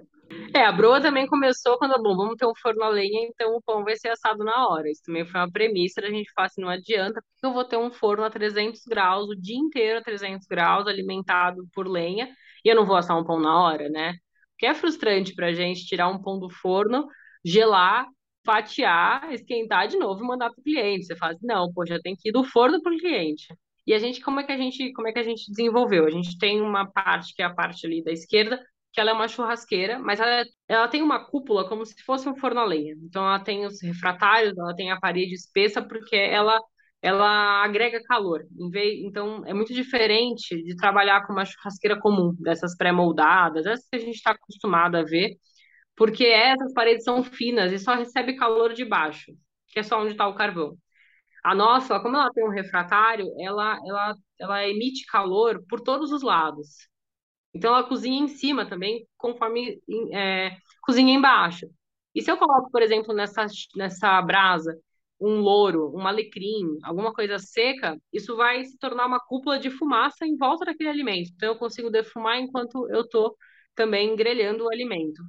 é, 0.54 0.64
a 0.64 0.72
broa 0.72 1.00
também 1.00 1.26
começou 1.26 1.78
quando, 1.78 2.00
bom, 2.02 2.16
vamos 2.16 2.36
ter 2.36 2.46
um 2.46 2.54
forno 2.60 2.82
a 2.82 2.88
lenha, 2.88 3.26
então 3.28 3.54
o 3.56 3.62
pão 3.62 3.84
vai 3.84 3.96
ser 3.96 4.08
assado 4.10 4.44
na 4.44 4.68
hora. 4.68 4.90
Isso 4.90 5.02
também 5.04 5.24
foi 5.24 5.40
uma 5.40 5.50
premissa, 5.50 6.00
a 6.00 6.10
gente 6.10 6.30
fala 6.34 6.46
assim, 6.46 6.60
não 6.60 6.68
adianta, 6.68 7.22
porque 7.22 7.46
eu 7.46 7.52
vou 7.52 7.64
ter 7.64 7.76
um 7.76 7.90
forno 7.90 8.24
a 8.24 8.30
300 8.30 8.82
graus, 8.86 9.28
o 9.28 9.34
dia 9.36 9.56
inteiro 9.56 9.98
a 9.98 10.02
300 10.02 10.46
graus, 10.46 10.86
alimentado 10.86 11.66
por 11.74 11.86
lenha, 11.88 12.28
e 12.64 12.68
eu 12.68 12.76
não 12.76 12.86
vou 12.86 12.96
assar 12.96 13.18
um 13.18 13.24
pão 13.24 13.40
na 13.40 13.60
hora, 13.62 13.88
né? 13.88 14.14
Porque 14.52 14.66
é 14.66 14.74
frustrante 14.74 15.34
pra 15.34 15.52
gente 15.52 15.86
tirar 15.86 16.08
um 16.08 16.20
pão 16.22 16.38
do 16.38 16.50
forno, 16.50 17.06
gelar, 17.44 18.06
fatiar, 18.44 19.32
esquentar 19.32 19.88
de 19.88 19.98
novo 19.98 20.22
e 20.24 20.26
mandar 20.26 20.50
pro 20.50 20.62
cliente. 20.62 21.06
Você 21.06 21.16
fala 21.16 21.32
assim, 21.32 21.46
não, 21.46 21.72
pô, 21.72 21.86
já 21.86 21.98
tem 22.00 22.14
que 22.16 22.28
ir 22.28 22.32
do 22.32 22.44
forno 22.44 22.82
pro 22.82 22.96
cliente. 22.98 23.46
E 23.86 23.94
a 23.94 23.98
gente, 23.98 24.20
como 24.20 24.40
é 24.40 24.44
que 24.44 24.52
a 24.52 24.56
gente, 24.56 24.92
como 24.92 25.08
é 25.08 25.12
que 25.12 25.18
a 25.18 25.22
gente 25.22 25.50
desenvolveu? 25.50 26.06
A 26.06 26.10
gente 26.10 26.38
tem 26.38 26.60
uma 26.60 26.90
parte 26.90 27.34
que 27.34 27.42
é 27.42 27.44
a 27.46 27.54
parte 27.54 27.86
ali 27.86 28.02
da 28.04 28.12
esquerda, 28.12 28.60
que 28.92 29.00
ela 29.00 29.10
é 29.10 29.14
uma 29.14 29.28
churrasqueira, 29.28 29.98
mas 29.98 30.20
ela, 30.20 30.44
ela 30.68 30.88
tem 30.88 31.02
uma 31.02 31.24
cúpula 31.24 31.68
como 31.68 31.84
se 31.86 31.94
fosse 32.04 32.28
um 32.28 32.36
forno 32.36 32.60
a 32.60 32.64
lenha. 32.64 32.94
Então 33.04 33.24
ela 33.24 33.40
tem 33.40 33.64
os 33.66 33.82
refratários, 33.82 34.56
ela 34.58 34.74
tem 34.74 34.90
a 34.90 34.98
parede 35.00 35.34
espessa 35.34 35.82
porque 35.82 36.16
ela 36.16 36.60
ela 37.02 37.64
agrega 37.64 38.02
calor. 38.04 38.42
Então 39.04 39.42
é 39.46 39.54
muito 39.54 39.72
diferente 39.72 40.62
de 40.62 40.76
trabalhar 40.76 41.26
com 41.26 41.32
uma 41.32 41.44
churrasqueira 41.46 41.98
comum, 41.98 42.34
dessas 42.38 42.76
pré-moldadas, 42.76 43.64
essas 43.66 43.88
que 43.88 43.96
a 43.96 43.98
gente 44.00 44.16
está 44.16 44.32
acostumado 44.32 44.96
a 44.96 45.02
ver, 45.02 45.36
porque 45.96 46.26
essas 46.26 46.72
paredes 46.74 47.04
são 47.04 47.22
finas 47.24 47.72
e 47.72 47.78
só 47.78 47.94
recebe 47.94 48.36
calor 48.36 48.74
de 48.74 48.84
baixo, 48.84 49.32
que 49.68 49.80
é 49.80 49.82
só 49.82 50.00
onde 50.02 50.12
está 50.12 50.26
o 50.28 50.34
carvão. 50.34 50.76
A 51.44 51.54
nossa, 51.54 52.00
como 52.00 52.16
ela 52.16 52.30
tem 52.32 52.44
um 52.46 52.50
refratário, 52.50 53.26
ela, 53.40 53.78
ela, 53.86 54.14
ela 54.40 54.68
emite 54.68 55.06
calor 55.06 55.62
por 55.68 55.80
todos 55.80 56.12
os 56.12 56.22
lados. 56.22 56.89
Então 57.54 57.74
ela 57.74 57.84
cozinha 57.88 58.20
em 58.22 58.28
cima 58.28 58.66
também, 58.68 59.06
conforme 59.16 59.80
é, 60.12 60.56
cozinha 60.82 61.14
embaixo. 61.14 61.66
E 62.14 62.22
se 62.22 62.30
eu 62.30 62.36
coloco, 62.36 62.70
por 62.70 62.82
exemplo, 62.82 63.14
nessa, 63.14 63.46
nessa 63.76 64.20
brasa 64.22 64.76
um 65.20 65.40
louro, 65.40 65.92
um 65.94 66.06
alecrim, 66.06 66.78
alguma 66.82 67.12
coisa 67.12 67.38
seca, 67.38 67.96
isso 68.12 68.36
vai 68.36 68.64
se 68.64 68.78
tornar 68.78 69.06
uma 69.06 69.20
cúpula 69.20 69.58
de 69.58 69.70
fumaça 69.70 70.26
em 70.26 70.36
volta 70.36 70.64
daquele 70.64 70.88
alimento. 70.88 71.30
Então 71.34 71.50
eu 71.50 71.58
consigo 71.58 71.90
defumar 71.90 72.38
enquanto 72.40 72.88
eu 72.90 73.02
estou 73.02 73.36
também 73.74 74.16
grelhando 74.16 74.64
o 74.64 74.72
alimento. 74.72 75.22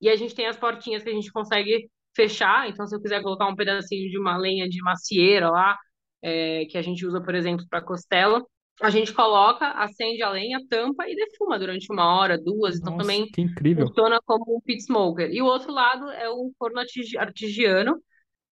E 0.00 0.08
a 0.08 0.16
gente 0.16 0.34
tem 0.34 0.46
as 0.46 0.56
portinhas 0.56 1.02
que 1.02 1.10
a 1.10 1.12
gente 1.12 1.32
consegue 1.32 1.88
fechar. 2.14 2.68
Então, 2.68 2.86
se 2.86 2.94
eu 2.96 3.00
quiser 3.00 3.22
colocar 3.22 3.46
um 3.46 3.56
pedacinho 3.56 4.10
de 4.10 4.18
uma 4.18 4.36
lenha 4.36 4.68
de 4.68 4.80
macieira 4.82 5.50
lá, 5.50 5.76
é, 6.22 6.64
que 6.66 6.76
a 6.78 6.82
gente 6.82 7.06
usa, 7.06 7.20
por 7.22 7.34
exemplo, 7.34 7.66
para 7.68 7.82
costela, 7.82 8.44
a 8.82 8.90
gente 8.90 9.12
coloca, 9.12 9.70
acende 9.72 10.22
a 10.22 10.30
lenha, 10.30 10.60
tampa 10.68 11.08
e 11.08 11.16
defuma 11.16 11.58
durante 11.58 11.90
uma 11.92 12.18
hora, 12.18 12.38
duas. 12.38 12.76
Então, 12.78 12.92
Nossa, 12.92 12.98
também 13.02 13.26
que 13.32 13.40
incrível. 13.42 13.88
funciona 13.88 14.20
como 14.24 14.56
um 14.56 14.60
pit 14.60 14.82
smoker. 14.84 15.30
E 15.32 15.40
o 15.42 15.46
outro 15.46 15.72
lado 15.72 16.10
é 16.10 16.28
o 16.28 16.52
forno 16.58 16.80
artesiano, 17.18 18.00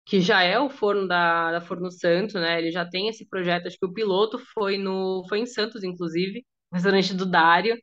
que 0.05 0.21
já 0.21 0.43
é 0.43 0.59
o 0.59 0.69
forno 0.69 1.07
da, 1.07 1.51
da 1.53 1.61
Forno 1.61 1.91
Santo, 1.91 2.39
né? 2.39 2.59
Ele 2.59 2.71
já 2.71 2.85
tem 2.87 3.07
esse 3.09 3.27
projeto, 3.27 3.67
acho 3.67 3.77
que 3.79 3.85
o 3.85 3.93
piloto 3.93 4.39
foi 4.53 4.77
no 4.77 5.25
foi 5.29 5.39
em 5.39 5.45
Santos, 5.45 5.83
inclusive, 5.83 6.45
no 6.71 6.75
restaurante 6.77 7.13
do 7.13 7.25
Dário. 7.25 7.77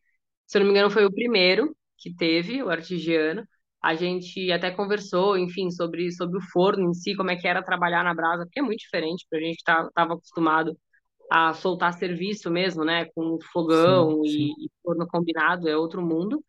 Se 0.46 0.58
eu 0.58 0.60
não 0.60 0.66
me 0.66 0.72
engano, 0.72 0.90
foi 0.90 1.04
o 1.04 1.12
primeiro 1.12 1.76
que 1.98 2.14
teve, 2.14 2.62
o 2.62 2.70
artesiano. 2.70 3.44
A 3.82 3.94
gente 3.94 4.50
até 4.52 4.70
conversou, 4.70 5.38
enfim, 5.38 5.70
sobre, 5.70 6.10
sobre 6.12 6.38
o 6.38 6.42
forno 6.52 6.90
em 6.90 6.94
si, 6.94 7.14
como 7.16 7.30
é 7.30 7.36
que 7.36 7.46
era 7.46 7.62
trabalhar 7.62 8.02
na 8.04 8.14
brasa, 8.14 8.44
porque 8.44 8.58
é 8.60 8.62
muito 8.62 8.80
diferente 8.80 9.26
para 9.30 9.38
a 9.38 9.42
gente 9.42 9.56
que 9.62 9.70
estava 9.70 10.14
acostumado 10.14 10.76
a 11.30 11.52
soltar 11.54 11.92
serviço 11.94 12.50
mesmo, 12.50 12.84
né? 12.84 13.06
Com 13.14 13.38
fogão 13.52 14.22
Sim, 14.24 14.30
sim. 14.30 14.54
e, 14.58 14.66
e 14.66 14.70
forno 14.82 15.06
combinado, 15.06 15.68
é 15.68 15.76
outro 15.76 16.02
mundo. 16.02 16.44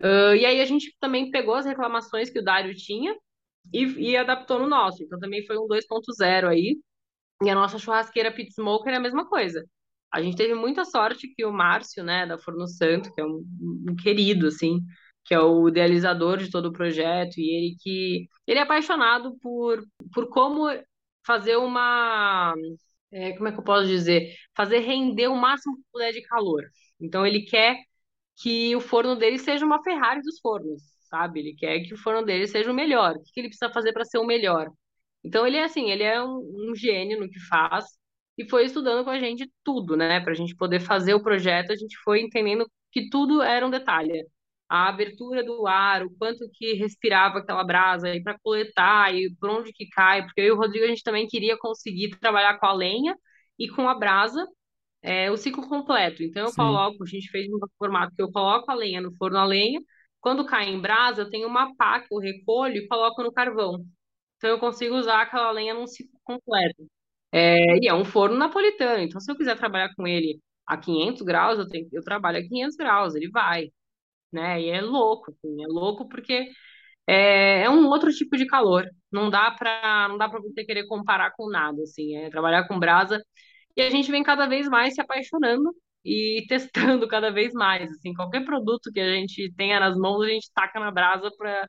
Uh, 0.00 0.34
e 0.34 0.46
aí 0.46 0.60
a 0.60 0.64
gente 0.64 0.96
também 0.98 1.30
pegou 1.30 1.54
as 1.54 1.66
reclamações 1.66 2.30
que 2.30 2.38
o 2.38 2.44
Dário 2.44 2.74
tinha 2.74 3.14
e, 3.72 4.10
e 4.10 4.16
adaptou 4.16 4.58
no 4.58 4.66
nosso. 4.66 5.02
Então 5.02 5.18
também 5.18 5.44
foi 5.46 5.58
um 5.58 5.66
2.0 5.66 6.48
aí. 6.48 6.78
E 7.42 7.50
a 7.50 7.54
nossa 7.54 7.78
churrasqueira 7.78 8.32
Pit 8.32 8.52
Smoker 8.52 8.92
é 8.92 8.96
a 8.96 9.00
mesma 9.00 9.26
coisa. 9.28 9.64
A 10.12 10.20
gente 10.22 10.36
teve 10.36 10.54
muita 10.54 10.84
sorte 10.84 11.28
que 11.34 11.44
o 11.44 11.52
Márcio, 11.52 12.02
né, 12.02 12.26
da 12.26 12.38
Forno 12.38 12.66
Santo, 12.66 13.12
que 13.14 13.20
é 13.20 13.24
um, 13.24 13.44
um 13.88 13.96
querido, 13.96 14.48
assim, 14.48 14.80
que 15.24 15.34
é 15.34 15.40
o 15.40 15.68
idealizador 15.68 16.38
de 16.38 16.50
todo 16.50 16.66
o 16.66 16.72
projeto, 16.72 17.38
e 17.38 17.48
ele 17.48 17.76
que 17.80 18.28
ele 18.46 18.58
é 18.58 18.62
apaixonado 18.62 19.36
por, 19.40 19.84
por 20.12 20.28
como 20.28 20.66
fazer 21.24 21.56
uma 21.56 22.54
é, 23.12 23.32
como 23.34 23.48
é 23.48 23.52
que 23.52 23.58
eu 23.58 23.64
posso 23.64 23.86
dizer? 23.88 24.34
Fazer 24.56 24.78
render 24.80 25.28
o 25.28 25.36
máximo 25.36 25.76
que 25.76 25.82
puder 25.92 26.12
de 26.12 26.22
calor. 26.22 26.64
Então 27.00 27.26
ele 27.26 27.42
quer 27.42 27.76
que 28.36 28.74
o 28.76 28.80
forno 28.80 29.16
dele 29.16 29.38
seja 29.38 29.64
uma 29.66 29.82
Ferrari 29.82 30.22
dos 30.22 30.40
fornos, 30.40 30.82
sabe? 31.08 31.40
Ele 31.40 31.54
quer 31.54 31.80
que 31.82 31.94
o 31.94 31.98
forno 31.98 32.24
dele 32.24 32.46
seja 32.46 32.70
o 32.70 32.74
melhor. 32.74 33.16
O 33.16 33.22
que 33.22 33.40
ele 33.40 33.48
precisa 33.48 33.72
fazer 33.72 33.92
para 33.92 34.04
ser 34.04 34.18
o 34.18 34.26
melhor? 34.26 34.70
Então 35.24 35.46
ele 35.46 35.56
é 35.56 35.64
assim, 35.64 35.90
ele 35.90 36.02
é 36.02 36.22
um, 36.22 36.70
um 36.70 36.74
gênio 36.74 37.20
no 37.20 37.28
que 37.28 37.38
faz 37.40 37.86
e 38.38 38.48
foi 38.48 38.64
estudando 38.64 39.04
com 39.04 39.10
a 39.10 39.18
gente 39.18 39.50
tudo, 39.64 39.96
né? 39.96 40.20
Para 40.20 40.32
a 40.32 40.36
gente 40.36 40.56
poder 40.56 40.80
fazer 40.80 41.14
o 41.14 41.22
projeto, 41.22 41.72
a 41.72 41.76
gente 41.76 41.96
foi 42.04 42.20
entendendo 42.22 42.66
que 42.92 43.08
tudo 43.10 43.42
era 43.42 43.66
um 43.66 43.70
detalhe. 43.70 44.26
A 44.70 44.88
abertura 44.88 45.44
do 45.44 45.66
ar, 45.66 46.04
o 46.04 46.10
quanto 46.18 46.48
que 46.54 46.74
respirava 46.74 47.40
aquela 47.40 47.64
brasa, 47.64 48.14
e 48.14 48.22
para 48.22 48.38
coletar, 48.40 49.14
e 49.14 49.34
por 49.36 49.50
onde 49.50 49.72
que 49.72 49.88
cai, 49.90 50.22
porque 50.24 50.40
eu 50.42 50.46
e 50.46 50.50
o 50.52 50.56
Rodrigo 50.56 50.84
a 50.86 50.88
gente 50.88 51.02
também 51.02 51.26
queria 51.28 51.58
conseguir 51.58 52.10
trabalhar 52.20 52.58
com 52.58 52.66
a 52.66 52.72
lenha 52.74 53.16
e 53.58 53.68
com 53.68 53.88
a 53.88 53.94
brasa 53.94 54.46
é, 55.02 55.30
o 55.30 55.36
ciclo 55.36 55.68
completo. 55.68 56.22
Então 56.22 56.44
eu 56.44 56.50
Sim. 56.50 56.56
coloco, 56.56 57.02
a 57.04 57.06
gente 57.06 57.30
fez 57.30 57.48
um 57.48 57.58
formato 57.78 58.14
que 58.14 58.22
eu 58.22 58.30
coloco 58.32 58.70
a 58.70 58.74
lenha 58.74 59.00
no 59.00 59.14
forno 59.16 59.38
a 59.38 59.44
lenha, 59.44 59.80
quando 60.20 60.46
cai 60.46 60.68
em 60.68 60.80
brasa, 60.80 61.22
eu 61.22 61.30
tenho 61.30 61.48
uma 61.48 61.74
pá 61.76 62.00
que 62.00 62.14
eu 62.14 62.18
recolho 62.18 62.76
e 62.76 62.88
coloco 62.88 63.22
no 63.22 63.32
carvão. 63.32 63.84
Então 64.36 64.50
eu 64.50 64.58
consigo 64.58 64.96
usar 64.96 65.22
aquela 65.22 65.50
lenha 65.52 65.74
num 65.74 65.86
ciclo 65.86 66.18
completo. 66.24 66.86
É, 67.32 67.78
e 67.78 67.88
é 67.88 67.94
um 67.94 68.04
forno 68.04 68.36
napolitano, 68.36 69.02
então 69.02 69.20
se 69.20 69.30
eu 69.30 69.36
quiser 69.36 69.56
trabalhar 69.56 69.94
com 69.94 70.06
ele 70.06 70.40
a 70.66 70.76
500 70.76 71.22
graus, 71.22 71.58
eu, 71.58 71.68
tenho, 71.68 71.88
eu 71.92 72.02
trabalho 72.02 72.38
a 72.38 72.42
500 72.42 72.76
graus, 72.76 73.14
ele 73.14 73.30
vai, 73.30 73.70
né? 74.32 74.60
E 74.60 74.70
é 74.70 74.80
louco, 74.80 75.30
assim, 75.30 75.62
é 75.62 75.66
louco 75.68 76.08
porque 76.08 76.50
é, 77.06 77.62
é 77.64 77.70
um 77.70 77.86
outro 77.88 78.10
tipo 78.12 78.36
de 78.36 78.46
calor. 78.46 78.88
Não 79.12 79.30
dá 79.30 79.50
para 79.52 80.08
não 80.08 80.18
dá 80.18 80.28
para 80.28 80.40
você 80.40 80.64
querer 80.64 80.86
comparar 80.86 81.32
com 81.32 81.48
nada, 81.50 81.82
assim. 81.82 82.16
É 82.16 82.30
trabalhar 82.30 82.66
com 82.68 82.78
brasa 82.78 83.22
e 83.76 83.82
a 83.82 83.90
gente 83.90 84.10
vem 84.10 84.22
cada 84.22 84.46
vez 84.48 84.68
mais 84.68 84.94
se 84.94 85.00
apaixonando 85.00 85.74
e 86.04 86.44
testando 86.48 87.08
cada 87.08 87.30
vez 87.30 87.52
mais, 87.52 87.90
assim. 87.90 88.14
Qualquer 88.14 88.44
produto 88.44 88.90
que 88.92 89.00
a 89.00 89.14
gente 89.14 89.52
tenha 89.56 89.80
nas 89.80 89.96
mãos, 89.96 90.22
a 90.22 90.28
gente 90.28 90.50
taca 90.54 90.80
na 90.80 90.90
brasa 90.90 91.30
para 91.36 91.68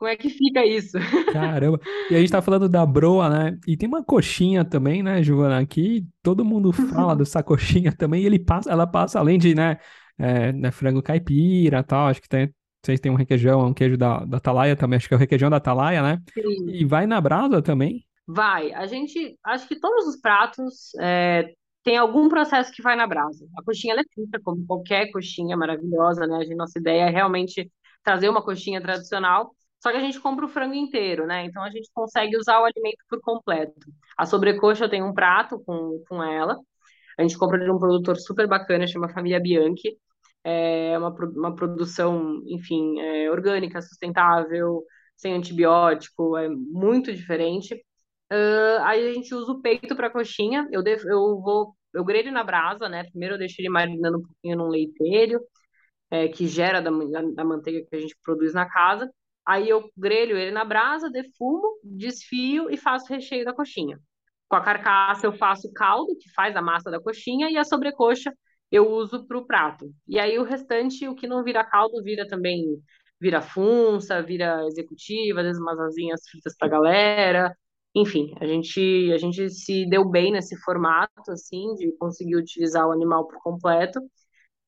como 0.00 0.10
é 0.10 0.16
que 0.16 0.30
fica 0.30 0.64
isso? 0.64 0.98
Caramba. 1.30 1.78
E 2.10 2.14
a 2.16 2.18
gente 2.18 2.32
tá 2.32 2.40
falando 2.42 2.66
da 2.70 2.86
broa, 2.86 3.28
né? 3.28 3.58
E 3.66 3.76
tem 3.76 3.86
uma 3.86 4.02
coxinha 4.02 4.64
também, 4.64 5.02
né, 5.02 5.22
Giovana? 5.22 5.64
Que 5.66 6.06
todo 6.22 6.42
mundo 6.42 6.72
fala 6.72 7.14
dessa 7.14 7.42
coxinha 7.42 7.92
também. 7.92 8.22
E 8.22 8.26
ele 8.26 8.38
passa, 8.38 8.70
ela 8.70 8.86
passa 8.86 9.18
além 9.18 9.38
de, 9.38 9.54
né, 9.54 9.76
é, 10.20 10.52
né, 10.52 10.70
frango 10.70 11.02
caipira 11.02 11.82
tal. 11.82 12.08
Acho 12.08 12.20
que 12.20 12.28
tem, 12.28 12.52
vocês 12.84 13.00
têm 13.00 13.10
um 13.10 13.16
requeijão, 13.16 13.66
um 13.66 13.74
queijo 13.74 13.96
da, 13.96 14.24
da 14.24 14.36
Atalaia 14.36 14.76
também. 14.76 14.96
Acho 14.96 15.08
que 15.08 15.14
é 15.14 15.16
o 15.16 15.20
requeijão 15.20 15.50
da 15.50 15.56
Atalaia, 15.56 16.02
né? 16.02 16.22
Sim. 16.32 16.68
E 16.68 16.84
vai 16.84 17.06
na 17.06 17.20
brasa 17.20 17.62
também. 17.62 18.04
Vai. 18.26 18.72
A 18.72 18.86
gente, 18.86 19.36
acho 19.44 19.66
que 19.66 19.78
todos 19.78 20.06
os 20.06 20.20
pratos 20.20 20.94
é, 21.00 21.52
tem 21.82 21.96
algum 21.96 22.28
processo 22.28 22.72
que 22.72 22.82
vai 22.82 22.94
na 22.96 23.06
brasa. 23.06 23.46
A 23.56 23.62
coxinha 23.62 23.94
é 23.94 24.04
frita, 24.14 24.40
como 24.42 24.64
qualquer 24.66 25.10
coxinha 25.10 25.56
maravilhosa, 25.56 26.26
né? 26.26 26.36
A 26.36 26.42
gente, 26.44 26.54
nossa 26.54 26.78
ideia 26.78 27.04
é 27.04 27.10
realmente 27.10 27.70
trazer 28.02 28.28
uma 28.28 28.42
coxinha 28.42 28.80
tradicional, 28.80 29.54
só 29.82 29.90
que 29.90 29.96
a 29.96 30.00
gente 30.00 30.20
compra 30.20 30.44
o 30.44 30.48
frango 30.48 30.74
inteiro, 30.74 31.26
né? 31.26 31.44
Então 31.44 31.62
a 31.62 31.70
gente 31.70 31.90
consegue 31.94 32.36
usar 32.36 32.60
o 32.60 32.64
alimento 32.64 33.02
por 33.08 33.20
completo. 33.20 33.90
A 34.16 34.26
sobrecoxa 34.26 34.84
eu 34.84 34.90
tenho 34.90 35.06
um 35.06 35.14
prato 35.14 35.58
com, 35.64 36.02
com 36.08 36.22
ela. 36.22 36.58
A 37.18 37.22
gente 37.22 37.36
compra 37.38 37.58
de 37.58 37.70
um 37.70 37.78
produtor 37.78 38.16
super 38.18 38.46
bacana, 38.46 38.86
chama 38.86 39.08
Família 39.08 39.40
Bianchi. 39.40 39.96
É 40.44 40.98
uma, 40.98 41.10
uma 41.10 41.54
produção, 41.54 42.42
enfim, 42.46 42.98
é, 43.00 43.30
orgânica, 43.30 43.82
sustentável, 43.82 44.82
sem 45.16 45.34
antibiótico, 45.34 46.36
é 46.36 46.48
muito 46.48 47.12
diferente. 47.12 47.74
Uh, 48.32 48.80
aí 48.82 49.08
a 49.10 49.12
gente 49.12 49.34
usa 49.34 49.52
o 49.52 49.60
peito 49.60 49.94
para 49.96 50.10
coxinha. 50.10 50.66
Eu, 50.72 50.82
devo, 50.82 51.08
eu 51.08 51.40
vou, 51.40 51.74
eu 51.92 52.04
grelho 52.04 52.32
na 52.32 52.44
brasa, 52.44 52.88
né? 52.88 53.04
Primeiro 53.10 53.34
eu 53.34 53.38
deixo 53.38 53.56
ele 53.60 53.68
marinando 53.68 54.18
um 54.18 54.22
pouquinho 54.22 54.56
num 54.56 54.68
leitelho, 54.68 55.40
é, 56.10 56.28
que 56.28 56.46
gera 56.46 56.80
da, 56.80 56.90
da 56.90 57.44
manteiga 57.44 57.86
que 57.88 57.96
a 57.96 58.00
gente 58.00 58.16
produz 58.24 58.54
na 58.54 58.66
casa. 58.68 59.10
Aí 59.46 59.68
eu 59.68 59.90
grelho 59.96 60.36
ele 60.36 60.52
na 60.52 60.64
brasa, 60.64 61.10
defumo, 61.10 61.78
desfio 61.84 62.70
e 62.70 62.76
faço 62.76 63.06
o 63.06 63.14
recheio 63.16 63.44
da 63.44 63.52
coxinha. 63.52 63.98
Com 64.48 64.56
a 64.56 64.62
carcaça 64.62 65.26
eu 65.26 65.32
faço 65.32 65.68
o 65.68 65.72
caldo, 65.72 66.16
que 66.18 66.30
faz 66.32 66.56
a 66.56 66.62
massa 66.62 66.90
da 66.90 67.00
coxinha, 67.00 67.50
e 67.50 67.56
a 67.58 67.64
sobrecoxa 67.64 68.32
eu 68.70 68.88
uso 68.90 69.26
para 69.26 69.38
o 69.38 69.46
prato. 69.46 69.92
E 70.06 70.18
aí 70.18 70.38
o 70.38 70.44
restante, 70.44 71.06
o 71.08 71.14
que 71.14 71.26
não 71.26 71.42
vira 71.44 71.64
caldo, 71.64 72.02
vira 72.02 72.26
também, 72.26 72.64
vira 73.20 73.40
funça, 73.42 74.22
vira 74.22 74.64
executiva, 74.66 75.40
às 75.40 75.46
vezes 75.46 75.60
umas 75.62 75.78
asinhas 75.80 76.20
fritas 76.28 76.56
para 76.56 76.68
galera, 76.68 77.54
enfim, 77.94 78.32
a 78.40 78.46
gente, 78.46 79.12
a 79.12 79.18
gente 79.18 79.50
se 79.50 79.88
deu 79.88 80.08
bem 80.08 80.32
nesse 80.32 80.56
formato, 80.62 81.30
assim, 81.32 81.74
de 81.74 81.92
conseguir 81.98 82.36
utilizar 82.36 82.86
o 82.86 82.92
animal 82.92 83.26
por 83.26 83.42
completo. 83.42 84.00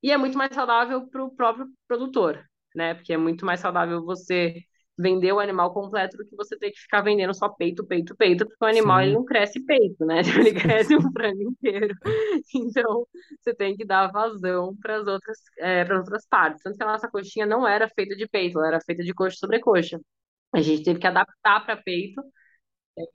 E 0.02 0.10
é 0.10 0.16
muito 0.16 0.36
mais 0.38 0.54
saudável 0.54 1.08
para 1.08 1.24
o 1.24 1.34
próprio 1.34 1.66
produtor, 1.88 2.44
né? 2.74 2.94
Porque 2.94 3.12
é 3.12 3.16
muito 3.16 3.46
mais 3.46 3.60
saudável 3.60 4.04
você 4.04 4.56
vender 4.98 5.32
o 5.32 5.40
animal 5.40 5.72
completo 5.72 6.16
do 6.16 6.24
que 6.26 6.36
você 6.36 6.56
ter 6.58 6.70
que 6.70 6.80
ficar 6.80 7.00
vendendo 7.02 7.34
só 7.34 7.48
peito, 7.48 7.84
peito, 7.86 8.14
peito, 8.16 8.46
porque 8.46 8.64
o 8.64 8.68
animal 8.68 9.00
ele 9.00 9.14
não 9.14 9.24
cresce 9.24 9.64
peito, 9.64 10.04
né? 10.04 10.20
Ele 10.50 10.52
cresce 10.52 10.94
um 10.96 11.12
frango 11.12 11.42
inteiro. 11.42 11.94
Então, 12.54 13.06
você 13.40 13.54
tem 13.54 13.76
que 13.76 13.84
dar 13.84 14.10
vazão 14.12 14.76
para 14.80 14.96
as 14.96 15.06
outras, 15.06 15.38
é, 15.58 15.84
para 15.84 15.98
outras 15.98 16.26
partes. 16.26 16.62
Tanto 16.62 16.76
que 16.76 16.82
a 16.82 16.86
nossa 16.86 17.08
coxinha 17.08 17.46
não 17.46 17.66
era 17.66 17.88
feita 17.88 18.14
de 18.16 18.28
peito, 18.28 18.58
ela 18.58 18.68
era 18.68 18.80
feita 18.80 19.02
de 19.02 19.12
coxa 19.14 19.36
sobre 19.36 19.60
coxa. 19.60 20.00
A 20.52 20.60
gente 20.60 20.84
teve 20.84 20.98
que 21.00 21.06
adaptar 21.06 21.64
para 21.64 21.76
peito 21.76 22.22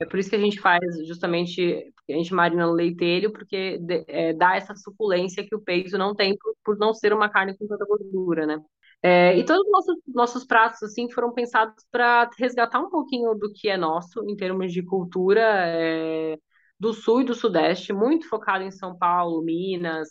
é 0.00 0.06
por 0.06 0.18
isso 0.18 0.28
que 0.28 0.36
a 0.36 0.40
gente 0.40 0.60
faz 0.60 0.80
justamente, 1.06 1.92
a 2.08 2.12
gente 2.12 2.34
marina 2.34 2.66
no 2.66 2.72
leitelho, 2.72 3.32
porque 3.32 3.78
é, 4.08 4.32
dá 4.32 4.56
essa 4.56 4.74
suculência 4.74 5.46
que 5.46 5.54
o 5.54 5.60
peito 5.60 5.96
não 5.96 6.14
tem 6.14 6.36
por, 6.36 6.54
por 6.64 6.78
não 6.78 6.92
ser 6.92 7.12
uma 7.12 7.28
carne 7.28 7.56
com 7.56 7.66
tanta 7.66 7.84
gordura, 7.86 8.44
né? 8.46 8.58
É, 9.02 9.36
e 9.38 9.44
todos 9.44 9.64
os 9.64 9.70
nossos, 9.70 9.96
nossos 10.08 10.44
pratos, 10.44 10.82
assim, 10.82 11.10
foram 11.10 11.32
pensados 11.32 11.84
para 11.90 12.28
resgatar 12.38 12.80
um 12.80 12.90
pouquinho 12.90 13.34
do 13.34 13.52
que 13.52 13.68
é 13.68 13.76
nosso, 13.76 14.28
em 14.28 14.36
termos 14.36 14.72
de 14.72 14.82
cultura, 14.82 15.40
é, 15.40 16.36
do 16.78 16.92
sul 16.92 17.20
e 17.22 17.24
do 17.24 17.34
sudeste, 17.34 17.92
muito 17.92 18.28
focado 18.28 18.64
em 18.64 18.70
São 18.70 18.96
Paulo, 18.98 19.42
Minas, 19.42 20.08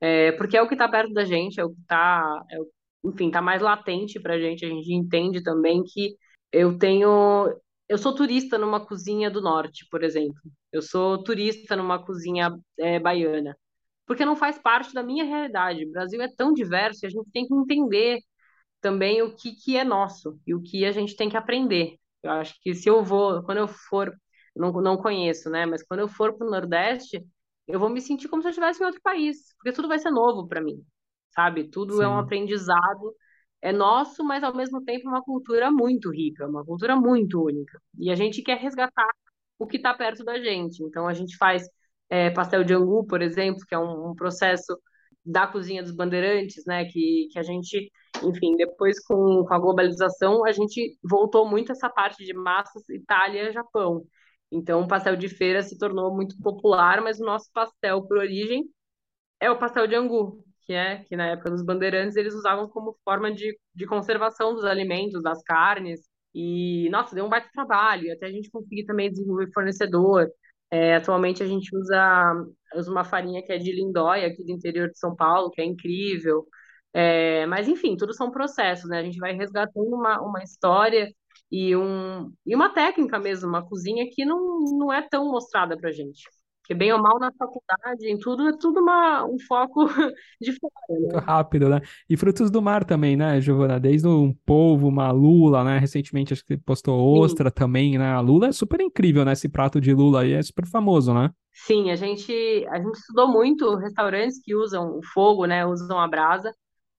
é, 0.00 0.32
porque 0.32 0.56
é 0.56 0.62
o 0.62 0.68
que 0.68 0.74
está 0.74 0.88
perto 0.88 1.12
da 1.12 1.24
gente, 1.24 1.60
é 1.60 1.64
o 1.64 1.70
que 1.70 1.80
está, 1.80 2.42
é, 2.50 2.56
enfim, 3.04 3.26
está 3.28 3.42
mais 3.42 3.60
latente 3.62 4.20
para 4.20 4.34
a 4.34 4.38
gente, 4.38 4.64
a 4.64 4.68
gente 4.68 4.92
entende 4.92 5.42
também 5.42 5.82
que 5.84 6.16
eu 6.52 6.78
tenho 6.78 7.48
eu 7.88 7.98
sou 7.98 8.14
turista 8.14 8.56
numa 8.56 8.86
cozinha 8.86 9.28
do 9.28 9.40
norte, 9.40 9.84
por 9.90 10.04
exemplo. 10.04 10.40
Eu 10.72 10.80
sou 10.80 11.22
turista 11.24 11.74
numa 11.74 11.98
cozinha 12.04 12.56
é, 12.78 13.00
baiana. 13.00 13.56
Porque 14.10 14.24
não 14.24 14.34
faz 14.34 14.58
parte 14.58 14.92
da 14.92 15.04
minha 15.04 15.22
realidade. 15.22 15.84
O 15.84 15.92
Brasil 15.92 16.20
é 16.20 16.26
tão 16.26 16.52
diverso 16.52 17.04
e 17.04 17.06
a 17.06 17.10
gente 17.10 17.30
tem 17.30 17.46
que 17.46 17.54
entender 17.54 18.18
também 18.80 19.22
o 19.22 19.36
que, 19.36 19.52
que 19.54 19.76
é 19.76 19.84
nosso 19.84 20.36
e 20.44 20.52
o 20.52 20.60
que 20.60 20.84
a 20.84 20.90
gente 20.90 21.14
tem 21.14 21.28
que 21.30 21.36
aprender. 21.36 21.94
Eu 22.20 22.32
acho 22.32 22.56
que 22.60 22.74
se 22.74 22.90
eu 22.90 23.04
vou, 23.04 23.40
quando 23.44 23.58
eu 23.58 23.68
for, 23.68 24.12
não, 24.56 24.72
não 24.72 24.96
conheço, 24.96 25.48
né? 25.48 25.64
Mas 25.64 25.84
quando 25.84 26.00
eu 26.00 26.08
for 26.08 26.36
para 26.36 26.44
o 26.44 26.50
Nordeste, 26.50 27.24
eu 27.68 27.78
vou 27.78 27.88
me 27.88 28.00
sentir 28.00 28.26
como 28.28 28.42
se 28.42 28.48
eu 28.48 28.50
estivesse 28.50 28.82
em 28.82 28.86
outro 28.86 29.00
país, 29.00 29.54
porque 29.56 29.70
tudo 29.70 29.86
vai 29.86 30.00
ser 30.00 30.10
novo 30.10 30.48
para 30.48 30.60
mim, 30.60 30.84
sabe? 31.32 31.68
Tudo 31.70 31.98
Sim. 31.98 32.02
é 32.02 32.08
um 32.08 32.18
aprendizado, 32.18 33.14
é 33.62 33.70
nosso, 33.70 34.24
mas 34.24 34.42
ao 34.42 34.52
mesmo 34.52 34.82
tempo 34.84 35.06
uma 35.08 35.22
cultura 35.22 35.70
muito 35.70 36.10
rica, 36.10 36.48
uma 36.48 36.64
cultura 36.64 36.96
muito 36.96 37.40
única. 37.44 37.80
E 37.96 38.10
a 38.10 38.16
gente 38.16 38.42
quer 38.42 38.58
resgatar 38.58 39.06
o 39.56 39.68
que 39.68 39.76
está 39.76 39.94
perto 39.94 40.24
da 40.24 40.36
gente. 40.40 40.82
Então 40.82 41.06
a 41.06 41.14
gente 41.14 41.36
faz 41.36 41.62
é, 42.10 42.30
pastel 42.30 42.64
de 42.64 42.74
angu, 42.74 43.06
por 43.06 43.22
exemplo, 43.22 43.64
que 43.66 43.74
é 43.74 43.78
um, 43.78 44.10
um 44.10 44.14
processo 44.14 44.78
da 45.24 45.46
cozinha 45.46 45.82
dos 45.82 45.92
bandeirantes, 45.92 46.64
né? 46.66 46.84
Que, 46.86 47.28
que 47.32 47.38
a 47.38 47.42
gente, 47.42 47.90
enfim, 48.24 48.56
depois 48.56 49.00
com, 49.06 49.44
com 49.46 49.54
a 49.54 49.58
globalização, 49.58 50.44
a 50.46 50.52
gente 50.52 50.98
voltou 51.02 51.48
muito 51.48 51.72
essa 51.72 51.88
parte 51.90 52.24
de 52.24 52.34
massas 52.34 52.88
Itália, 52.88 53.52
Japão. 53.52 54.04
Então, 54.50 54.82
o 54.82 54.88
pastel 54.88 55.16
de 55.16 55.28
feira 55.28 55.62
se 55.62 55.78
tornou 55.78 56.14
muito 56.14 56.36
popular, 56.42 57.00
mas 57.02 57.20
o 57.20 57.24
nosso 57.24 57.50
pastel, 57.52 58.02
por 58.06 58.18
origem, 58.18 58.64
é 59.40 59.50
o 59.50 59.58
pastel 59.58 59.86
de 59.86 59.94
angu, 59.94 60.44
que 60.66 60.72
é 60.72 61.04
que 61.04 61.16
na 61.16 61.26
época 61.26 61.50
dos 61.50 61.62
bandeirantes 61.64 62.16
eles 62.16 62.34
usavam 62.34 62.68
como 62.68 62.96
forma 63.04 63.32
de, 63.32 63.58
de 63.74 63.86
conservação 63.86 64.54
dos 64.54 64.64
alimentos, 64.64 65.22
das 65.22 65.42
carnes. 65.42 66.00
E, 66.34 66.88
nossa, 66.90 67.14
deu 67.14 67.24
um 67.26 67.28
baita 67.28 67.48
trabalho, 67.52 68.12
até 68.12 68.26
a 68.26 68.32
gente 68.32 68.50
conseguir 68.50 68.84
também 68.84 69.10
desenvolver 69.10 69.50
fornecedor. 69.52 70.28
É, 70.70 70.94
atualmente 70.96 71.42
a 71.42 71.46
gente 71.46 71.74
usa, 71.76 72.34
usa 72.76 72.90
uma 72.90 73.04
farinha 73.04 73.42
que 73.42 73.52
é 73.52 73.58
de 73.58 73.72
lindóia, 73.72 74.28
aqui 74.28 74.44
do 74.44 74.52
interior 74.52 74.88
de 74.90 74.98
São 74.98 75.14
Paulo, 75.16 75.50
que 75.50 75.60
é 75.60 75.64
incrível. 75.64 76.46
É, 76.92 77.46
mas, 77.46 77.68
enfim, 77.68 77.96
tudo 77.96 78.14
são 78.14 78.30
processos, 78.30 78.88
né? 78.88 78.98
A 79.00 79.02
gente 79.04 79.18
vai 79.18 79.32
resgatando 79.34 79.88
uma, 79.94 80.20
uma 80.22 80.42
história 80.42 81.08
e, 81.50 81.76
um, 81.76 82.32
e 82.46 82.54
uma 82.54 82.72
técnica 82.72 83.18
mesmo, 83.18 83.48
uma 83.48 83.66
cozinha 83.66 84.06
que 84.12 84.24
não, 84.24 84.60
não 84.78 84.92
é 84.92 85.02
tão 85.08 85.30
mostrada 85.30 85.76
pra 85.76 85.92
gente. 85.92 86.22
Porque 86.70 86.78
bem 86.78 86.92
ou 86.92 87.02
mal 87.02 87.18
na 87.18 87.32
faculdade, 87.32 88.08
em 88.08 88.16
tudo, 88.16 88.46
é 88.48 88.56
tudo 88.56 88.78
uma, 88.78 89.24
um 89.26 89.36
foco 89.40 89.86
de 90.40 90.52
fora, 90.52 91.00
né? 91.00 91.00
Muito 91.00 91.18
rápido, 91.18 91.68
né? 91.68 91.80
E 92.08 92.16
frutos 92.16 92.48
do 92.48 92.62
mar 92.62 92.84
também, 92.84 93.16
né, 93.16 93.40
Giovana? 93.40 93.80
Desde 93.80 94.06
um 94.06 94.32
polvo, 94.46 94.86
uma 94.86 95.10
lula, 95.10 95.64
né? 95.64 95.78
Recentemente 95.78 96.32
acho 96.32 96.44
que 96.44 96.56
postou 96.56 96.96
ostra 97.18 97.48
Sim. 97.48 97.54
também, 97.54 97.98
né? 97.98 98.12
A 98.12 98.20
lula 98.20 98.46
é 98.46 98.52
super 98.52 98.80
incrível, 98.80 99.24
né? 99.24 99.32
Esse 99.32 99.48
prato 99.48 99.80
de 99.80 99.92
lula 99.92 100.22
aí 100.22 100.32
é 100.32 100.42
super 100.42 100.64
famoso, 100.64 101.12
né? 101.12 101.30
Sim, 101.52 101.90
a 101.90 101.96
gente, 101.96 102.32
a 102.70 102.78
gente 102.78 102.94
estudou 102.98 103.26
muito 103.28 103.74
restaurantes 103.76 104.40
que 104.40 104.54
usam 104.54 104.96
o 104.96 105.02
fogo, 105.12 105.46
né? 105.46 105.66
Usam 105.66 105.98
a 105.98 106.06
brasa. 106.06 106.54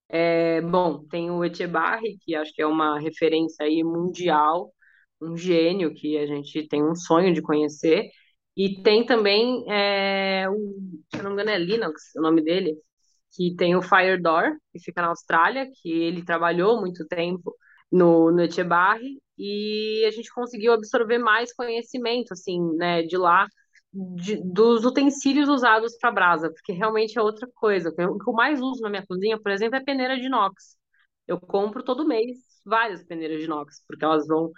É, 0.09 0.61
bom, 0.61 1.05
tem 1.07 1.31
o 1.31 1.43
Echebarri, 1.45 2.17
que 2.21 2.35
acho 2.35 2.53
que 2.53 2.61
é 2.61 2.67
uma 2.67 2.99
referência 2.99 3.65
aí 3.65 3.83
mundial, 3.83 4.73
um 5.21 5.37
gênio 5.37 5.93
que 5.93 6.17
a 6.17 6.25
gente 6.27 6.67
tem 6.67 6.83
um 6.83 6.95
sonho 6.95 7.33
de 7.33 7.41
conhecer. 7.41 8.09
E 8.55 8.81
tem 8.83 9.05
também, 9.05 9.65
é, 9.71 10.47
o, 10.49 10.55
se 11.13 11.17
eu 11.19 11.23
não 11.23 11.31
me 11.31 11.35
engano, 11.41 11.51
é 11.51 11.57
Linux, 11.57 12.13
o 12.17 12.21
nome 12.21 12.41
dele, 12.43 12.75
que 13.35 13.55
tem 13.55 13.75
o 13.75 13.81
Fire 13.81 14.21
Door, 14.21 14.57
que 14.73 14.79
fica 14.79 15.01
na 15.01 15.07
Austrália, 15.09 15.67
que 15.81 15.89
ele 15.91 16.23
trabalhou 16.23 16.79
muito 16.81 17.07
tempo 17.07 17.55
no, 17.91 18.31
no 18.31 18.41
Echebarri, 18.41 19.21
e 19.37 20.03
a 20.05 20.11
gente 20.11 20.29
conseguiu 20.33 20.73
absorver 20.73 21.17
mais 21.17 21.53
conhecimento, 21.53 22.33
assim, 22.33 22.59
né, 22.77 23.03
de 23.03 23.17
lá, 23.17 23.47
de, 23.93 24.35
dos 24.43 24.85
utensílios 24.85 25.49
usados 25.49 25.97
para 25.97 26.11
brasa, 26.11 26.51
porque 26.51 26.71
realmente 26.73 27.17
é 27.17 27.21
outra 27.21 27.47
coisa. 27.55 27.89
O 27.89 27.93
que 28.19 28.29
eu 28.29 28.33
mais 28.33 28.61
uso 28.61 28.81
na 28.81 28.89
minha 28.89 29.05
cozinha, 29.05 29.39
por 29.41 29.51
exemplo, 29.51 29.77
é 29.77 29.83
peneira 29.83 30.17
de 30.17 30.25
inox. 30.27 30.75
Eu 31.27 31.39
compro 31.39 31.83
todo 31.83 32.07
mês 32.07 32.37
várias 32.65 33.03
peneiras 33.03 33.39
de 33.39 33.45
inox, 33.45 33.83
porque 33.87 34.03
elas 34.05 34.27
vão 34.27 34.51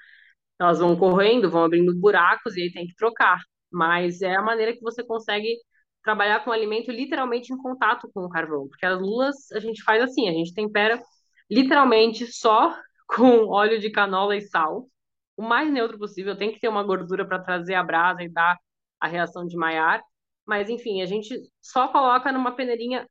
elas 0.59 0.79
vão 0.79 0.95
correndo, 0.97 1.49
vão 1.49 1.63
abrindo 1.65 1.95
buracos 1.99 2.55
e 2.57 2.63
aí 2.63 2.71
tem 2.71 2.87
que 2.87 2.95
trocar 2.95 3.39
mas 3.73 4.21
é 4.21 4.35
a 4.35 4.41
maneira 4.41 4.73
que 4.73 4.81
você 4.81 5.03
consegue 5.03 5.57
trabalhar 6.03 6.43
com 6.43 6.49
o 6.49 6.53
alimento 6.53 6.91
literalmente 6.91 7.53
em 7.53 7.57
contato 7.57 8.09
com 8.13 8.21
o 8.25 8.29
carvão, 8.29 8.67
porque 8.67 8.85
as 8.85 8.99
lulas 8.99 9.51
a 9.53 9.59
gente 9.59 9.83
faz 9.83 10.03
assim, 10.03 10.29
a 10.29 10.33
gente 10.33 10.53
tempera 10.53 11.01
literalmente 11.49 12.27
só 12.27 12.75
com 13.07 13.47
óleo 13.47 13.79
de 13.79 13.89
canola 13.91 14.35
e 14.35 14.41
sal, 14.41 14.87
o 15.37 15.41
mais 15.43 15.71
neutro 15.71 15.97
possível, 15.97 16.37
tem 16.37 16.51
que 16.51 16.59
ter 16.59 16.67
uma 16.67 16.83
gordura 16.83 17.25
para 17.27 17.39
trazer 17.39 17.73
a 17.75 17.83
brasa 17.83 18.23
e 18.23 18.29
dar 18.29 18.57
a 18.99 19.07
reação 19.07 19.45
de 19.45 19.57
Maillard, 19.57 20.03
mas 20.45 20.69
enfim, 20.69 21.01
a 21.01 21.05
gente 21.05 21.35
só 21.61 21.87
coloca 21.87 22.31
numa 22.31 22.55
peneirinha 22.55 23.07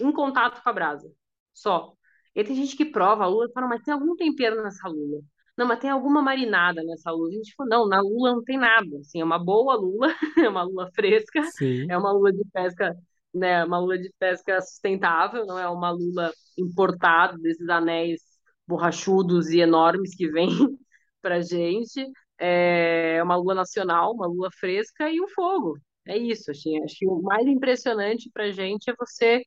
em 0.00 0.12
contato 0.12 0.62
com 0.62 0.68
a 0.70 0.72
brasa, 0.72 1.10
só. 1.52 1.94
E 2.34 2.42
tem 2.44 2.54
gente 2.56 2.76
que 2.76 2.84
prova 2.84 3.24
a 3.24 3.26
lula 3.28 3.46
e 3.48 3.52
fala, 3.52 3.68
mas 3.68 3.82
tem 3.82 3.94
algum 3.94 4.16
tempero 4.16 4.62
nessa 4.62 4.88
lula? 4.88 5.20
Não, 5.56 5.66
mas 5.66 5.78
tem 5.78 5.90
alguma 5.90 6.20
marinada 6.22 6.82
nessa 6.82 7.10
lula. 7.12 7.28
A 7.30 7.32
gente 7.32 7.54
falou, 7.54 7.70
não, 7.70 7.88
na 7.88 8.00
lula 8.00 8.32
não 8.34 8.42
tem 8.42 8.58
nada. 8.58 8.98
Assim, 9.00 9.20
é 9.20 9.24
uma 9.24 9.38
boa 9.38 9.76
lula, 9.76 10.08
é 10.46 10.48
uma 10.48 10.62
lula 10.62 10.90
fresca, 10.94 11.42
Sim. 11.56 11.86
é 11.88 11.96
uma 11.96 12.12
lula 12.12 12.32
de 12.32 12.44
pesca, 12.52 12.96
né? 13.32 13.64
Uma 13.64 13.78
lula 13.78 13.98
de 13.98 14.12
pesca 14.18 14.60
sustentável, 14.60 15.46
não 15.46 15.58
é 15.58 15.68
uma 15.68 15.90
lula 15.90 16.32
importada 16.58 17.38
desses 17.38 17.68
anéis 17.68 18.20
borrachudos 18.66 19.50
e 19.50 19.60
enormes 19.60 20.14
que 20.16 20.28
vêm 20.28 20.48
pra 21.22 21.40
gente. 21.40 22.04
É 22.38 23.22
uma 23.22 23.36
lula 23.36 23.54
nacional, 23.54 24.12
uma 24.12 24.26
lula 24.26 24.48
fresca 24.58 25.08
e 25.10 25.20
o 25.20 25.28
fogo. 25.28 25.78
É 26.06 26.18
isso, 26.18 26.50
assim, 26.50 26.82
acho 26.82 26.96
que 26.98 27.06
o 27.06 27.22
mais 27.22 27.46
impressionante 27.46 28.30
pra 28.32 28.50
gente 28.50 28.90
é 28.90 28.94
você 28.98 29.42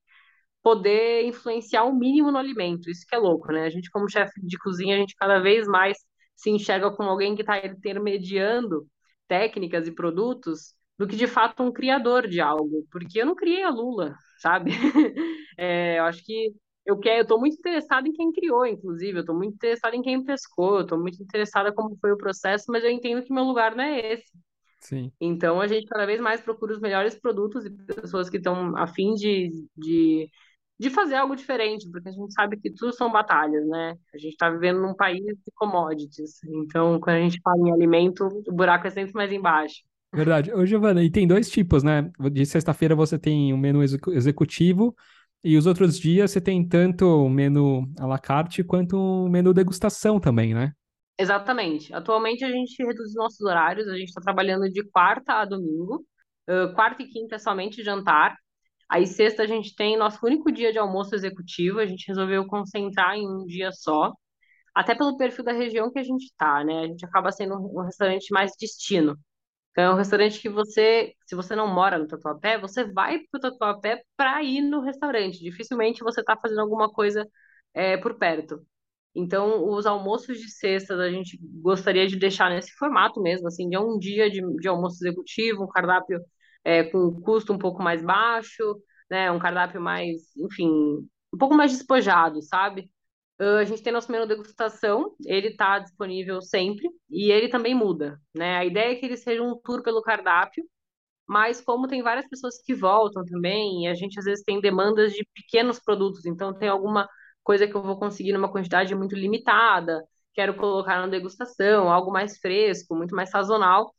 poder 0.63 1.25
influenciar 1.25 1.83
o 1.85 1.95
mínimo 1.95 2.31
no 2.31 2.37
alimento. 2.37 2.89
Isso 2.89 3.05
que 3.07 3.15
é 3.15 3.19
louco, 3.19 3.51
né? 3.51 3.63
A 3.65 3.69
gente, 3.69 3.89
como 3.91 4.09
chefe 4.09 4.33
de 4.41 4.57
cozinha, 4.57 4.95
a 4.95 4.99
gente 4.99 5.15
cada 5.15 5.39
vez 5.39 5.67
mais 5.67 5.97
se 6.35 6.49
enxerga 6.49 6.91
como 6.91 7.09
alguém 7.09 7.35
que 7.35 7.41
está 7.41 7.65
intermediando 7.65 8.87
técnicas 9.27 9.87
e 9.87 9.91
produtos 9.95 10.73
do 10.97 11.07
que 11.07 11.15
de 11.15 11.27
fato 11.27 11.63
um 11.63 11.71
criador 11.71 12.27
de 12.27 12.39
algo, 12.41 12.85
porque 12.91 13.21
eu 13.21 13.25
não 13.25 13.35
criei 13.35 13.63
a 13.63 13.69
Lula, 13.69 14.15
sabe? 14.39 14.71
É, 15.59 15.97
eu 15.97 16.03
acho 16.03 16.23
que 16.23 16.53
eu 16.85 16.99
quero, 16.99 17.17
eu 17.19 17.21
estou 17.23 17.39
muito 17.39 17.57
interessada 17.57 18.07
em 18.07 18.13
quem 18.13 18.31
criou, 18.31 18.63
inclusive, 18.65 19.17
eu 19.17 19.21
estou 19.21 19.35
muito 19.35 19.55
interessada 19.55 19.95
em 19.95 20.03
quem 20.03 20.23
pescou, 20.23 20.75
eu 20.77 20.81
estou 20.83 20.99
muito 20.99 21.21
interessada 21.21 21.73
como 21.73 21.97
foi 21.99 22.11
o 22.11 22.17
processo, 22.17 22.65
mas 22.69 22.83
eu 22.83 22.91
entendo 22.91 23.23
que 23.23 23.33
meu 23.33 23.43
lugar 23.43 23.75
não 23.75 23.83
é 23.83 24.13
esse. 24.13 24.31
Sim. 24.79 25.11
Então 25.19 25.59
a 25.59 25.67
gente 25.67 25.87
cada 25.87 26.05
vez 26.05 26.19
mais 26.21 26.41
procura 26.41 26.73
os 26.73 26.79
melhores 26.79 27.19
produtos 27.19 27.65
e 27.65 27.69
pessoas 27.71 28.29
que 28.29 28.37
estão 28.37 28.75
a 28.77 28.85
fim 28.87 29.13
de, 29.15 29.49
de 29.75 30.29
de 30.79 30.89
fazer 30.89 31.15
algo 31.15 31.35
diferente, 31.35 31.89
porque 31.89 32.09
a 32.09 32.11
gente 32.11 32.33
sabe 32.33 32.57
que 32.57 32.71
tudo 32.71 32.93
são 32.93 33.11
batalhas, 33.11 33.67
né? 33.67 33.97
A 34.13 34.17
gente 34.17 34.33
está 34.33 34.49
vivendo 34.49 34.79
num 34.79 34.95
país 34.95 35.23
de 35.23 35.51
commodities. 35.55 36.39
Então, 36.43 36.99
quando 36.99 37.15
a 37.15 37.21
gente 37.21 37.39
fala 37.41 37.57
em 37.67 37.71
alimento, 37.71 38.27
o 38.47 38.53
buraco 38.53 38.85
é 38.85 38.89
sempre 38.89 39.13
mais 39.13 39.31
embaixo. 39.31 39.81
Verdade. 40.13 40.53
Ô, 40.53 40.65
Giovana, 40.65 41.03
e 41.03 41.09
tem 41.09 41.27
dois 41.27 41.49
tipos, 41.49 41.83
né? 41.83 42.09
De 42.31 42.45
sexta-feira 42.45 42.95
você 42.95 43.17
tem 43.17 43.51
o 43.53 43.57
menu 43.57 43.81
executivo 43.83 44.95
e 45.43 45.57
os 45.57 45.65
outros 45.65 45.99
dias 45.99 46.31
você 46.31 46.41
tem 46.41 46.67
tanto 46.67 47.05
o 47.05 47.29
menu 47.29 47.83
à 47.99 48.05
la 48.05 48.19
carte 48.19 48.63
quanto 48.63 48.97
o 48.97 49.29
menu 49.29 49.53
degustação 49.53 50.19
também, 50.19 50.53
né? 50.53 50.71
Exatamente. 51.19 51.93
Atualmente 51.93 52.45
a 52.45 52.51
gente 52.51 52.83
reduz 52.83 53.13
nossos 53.15 53.41
horários, 53.41 53.87
a 53.87 53.97
gente 53.97 54.09
está 54.09 54.21
trabalhando 54.21 54.69
de 54.69 54.83
quarta 54.89 55.33
a 55.33 55.45
domingo. 55.45 56.05
Uh, 56.47 56.73
quarta 56.73 57.01
e 57.01 57.07
quinta 57.07 57.35
é 57.35 57.39
somente 57.39 57.83
jantar. 57.83 58.37
Aí 58.89 59.05
sexta 59.07 59.43
a 59.43 59.47
gente 59.47 59.75
tem 59.75 59.97
nosso 59.97 60.19
único 60.25 60.51
dia 60.51 60.71
de 60.71 60.79
almoço 60.79 61.13
executivo, 61.15 61.79
a 61.79 61.85
gente 61.85 62.07
resolveu 62.07 62.45
concentrar 62.47 63.15
em 63.15 63.27
um 63.27 63.45
dia 63.45 63.71
só, 63.71 64.13
até 64.75 64.95
pelo 64.95 65.17
perfil 65.17 65.43
da 65.45 65.53
região 65.53 65.91
que 65.91 65.99
a 65.99 66.03
gente 66.03 66.25
está, 66.25 66.63
né? 66.63 66.81
A 66.81 66.87
gente 66.87 67.05
acaba 67.05 67.31
sendo 67.31 67.55
um 67.55 67.81
restaurante 67.83 68.31
mais 68.33 68.51
destino. 68.59 69.17
Então 69.71 69.83
é 69.85 69.93
um 69.93 69.97
restaurante 69.97 70.39
que 70.41 70.49
você, 70.49 71.13
se 71.25 71.35
você 71.35 71.55
não 71.55 71.67
mora 71.73 71.99
no 71.99 72.07
Tatuapé, 72.07 72.57
você 72.59 72.83
vai 72.91 73.19
para 73.31 73.37
o 73.37 73.41
Tatuapé 73.41 74.03
para 74.17 74.43
ir 74.43 74.61
no 74.61 74.81
restaurante. 74.81 75.39
Dificilmente 75.39 76.03
você 76.03 76.21
está 76.21 76.35
fazendo 76.37 76.61
alguma 76.61 76.91
coisa 76.91 77.27
é, 77.73 77.97
por 77.97 78.17
perto. 78.17 78.65
Então, 79.15 79.67
os 79.69 79.85
almoços 79.87 80.39
de 80.39 80.49
sexta 80.51 80.95
a 80.95 81.11
gente 81.11 81.39
gostaria 81.61 82.07
de 82.07 82.15
deixar 82.17 82.49
nesse 82.51 82.71
formato 82.73 83.21
mesmo, 83.21 83.47
assim, 83.47 83.67
de 83.69 83.77
um 83.77 83.97
dia 83.97 84.29
de, 84.29 84.41
de 84.57 84.67
almoço 84.67 84.97
executivo, 85.03 85.63
um 85.63 85.67
cardápio 85.67 86.19
é, 86.67 86.83
com 86.83 87.21
custo 87.21 87.53
um 87.53 87.57
pouco 87.57 87.81
mais 87.81 88.03
baixo, 88.03 88.81
né? 89.09 89.31
Um 89.31 89.39
cardápio 89.39 89.79
mais, 89.81 90.35
enfim, 90.37 90.69
um 91.33 91.37
pouco 91.39 91.55
mais 91.55 91.71
despojado, 91.71 92.41
sabe? 92.41 92.91
Uh, 93.39 93.59
a 93.59 93.63
gente 93.63 93.81
tem 93.83 93.93
nosso 93.93 94.11
menu 94.11 94.27
degustação, 94.27 95.15
ele 95.25 95.49
está 95.49 95.79
disponível 95.79 96.41
sempre 96.41 96.89
e 97.09 97.31
ele 97.31 97.47
também 97.49 97.73
muda, 97.75 98.19
né? 98.35 98.57
A 98.57 98.65
ideia 98.65 98.91
é 98.91 98.95
que 98.95 99.05
ele 99.05 99.15
seja 99.15 99.41
um 99.41 99.55
tour 99.63 99.81
pelo 99.83 100.01
cardápio, 100.01 100.65
mas 101.27 101.61
como 101.61 101.87
tem 101.87 102.03
várias 102.03 102.27
pessoas 102.27 102.61
que 102.63 102.73
voltam 102.75 103.23
também, 103.25 103.85
e 103.85 103.87
a 103.87 103.95
gente 103.95 104.19
às 104.19 104.25
vezes 104.25 104.43
tem 104.43 104.61
demandas 104.61 105.13
de 105.13 105.25
pequenos 105.35 105.79
produtos, 105.79 106.25
então 106.25 106.53
tem 106.53 106.69
alguma 106.69 107.07
coisa 107.43 107.67
que 107.67 107.75
eu 107.75 107.83
vou 107.83 107.97
conseguir 107.99 108.33
numa 108.33 108.51
quantidade 108.51 108.95
muito 108.95 109.15
limitada, 109.15 110.03
quero 110.33 110.55
colocar 110.57 110.99
na 111.01 111.07
degustação, 111.07 111.91
algo 111.91 112.11
mais 112.11 112.37
fresco, 112.39 112.95
muito 112.95 113.15
mais 113.15 113.29
sazonal. 113.29 113.93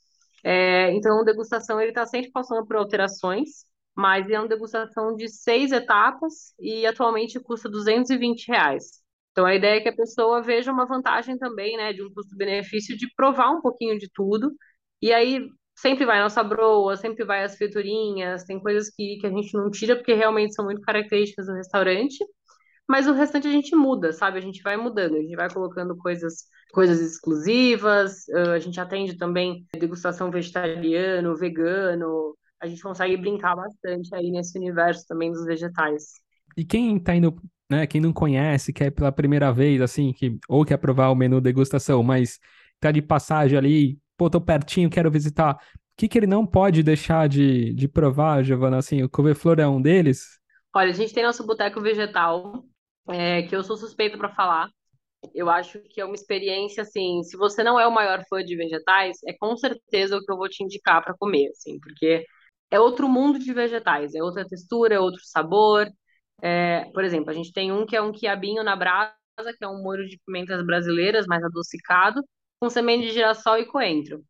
É, 0.44 0.90
então, 0.92 1.24
degustação 1.24 1.80
ele 1.80 1.90
está 1.90 2.06
sempre 2.06 2.30
passando 2.30 2.66
por 2.66 2.76
alterações, 2.76 3.64
mas 3.94 4.28
é 4.30 4.38
uma 4.38 4.48
degustação 4.48 5.14
de 5.16 5.28
seis 5.28 5.72
etapas 5.72 6.54
e 6.60 6.86
atualmente 6.86 7.40
custa 7.40 7.68
220 7.68 8.46
reais. 8.48 9.02
Então 9.32 9.44
a 9.46 9.54
ideia 9.54 9.78
é 9.78 9.80
que 9.80 9.88
a 9.88 9.94
pessoa 9.96 10.42
veja 10.42 10.72
uma 10.72 10.86
vantagem 10.86 11.38
também, 11.38 11.76
né, 11.76 11.92
de 11.92 12.02
um 12.02 12.12
custo-benefício 12.12 12.96
de 12.96 13.08
provar 13.14 13.50
um 13.50 13.60
pouquinho 13.60 13.98
de 13.98 14.08
tudo. 14.12 14.52
E 15.02 15.12
aí 15.12 15.48
sempre 15.76 16.04
vai 16.04 16.20
nossa 16.20 16.42
broa, 16.42 16.96
sempre 16.96 17.24
vai 17.24 17.44
as 17.44 17.56
friturinhas, 17.56 18.44
tem 18.44 18.60
coisas 18.60 18.90
que, 18.90 19.18
que 19.20 19.26
a 19.26 19.30
gente 19.30 19.52
não 19.54 19.70
tira 19.70 19.94
porque 19.96 20.14
realmente 20.14 20.54
são 20.54 20.64
muito 20.64 20.80
características 20.82 21.46
do 21.46 21.54
restaurante. 21.54 22.16
Mas 22.88 23.06
o 23.06 23.12
restante 23.12 23.46
a 23.46 23.50
gente 23.50 23.76
muda, 23.76 24.12
sabe? 24.12 24.38
A 24.38 24.40
gente 24.40 24.62
vai 24.62 24.76
mudando, 24.76 25.16
a 25.16 25.20
gente 25.20 25.36
vai 25.36 25.52
colocando 25.52 25.94
coisas, 25.96 26.44
coisas 26.72 27.00
exclusivas, 27.00 28.26
a 28.30 28.58
gente 28.58 28.80
atende 28.80 29.18
também 29.18 29.66
degustação 29.78 30.30
vegetariano, 30.30 31.36
vegano, 31.36 32.34
a 32.60 32.66
gente 32.66 32.82
consegue 32.82 33.16
brincar 33.16 33.54
bastante 33.54 34.14
aí 34.14 34.30
nesse 34.30 34.58
universo 34.58 35.06
também 35.06 35.30
dos 35.30 35.44
vegetais. 35.44 36.14
E 36.56 36.64
quem 36.64 36.98
tá 36.98 37.14
indo, 37.14 37.36
né, 37.70 37.86
quem 37.86 38.00
não 38.00 38.12
conhece, 38.12 38.72
quer 38.72 38.90
pela 38.90 39.12
primeira 39.12 39.52
vez, 39.52 39.80
assim, 39.80 40.12
que, 40.12 40.38
ou 40.48 40.64
quer 40.64 40.78
provar 40.78 41.10
o 41.10 41.14
menu 41.14 41.40
degustação, 41.40 42.02
mas 42.02 42.38
tá 42.80 42.90
de 42.90 43.02
passagem 43.02 43.56
ali, 43.56 43.98
pô, 44.16 44.30
tô 44.30 44.40
pertinho, 44.40 44.90
quero 44.90 45.10
visitar. 45.10 45.54
O 45.54 45.58
que, 45.96 46.08
que 46.08 46.18
ele 46.18 46.26
não 46.26 46.46
pode 46.46 46.82
deixar 46.82 47.28
de, 47.28 47.72
de 47.74 47.86
provar, 47.86 48.42
Giovana? 48.42 48.78
Assim, 48.78 49.02
o 49.02 49.08
couve-flor 49.08 49.60
é 49.60 49.68
um 49.68 49.80
deles? 49.80 50.38
Olha, 50.74 50.90
a 50.90 50.94
gente 50.94 51.12
tem 51.12 51.24
nosso 51.24 51.44
boteco 51.46 51.80
vegetal, 51.80 52.64
é, 53.08 53.42
que 53.42 53.56
eu 53.56 53.62
sou 53.64 53.76
suspeita 53.76 54.16
para 54.18 54.34
falar. 54.34 54.68
Eu 55.34 55.50
acho 55.50 55.80
que 55.90 56.00
é 56.00 56.04
uma 56.04 56.14
experiência 56.14 56.82
assim, 56.82 57.22
se 57.24 57.36
você 57.36 57.62
não 57.64 57.78
é 57.80 57.86
o 57.86 57.92
maior 57.92 58.22
fã 58.28 58.44
de 58.44 58.56
vegetais, 58.56 59.18
é 59.26 59.32
com 59.34 59.56
certeza 59.56 60.16
o 60.16 60.24
que 60.24 60.30
eu 60.32 60.36
vou 60.36 60.48
te 60.48 60.62
indicar 60.62 61.04
para 61.04 61.16
comer, 61.16 61.48
assim, 61.50 61.78
porque 61.80 62.24
é 62.70 62.78
outro 62.78 63.08
mundo 63.08 63.38
de 63.38 63.52
vegetais, 63.52 64.14
é 64.14 64.22
outra 64.22 64.46
textura, 64.46 64.94
é 64.94 65.00
outro 65.00 65.20
sabor. 65.24 65.88
É, 66.42 66.84
por 66.92 67.04
exemplo, 67.04 67.30
a 67.30 67.34
gente 67.34 67.52
tem 67.52 67.72
um 67.72 67.86
que 67.86 67.96
é 67.96 68.02
um 68.02 68.12
quiabinho 68.12 68.62
na 68.62 68.76
brasa, 68.76 69.14
que 69.58 69.64
é 69.64 69.68
um 69.68 69.82
molho 69.82 70.06
de 70.08 70.20
pimentas 70.26 70.64
brasileiras, 70.64 71.26
mais 71.26 71.42
adocicado, 71.44 72.22
com 72.60 72.70
semente 72.70 73.08
de 73.08 73.12
girassol 73.12 73.58
e 73.58 73.66
coentro. 73.66 74.24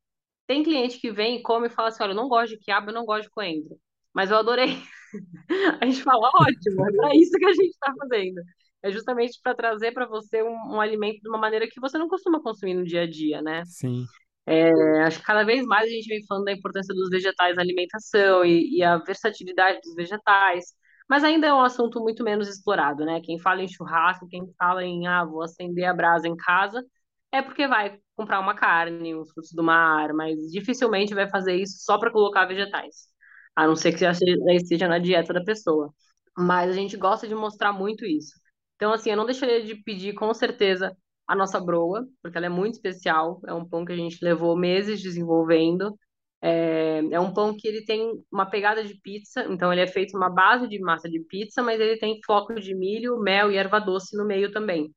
Tem 0.46 0.62
cliente 0.62 1.00
que 1.00 1.12
vem 1.12 1.36
e 1.36 1.42
come 1.42 1.66
e 1.68 1.70
fala 1.70 1.88
assim: 1.88 2.02
olha, 2.02 2.12
eu 2.12 2.16
não 2.16 2.28
gosto 2.28 2.52
de 2.56 2.58
quiabo, 2.58 2.90
eu 2.90 2.94
não 2.94 3.04
gosto 3.04 3.24
de 3.24 3.30
coentro. 3.30 3.78
Mas 4.14 4.30
eu 4.30 4.38
adorei. 4.38 4.78
a 5.80 5.86
gente 5.86 6.02
fala: 6.02 6.30
ótimo, 6.34 6.86
é 6.88 6.92
para 6.92 7.14
isso 7.16 7.32
que 7.38 7.44
a 7.46 7.52
gente 7.52 7.70
está 7.70 7.92
fazendo 7.98 8.40
é 8.82 8.90
justamente 8.90 9.38
para 9.42 9.54
trazer 9.54 9.92
para 9.92 10.06
você 10.06 10.42
um, 10.42 10.74
um, 10.74 10.80
alimento 10.80 11.20
de 11.20 11.28
uma 11.28 11.38
maneira 11.38 11.66
que 11.68 11.80
você 11.80 11.98
não 11.98 12.08
costuma 12.08 12.42
consumir 12.42 12.74
no 12.74 12.84
dia 12.84 13.02
a 13.02 13.10
dia, 13.10 13.42
né? 13.42 13.62
Sim. 13.66 14.04
É, 14.46 14.70
acho 15.02 15.18
que 15.18 15.26
cada 15.26 15.44
vez 15.44 15.66
mais 15.66 15.84
a 15.86 15.92
gente 15.92 16.08
vem 16.08 16.24
falando 16.26 16.44
da 16.44 16.52
importância 16.52 16.94
dos 16.94 17.10
vegetais 17.10 17.56
na 17.56 17.62
alimentação 17.62 18.44
e, 18.44 18.78
e, 18.78 18.82
a 18.82 18.96
versatilidade 18.96 19.80
dos 19.82 19.94
vegetais, 19.94 20.66
mas 21.08 21.22
ainda 21.22 21.46
é 21.46 21.52
um 21.52 21.60
assunto 21.60 22.00
muito 22.00 22.24
menos 22.24 22.48
explorado, 22.48 23.04
né? 23.04 23.20
Quem 23.22 23.38
fala 23.38 23.62
em 23.62 23.68
churrasco, 23.68 24.28
quem 24.28 24.42
fala 24.58 24.84
em, 24.84 25.06
ah, 25.06 25.24
vou 25.24 25.42
acender 25.42 25.84
a 25.84 25.92
brasa 25.92 26.28
em 26.28 26.36
casa, 26.36 26.82
é 27.30 27.42
porque 27.42 27.68
vai 27.68 27.98
comprar 28.16 28.40
uma 28.40 28.54
carne, 28.54 29.14
uns 29.14 29.30
frutos 29.32 29.52
do 29.52 29.62
mar, 29.62 30.12
mas 30.14 30.36
dificilmente 30.50 31.14
vai 31.14 31.28
fazer 31.28 31.54
isso 31.54 31.84
só 31.84 31.98
para 31.98 32.10
colocar 32.10 32.46
vegetais, 32.46 33.08
a 33.54 33.66
não 33.66 33.76
ser 33.76 33.92
que 33.92 33.98
já 34.00 34.12
esteja 34.54 34.88
na 34.88 34.98
dieta 34.98 35.32
da 35.32 35.44
pessoa. 35.44 35.92
Mas 36.36 36.70
a 36.70 36.74
gente 36.74 36.96
gosta 36.96 37.28
de 37.28 37.34
mostrar 37.34 37.72
muito 37.72 38.06
isso. 38.06 38.32
Então, 38.78 38.92
assim, 38.92 39.10
eu 39.10 39.16
não 39.16 39.26
deixaria 39.26 39.60
de 39.64 39.74
pedir 39.74 40.14
com 40.14 40.32
certeza 40.32 40.96
a 41.26 41.34
nossa 41.34 41.58
broa, 41.60 42.06
porque 42.22 42.38
ela 42.38 42.46
é 42.46 42.48
muito 42.48 42.74
especial. 42.74 43.40
É 43.44 43.52
um 43.52 43.68
pão 43.68 43.84
que 43.84 43.90
a 43.92 43.96
gente 43.96 44.24
levou 44.24 44.56
meses 44.56 45.02
desenvolvendo. 45.02 45.98
É, 46.40 47.00
é 47.10 47.18
um 47.18 47.34
pão 47.34 47.56
que 47.56 47.66
ele 47.66 47.84
tem 47.84 48.12
uma 48.30 48.46
pegada 48.46 48.84
de 48.84 48.94
pizza, 49.00 49.44
então 49.50 49.72
ele 49.72 49.80
é 49.82 49.86
feito 49.88 50.16
uma 50.16 50.30
base 50.30 50.68
de 50.68 50.78
massa 50.78 51.08
de 51.10 51.18
pizza, 51.24 51.60
mas 51.60 51.80
ele 51.80 51.98
tem 51.98 52.20
floco 52.24 52.54
de 52.54 52.72
milho, 52.72 53.18
mel 53.18 53.50
e 53.50 53.56
erva 53.56 53.80
doce 53.80 54.16
no 54.16 54.24
meio 54.24 54.52
também. 54.52 54.94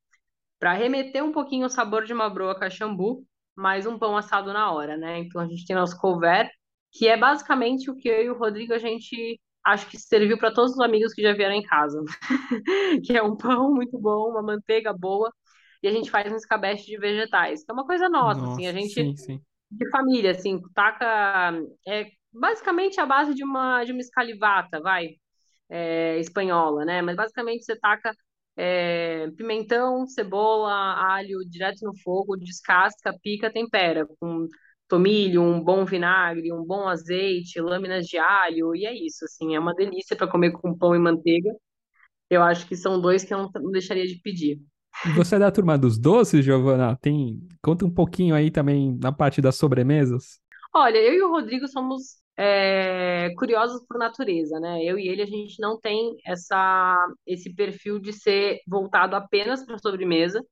Para 0.60 0.74
remeter 0.74 1.24
um 1.24 1.32
pouquinho 1.32 1.66
o 1.66 1.70
sabor 1.70 2.04
de 2.04 2.12
uma 2.12 2.30
broa 2.30 2.56
cachambu, 2.58 3.24
mais 3.56 3.86
um 3.86 3.98
pão 3.98 4.16
assado 4.16 4.52
na 4.52 4.72
hora, 4.72 4.96
né? 4.96 5.18
Então 5.18 5.40
a 5.40 5.46
gente 5.48 5.66
tem 5.66 5.74
nosso 5.74 5.98
couvert, 5.98 6.48
que 6.92 7.08
é 7.08 7.16
basicamente 7.16 7.90
o 7.90 7.96
que 7.96 8.08
eu 8.08 8.22
e 8.22 8.30
o 8.30 8.38
Rodrigo 8.38 8.72
a 8.74 8.78
gente 8.78 9.40
acho 9.64 9.88
que 9.88 9.98
serviu 9.98 10.38
para 10.38 10.52
todos 10.52 10.72
os 10.72 10.80
amigos 10.80 11.12
que 11.14 11.22
já 11.22 11.32
vieram 11.32 11.54
em 11.54 11.62
casa. 11.62 12.02
que 13.04 13.16
é 13.16 13.22
um 13.22 13.36
pão 13.36 13.72
muito 13.72 13.98
bom, 13.98 14.30
uma 14.30 14.42
manteiga 14.42 14.92
boa, 14.92 15.32
e 15.82 15.88
a 15.88 15.92
gente 15.92 16.10
faz 16.10 16.32
um 16.32 16.36
escabeche 16.36 16.86
de 16.86 16.98
vegetais, 16.98 17.64
que 17.64 17.70
é 17.70 17.74
uma 17.74 17.86
coisa 17.86 18.08
nossa, 18.08 18.40
Nossa 18.40 18.52
assim, 18.52 18.66
a 18.66 18.72
gente 18.72 18.94
sim, 18.94 19.16
sim. 19.16 19.40
de 19.70 19.90
família, 19.90 20.30
assim, 20.30 20.60
taca 20.74 21.52
é 21.86 22.10
basicamente 22.32 23.00
a 23.00 23.06
base 23.06 23.34
de 23.34 23.44
uma 23.44 23.84
de 23.84 23.92
uma 23.92 24.00
escalivata, 24.00 24.80
vai, 24.80 25.16
é, 25.68 26.18
espanhola, 26.18 26.84
né? 26.84 27.02
Mas 27.02 27.16
basicamente 27.16 27.64
você 27.64 27.76
taca 27.76 28.14
é, 28.56 29.30
pimentão, 29.36 30.06
cebola, 30.06 30.72
alho 31.14 31.40
direto 31.48 31.82
no 31.84 31.96
fogo, 31.98 32.36
descasca, 32.36 33.16
pica, 33.22 33.52
tempera 33.52 34.06
com 34.20 34.46
tomilho, 34.92 35.40
um 35.40 35.58
bom 35.58 35.86
vinagre, 35.86 36.52
um 36.52 36.62
bom 36.62 36.86
azeite, 36.86 37.58
lâminas 37.58 38.04
de 38.04 38.18
alho, 38.18 38.76
e 38.76 38.84
é 38.84 38.94
isso, 38.94 39.24
assim, 39.24 39.54
é 39.54 39.58
uma 39.58 39.74
delícia 39.74 40.14
para 40.14 40.26
comer 40.26 40.52
com 40.52 40.76
pão 40.76 40.94
e 40.94 40.98
manteiga. 40.98 41.50
Eu 42.28 42.42
acho 42.42 42.68
que 42.68 42.76
são 42.76 43.00
dois 43.00 43.24
que 43.24 43.32
eu 43.32 43.50
não 43.54 43.70
deixaria 43.70 44.06
de 44.06 44.20
pedir. 44.20 44.60
Você 45.16 45.36
é 45.36 45.38
da 45.38 45.50
turma 45.50 45.78
dos 45.78 45.98
doces, 45.98 46.44
Giovana? 46.44 46.94
Tem... 47.00 47.40
Conta 47.62 47.86
um 47.86 47.90
pouquinho 47.90 48.34
aí 48.34 48.50
também 48.50 48.94
na 49.00 49.10
parte 49.10 49.40
das 49.40 49.56
sobremesas. 49.56 50.38
Olha, 50.74 50.98
eu 50.98 51.14
e 51.14 51.22
o 51.22 51.30
Rodrigo 51.30 51.66
somos 51.68 52.18
é, 52.36 53.30
curiosos 53.38 53.82
por 53.88 53.98
natureza, 53.98 54.60
né? 54.60 54.84
Eu 54.84 54.98
e 54.98 55.08
ele, 55.08 55.22
a 55.22 55.26
gente 55.26 55.58
não 55.58 55.80
tem 55.80 56.18
essa, 56.26 57.08
esse 57.26 57.54
perfil 57.54 57.98
de 57.98 58.12
ser 58.12 58.60
voltado 58.68 59.16
apenas 59.16 59.64
para 59.64 59.78
sobremesa 59.78 60.44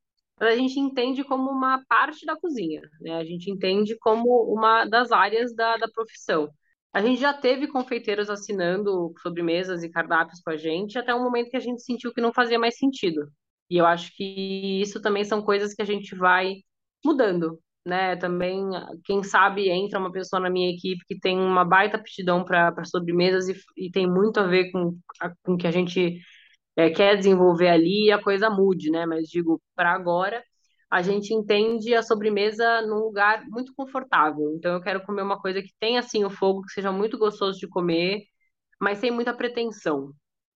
a 0.49 0.57
gente 0.57 0.80
entende 0.80 1.22
como 1.24 1.51
uma 1.51 1.84
parte 1.86 2.24
da 2.24 2.36
cozinha, 2.36 2.82
né? 3.01 3.16
A 3.16 3.24
gente 3.24 3.51
entende 3.51 3.97
como 3.99 4.45
uma 4.53 4.84
das 4.86 5.12
áreas 5.12 5.55
da, 5.55 5.76
da 5.76 5.88
profissão. 5.88 6.51
A 6.93 7.01
gente 7.03 7.20
já 7.20 7.32
teve 7.32 7.68
confeiteiros 7.68 8.28
assinando 8.30 9.12
sobremesas 9.22 9.82
e 9.82 9.91
cardápios 9.91 10.41
com 10.41 10.51
a 10.51 10.57
gente, 10.57 10.99
até 10.99 11.14
um 11.14 11.22
momento 11.22 11.51
que 11.51 11.57
a 11.57 11.61
gente 11.61 11.82
sentiu 11.82 12.12
que 12.12 12.20
não 12.20 12.32
fazia 12.32 12.59
mais 12.59 12.76
sentido. 12.76 13.30
E 13.70 13.76
eu 13.76 13.86
acho 13.86 14.12
que 14.16 14.80
isso 14.80 15.01
também 15.01 15.24
são 15.24 15.43
coisas 15.43 15.74
que 15.74 15.82
a 15.82 15.84
gente 15.84 16.16
vai 16.16 16.57
mudando, 17.05 17.61
né? 17.86 18.16
Também, 18.16 18.64
quem 19.05 19.22
sabe, 19.22 19.68
entra 19.70 19.99
uma 20.01 20.11
pessoa 20.12 20.41
na 20.41 20.51
minha 20.51 20.70
equipe 20.70 21.05
que 21.07 21.18
tem 21.18 21.38
uma 21.38 21.64
baita 21.64 21.97
aptidão 21.97 22.45
para 22.45 22.84
sobremesas 22.84 23.49
e, 23.49 23.55
e, 23.76 23.91
tem 23.91 24.11
muito 24.11 24.41
a 24.41 24.47
ver 24.47 24.70
com, 24.72 24.99
com 25.45 25.57
que 25.57 25.66
a 25.66 25.70
gente 25.70 26.18
é, 26.76 26.90
quer 26.90 27.16
desenvolver 27.16 27.68
ali 27.68 28.06
e 28.06 28.12
a 28.12 28.22
coisa 28.22 28.50
mude, 28.50 28.90
né? 28.90 29.06
Mas 29.06 29.28
digo, 29.28 29.60
para 29.74 29.92
agora, 29.92 30.42
a 30.90 31.02
gente 31.02 31.32
entende 31.34 31.94
a 31.94 32.02
sobremesa 32.02 32.82
num 32.82 32.98
lugar 32.98 33.44
muito 33.48 33.72
confortável. 33.74 34.52
Então, 34.56 34.74
eu 34.74 34.80
quero 34.80 35.02
comer 35.04 35.22
uma 35.22 35.40
coisa 35.40 35.62
que 35.62 35.72
tenha, 35.78 36.00
assim, 36.00 36.24
o 36.24 36.30
fogo, 36.30 36.62
que 36.62 36.72
seja 36.72 36.90
muito 36.92 37.18
gostoso 37.18 37.58
de 37.58 37.68
comer, 37.68 38.22
mas 38.80 38.98
sem 38.98 39.10
muita 39.10 39.34
pretensão, 39.34 40.12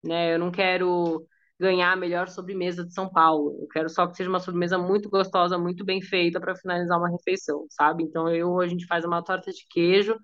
né? 0.04 0.34
Eu 0.36 0.40
não 0.40 0.52
quero 0.52 1.26
ganhar 1.60 1.92
a 1.94 1.96
melhor 1.96 2.28
sobremesa 2.30 2.86
de 2.86 2.94
São 2.94 3.10
Paulo. 3.12 3.58
Eu 3.62 3.68
quero 3.68 3.90
só 3.90 4.08
que 4.08 4.16
seja 4.18 4.30
uma 4.30 4.40
sobremesa 4.40 4.78
muito 4.78 5.10
gostosa, 5.10 5.58
muito 5.58 5.86
bem 5.86 6.02
feita 6.02 6.40
para 6.40 6.56
finalizar 6.56 6.98
uma 6.98 7.10
refeição, 7.10 7.66
sabe? 7.70 8.04
Então, 8.04 8.30
eu, 8.34 8.60
a 8.60 8.68
gente 8.68 8.86
faz 8.88 9.06
uma 9.06 9.24
torta 9.24 9.52
de 9.52 9.66
queijo, 9.70 10.18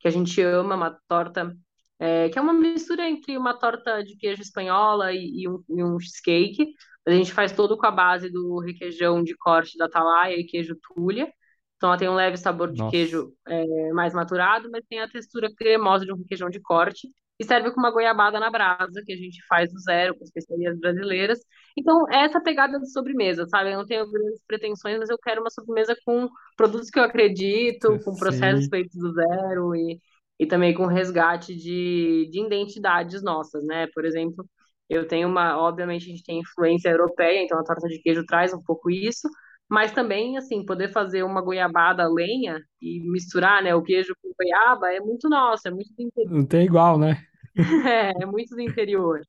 que 0.00 0.08
a 0.08 0.10
gente 0.10 0.40
ama, 0.42 0.74
uma 0.76 0.96
torta 1.08 1.54
é, 1.98 2.28
que 2.28 2.38
é 2.38 2.42
uma 2.42 2.52
mistura 2.52 3.08
entre 3.08 3.36
uma 3.36 3.58
torta 3.58 4.02
de 4.02 4.16
queijo 4.16 4.42
espanhola 4.42 5.12
e, 5.12 5.42
e, 5.42 5.48
um, 5.48 5.62
e, 5.68 5.84
um, 5.84 5.98
cheesecake. 5.98 6.74
A 7.06 7.10
gente 7.10 7.32
faz 7.32 7.52
todo 7.52 7.76
com 7.76 7.86
a 7.86 7.90
base 7.90 8.30
do 8.30 8.58
requeijão 8.60 9.22
de 9.22 9.36
corte 9.36 9.76
da 9.76 9.86
Atalaia 9.86 10.38
e 10.38 10.44
queijo 10.44 10.76
Tulha. 10.94 11.30
Então 11.76 11.90
ela 11.90 11.98
tem 11.98 12.08
um 12.08 12.14
leve 12.14 12.36
sabor 12.36 12.72
de 12.72 12.78
Nossa. 12.78 12.90
queijo 12.90 13.32
é, 13.46 13.92
mais 13.92 14.14
maturado, 14.14 14.70
mas 14.70 14.84
tem 14.86 15.00
a 15.00 15.08
textura 15.08 15.48
cremosa 15.54 16.04
de 16.04 16.12
um 16.12 16.16
requeijão 16.16 16.48
de 16.48 16.60
corte. 16.60 17.08
E 17.38 17.44
serve 17.44 17.72
com 17.72 17.80
uma 17.80 17.90
goiabada 17.90 18.38
na 18.38 18.48
brasa, 18.48 19.02
que 19.04 19.12
a 19.12 19.16
gente 19.16 19.44
faz 19.48 19.72
do 19.72 19.78
zero, 19.80 20.16
com 20.16 20.22
especiarias 20.22 20.78
brasileiras. 20.78 21.40
Então, 21.76 22.08
é 22.08 22.24
essa 22.24 22.40
pegada 22.40 22.78
de 22.78 22.88
sobremesa, 22.92 23.44
sabe? 23.48 23.72
Eu 23.72 23.78
não 23.78 23.86
tenho 23.86 24.08
grandes 24.08 24.40
pretensões, 24.46 24.98
mas 25.00 25.10
eu 25.10 25.18
quero 25.18 25.40
uma 25.40 25.50
sobremesa 25.50 25.96
com 26.04 26.28
produtos 26.56 26.90
que 26.90 26.98
eu 26.98 27.02
acredito, 27.02 27.98
com 28.04 28.14
processos 28.14 28.68
feitos 28.68 28.96
do 28.96 29.12
zero 29.12 29.74
e, 29.74 30.00
e 30.44 30.46
também 30.46 30.74
com 30.74 30.86
resgate 30.86 31.54
de, 31.56 32.28
de 32.30 32.40
identidades 32.44 33.22
nossas, 33.22 33.64
né? 33.64 33.86
Por 33.94 34.04
exemplo, 34.04 34.46
eu 34.88 35.08
tenho 35.08 35.26
uma, 35.26 35.58
obviamente 35.58 36.04
a 36.04 36.10
gente 36.10 36.22
tem 36.22 36.40
influência 36.40 36.90
europeia, 36.90 37.42
então 37.42 37.58
a 37.58 37.64
torta 37.64 37.88
de 37.88 37.98
queijo 38.00 38.24
traz 38.26 38.52
um 38.52 38.62
pouco 38.62 38.90
isso, 38.90 39.26
mas 39.68 39.92
também, 39.92 40.36
assim, 40.36 40.64
poder 40.64 40.92
fazer 40.92 41.22
uma 41.22 41.40
goiabada 41.40 42.06
lenha 42.06 42.60
e 42.80 43.00
misturar, 43.10 43.62
né, 43.62 43.74
o 43.74 43.82
queijo 43.82 44.14
com 44.22 44.30
goiaba 44.38 44.92
é 44.92 45.00
muito 45.00 45.28
nosso, 45.28 45.66
é 45.66 45.70
muito 45.70 45.90
do 45.96 46.02
interior. 46.02 46.34
Não 46.34 46.46
tem 46.46 46.66
igual, 46.66 46.98
né? 46.98 47.16
é, 47.88 48.22
é 48.22 48.26
muito 48.26 48.54
do 48.54 48.60
interior. 48.60 49.20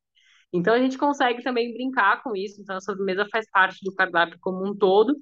Então 0.51 0.73
a 0.73 0.79
gente 0.79 0.97
consegue 0.97 1.41
também 1.43 1.73
brincar 1.73 2.21
com 2.23 2.35
isso, 2.35 2.61
então 2.61 2.75
a 2.75 2.81
sobremesa 2.81 3.25
faz 3.31 3.49
parte 3.49 3.79
do 3.83 3.93
cardápio 3.95 4.37
como 4.41 4.67
um 4.67 4.75
todo, 4.75 5.15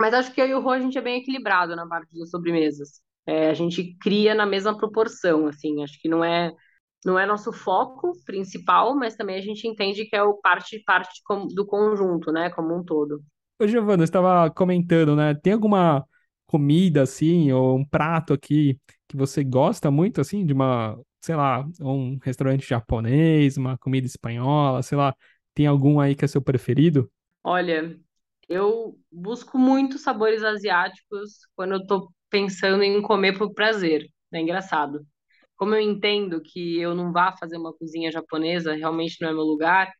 mas 0.00 0.14
acho 0.14 0.32
que 0.32 0.40
eu 0.40 0.46
e 0.46 0.54
o 0.54 0.60
Rô 0.60 0.70
a 0.70 0.80
gente 0.80 0.96
é 0.96 1.00
bem 1.00 1.20
equilibrado 1.20 1.74
na 1.74 1.86
parte 1.86 2.16
das 2.16 2.30
sobremesas. 2.30 3.00
É, 3.28 3.50
a 3.50 3.54
gente 3.54 3.94
cria 4.00 4.34
na 4.34 4.46
mesma 4.46 4.74
proporção, 4.74 5.46
assim, 5.46 5.82
acho 5.82 6.00
que 6.00 6.08
não 6.08 6.24
é 6.24 6.50
não 7.04 7.18
é 7.18 7.26
nosso 7.26 7.52
foco 7.52 8.12
principal, 8.24 8.96
mas 8.96 9.16
também 9.16 9.36
a 9.36 9.40
gente 9.42 9.68
entende 9.68 10.06
que 10.06 10.16
é 10.16 10.22
o 10.22 10.34
parte, 10.34 10.82
parte 10.84 11.20
do 11.54 11.66
conjunto, 11.66 12.32
né, 12.32 12.50
como 12.50 12.74
um 12.74 12.82
todo. 12.82 13.22
Ô, 13.60 13.66
Giovana, 13.66 13.98
você 13.98 14.04
estava 14.04 14.50
comentando, 14.50 15.14
né? 15.14 15.34
Tem 15.34 15.52
alguma 15.52 16.04
comida, 16.46 17.02
assim, 17.02 17.52
ou 17.52 17.76
um 17.76 17.84
prato 17.84 18.32
aqui 18.32 18.78
que 19.06 19.16
você 19.16 19.44
gosta 19.44 19.90
muito, 19.90 20.20
assim, 20.20 20.44
de 20.44 20.52
uma, 20.52 20.98
sei 21.20 21.36
lá, 21.36 21.66
um 21.80 22.18
restaurante 22.22 22.66
japonês, 22.66 23.56
uma 23.58 23.76
comida 23.76 24.06
espanhola, 24.06 24.82
sei 24.82 24.96
lá, 24.96 25.14
tem 25.54 25.66
algum 25.66 26.00
aí 26.00 26.14
que 26.14 26.24
é 26.24 26.28
seu 26.28 26.40
preferido? 26.40 27.10
Olha, 27.44 27.98
eu 28.48 28.98
busco 29.12 29.58
muito 29.58 29.98
sabores 29.98 30.42
asiáticos 30.42 31.40
quando 31.54 31.74
eu 31.74 31.86
tô 31.86 32.10
pensando 32.30 32.82
em 32.82 33.00
comer 33.02 33.36
por 33.38 33.52
prazer. 33.54 34.06
É 34.32 34.40
engraçado. 34.40 35.06
Como 35.56 35.74
eu 35.74 35.80
entendo 35.80 36.40
que 36.42 36.78
eu 36.80 36.94
não 36.94 37.12
vá 37.12 37.32
fazer 37.36 37.56
uma 37.58 37.74
cozinha 37.74 38.10
japonesa, 38.12 38.74
realmente 38.74 39.16
não 39.20 39.30
é 39.30 39.32
meu 39.32 39.42
lugar, 39.44 39.92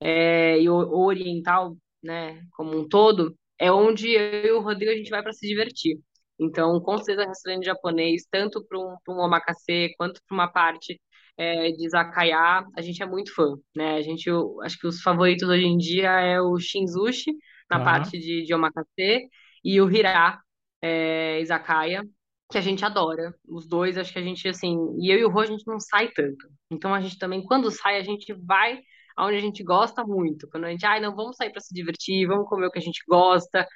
é, 0.00 0.60
e 0.60 0.68
o 0.68 0.98
oriental, 0.98 1.76
né, 2.02 2.42
como 2.52 2.76
um 2.78 2.88
todo, 2.88 3.36
é 3.58 3.72
onde 3.72 4.10
eu 4.12 4.46
e 4.46 4.52
o 4.52 4.60
Rodrigo 4.60 4.92
a 4.92 4.96
gente 4.96 5.10
vai 5.10 5.22
para 5.22 5.32
se 5.32 5.46
divertir. 5.46 5.98
Então, 6.38 6.80
com 6.80 6.98
certeza, 6.98 7.28
restaurante 7.28 7.64
japonês, 7.64 8.24
tanto 8.30 8.64
para 8.66 8.78
um, 8.78 8.96
um 9.08 9.20
omakase 9.20 9.94
quanto 9.96 10.20
para 10.26 10.34
uma 10.34 10.48
parte 10.48 11.00
é, 11.36 11.70
de 11.72 11.86
izakaya, 11.86 12.64
a 12.76 12.80
gente 12.82 13.02
é 13.02 13.06
muito 13.06 13.34
fã, 13.34 13.56
né? 13.74 13.96
A 13.96 14.02
gente, 14.02 14.28
eu, 14.28 14.60
acho 14.62 14.78
que 14.78 14.86
os 14.86 15.00
favoritos 15.02 15.48
hoje 15.48 15.64
em 15.64 15.76
dia 15.76 16.10
é 16.20 16.40
o 16.40 16.58
shinzushi, 16.58 17.32
na 17.70 17.78
Tá. 17.78 17.84
parte 17.84 18.18
de, 18.18 18.44
de 18.44 18.54
omakase, 18.54 19.28
e 19.64 19.80
o 19.80 19.90
hira, 19.90 20.40
é, 20.82 21.40
izakaya, 21.40 22.04
que 22.50 22.58
a 22.58 22.60
gente 22.60 22.84
adora. 22.84 23.34
Os 23.46 23.66
dois, 23.66 23.98
acho 23.98 24.12
que 24.12 24.18
a 24.18 24.22
gente, 24.22 24.48
assim... 24.48 24.76
E 25.00 25.12
eu 25.12 25.18
e 25.18 25.24
o 25.24 25.30
Rô, 25.30 25.40
a 25.40 25.46
gente 25.46 25.66
não 25.66 25.78
sai 25.78 26.08
tanto. 26.08 26.48
Então, 26.70 26.94
a 26.94 27.00
gente 27.00 27.18
também, 27.18 27.44
quando 27.44 27.70
sai, 27.70 27.98
a 27.98 28.02
gente 28.02 28.32
vai 28.34 28.80
aonde 29.16 29.36
a 29.36 29.40
gente 29.40 29.64
gosta 29.64 30.04
muito. 30.04 30.48
Quando 30.48 30.64
a 30.64 30.70
gente, 30.70 30.86
ai, 30.86 31.00
não, 31.00 31.14
vamos 31.14 31.36
sair 31.36 31.50
para 31.50 31.60
se 31.60 31.74
divertir, 31.74 32.26
vamos 32.26 32.48
comer 32.48 32.66
o 32.66 32.70
que 32.70 32.78
a 32.78 32.82
gente 32.82 33.02
gosta. 33.08 33.66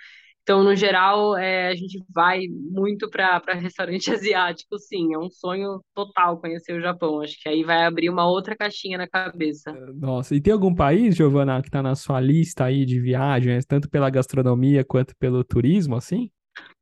Então, 0.42 0.62
no 0.64 0.74
geral, 0.74 1.36
é, 1.36 1.68
a 1.68 1.74
gente 1.74 2.02
vai 2.12 2.40
muito 2.48 3.08
para 3.08 3.40
restaurante 3.54 4.10
asiático, 4.12 4.78
sim. 4.78 5.14
É 5.14 5.18
um 5.18 5.30
sonho 5.30 5.80
total 5.94 6.38
conhecer 6.38 6.72
o 6.72 6.80
Japão. 6.80 7.20
Acho 7.20 7.40
que 7.40 7.48
aí 7.48 7.62
vai 7.62 7.84
abrir 7.84 8.08
uma 8.08 8.28
outra 8.28 8.56
caixinha 8.56 8.98
na 8.98 9.06
cabeça. 9.06 9.72
Nossa, 9.94 10.34
e 10.34 10.40
tem 10.40 10.52
algum 10.52 10.74
país, 10.74 11.16
Giovana, 11.16 11.62
que 11.62 11.70
tá 11.70 11.82
na 11.82 11.94
sua 11.94 12.20
lista 12.20 12.64
aí 12.64 12.84
de 12.84 13.00
viagens, 13.00 13.64
tanto 13.64 13.88
pela 13.88 14.10
gastronomia 14.10 14.84
quanto 14.84 15.14
pelo 15.16 15.44
turismo, 15.44 15.96
assim? 15.96 16.30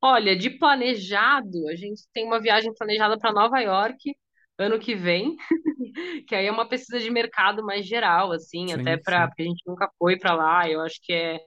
Olha, 0.03 0.35
de 0.37 0.51
planejado, 0.51 1.69
a 1.69 1.77
gente 1.77 2.03
tem 2.13 2.25
uma 2.27 2.41
viagem 2.41 2.73
planejada 2.75 3.19
para 3.19 3.33
Nova 3.33 3.61
York 3.61 4.15
ano 4.59 4.79
que 4.79 4.95
vem, 4.95 5.37
que 6.29 6.35
aí 6.35 6.47
é 6.47 6.53
uma 6.53 6.69
pesquisa 6.69 7.01
de 7.01 7.11
mercado 7.11 7.65
mais 7.65 7.87
geral, 7.87 8.33
assim, 8.33 8.73
até 8.73 8.97
Sim, 8.97 8.99
para 8.99 9.27
sim. 9.27 9.29
porque 9.29 9.43
a 9.43 9.47
gente 9.47 9.63
nunca 9.67 9.91
foi 9.99 10.19
para 10.19 10.35
lá. 10.35 10.69
Eu 10.71 10.81
acho 10.83 11.01
que 11.03 11.13
é 11.13 11.41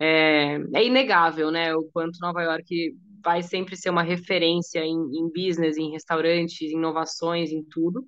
É, 0.00 0.56
é 0.76 0.84
inegável, 0.86 1.50
né, 1.50 1.74
o 1.74 1.84
quanto 1.92 2.18
Nova 2.20 2.42
York 2.42 2.94
vai 3.24 3.42
sempre 3.42 3.76
ser 3.76 3.90
uma 3.90 4.02
referência 4.02 4.80
em, 4.80 4.92
em 4.94 5.30
business, 5.32 5.76
em 5.78 5.90
restaurantes, 5.92 6.60
em 6.72 6.76
inovações, 6.78 7.50
em 7.52 7.62
tudo. 7.64 8.06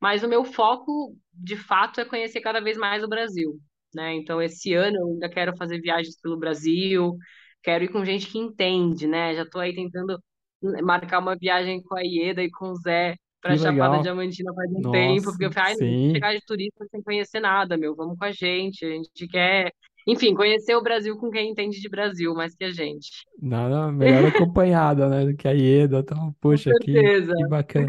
Mas 0.00 0.22
o 0.22 0.28
meu 0.28 0.44
foco, 0.44 1.16
de 1.32 1.56
fato, 1.56 2.00
é 2.00 2.04
conhecer 2.04 2.40
cada 2.40 2.60
vez 2.60 2.76
mais 2.78 3.02
o 3.04 3.08
Brasil, 3.08 3.58
né? 3.94 4.14
Então, 4.14 4.40
esse 4.42 4.74
ano 4.74 4.96
eu 4.98 5.06
ainda 5.08 5.28
quero 5.30 5.56
fazer 5.56 5.80
viagens 5.80 6.18
pelo 6.20 6.38
Brasil, 6.38 7.16
quero 7.62 7.84
ir 7.84 7.88
com 7.88 8.04
gente 8.04 8.26
que 8.26 8.38
entende, 8.38 9.06
né? 9.06 9.34
Já 9.34 9.42
estou 9.42 9.60
aí 9.60 9.74
tentando 9.74 10.18
marcar 10.82 11.18
uma 11.18 11.36
viagem 11.36 11.82
com 11.82 11.96
a 11.96 12.02
Ieda 12.02 12.42
e 12.42 12.50
com 12.50 12.70
o 12.70 12.76
Zé 12.76 13.16
para 13.40 13.56
Chapada. 13.56 14.02
Diamantina 14.02 14.52
faz 14.54 14.70
um 14.70 14.90
tempo, 14.90 15.14
Nossa, 15.14 15.30
porque 15.30 15.44
eu 15.46 15.52
falei, 15.52 15.72
ai, 15.72 15.76
não 15.80 16.12
chegar 16.12 16.34
de 16.34 16.44
turista 16.44 16.86
sem 16.90 17.02
conhecer 17.02 17.40
nada, 17.40 17.76
meu, 17.76 17.94
vamos 17.96 18.18
com 18.18 18.24
a 18.24 18.32
gente, 18.32 18.84
a 18.84 18.90
gente 18.90 19.26
quer 19.28 19.72
enfim, 20.10 20.34
conhecer 20.34 20.74
o 20.74 20.82
Brasil 20.82 21.16
com 21.16 21.30
quem 21.30 21.50
entende 21.50 21.80
de 21.80 21.88
Brasil 21.88 22.34
mais 22.34 22.54
que 22.54 22.64
a 22.64 22.70
gente. 22.70 23.10
Nada 23.40 23.90
melhor 23.92 24.24
acompanhada, 24.26 25.08
né, 25.08 25.24
do 25.24 25.36
que 25.36 25.46
a 25.46 25.52
Ieda. 25.52 26.00
Então, 26.00 26.34
poxa, 26.40 26.70
que, 26.80 26.92
que 26.92 27.46
bacana. 27.48 27.86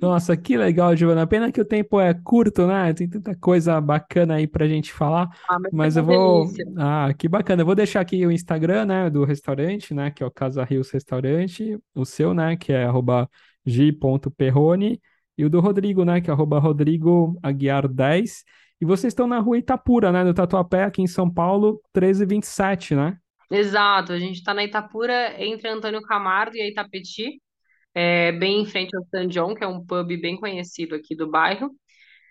Nossa, 0.00 0.36
que 0.36 0.56
legal, 0.56 0.94
Giovana. 0.96 1.26
Pena 1.26 1.50
que 1.50 1.60
o 1.60 1.64
tempo 1.64 2.00
é 2.00 2.14
curto, 2.14 2.66
né? 2.66 2.92
Tem 2.92 3.08
tanta 3.08 3.34
coisa 3.36 3.80
bacana 3.80 4.34
aí 4.34 4.46
pra 4.46 4.66
gente 4.66 4.92
falar. 4.92 5.28
Ah, 5.48 5.58
mas 5.58 5.74
foi 5.76 5.78
Mas 5.78 5.96
eu 5.96 6.04
vou. 6.04 6.44
delícia. 6.46 6.64
Ah, 6.76 7.12
que 7.16 7.28
bacana. 7.28 7.62
Eu 7.62 7.66
vou 7.66 7.74
deixar 7.74 8.00
aqui 8.00 8.24
o 8.26 8.30
Instagram, 8.32 8.86
né, 8.86 9.10
do 9.10 9.24
restaurante, 9.24 9.92
né, 9.94 10.10
que 10.10 10.22
é 10.22 10.26
o 10.26 10.30
Casa 10.30 10.64
Rios 10.64 10.90
Restaurante. 10.90 11.78
O 11.94 12.04
seu, 12.04 12.34
né, 12.34 12.56
que 12.56 12.72
é 12.72 12.84
arroba 12.84 13.28
g.perrone. 13.64 15.00
E 15.36 15.44
o 15.44 15.50
do 15.50 15.60
Rodrigo, 15.60 16.04
né, 16.04 16.20
que 16.20 16.30
é 16.30 16.32
arroba 16.32 16.58
Rodrigo 16.58 17.38
Aguiar 17.42 17.88
10. 17.88 18.44
E 18.84 18.86
vocês 18.86 19.12
estão 19.12 19.26
na 19.26 19.38
rua 19.38 19.56
Itapura, 19.56 20.12
né, 20.12 20.22
no 20.22 20.34
Tatuapé, 20.34 20.84
aqui 20.84 21.00
em 21.00 21.06
São 21.06 21.32
Paulo, 21.32 21.80
1327, 21.96 22.94
né? 22.94 23.16
Exato, 23.50 24.12
a 24.12 24.18
gente 24.18 24.36
está 24.36 24.52
na 24.52 24.62
Itapura, 24.62 25.42
entre 25.42 25.70
Antônio 25.70 26.02
Camargo 26.02 26.54
e 26.54 26.60
a 26.60 26.68
Itapetí, 26.68 27.40
é, 27.94 28.30
bem 28.32 28.60
em 28.60 28.66
frente 28.66 28.94
ao 28.94 29.02
San 29.06 29.26
John, 29.28 29.54
que 29.54 29.64
é 29.64 29.66
um 29.66 29.82
pub 29.82 30.08
bem 30.20 30.36
conhecido 30.36 30.94
aqui 30.94 31.16
do 31.16 31.30
bairro. 31.30 31.70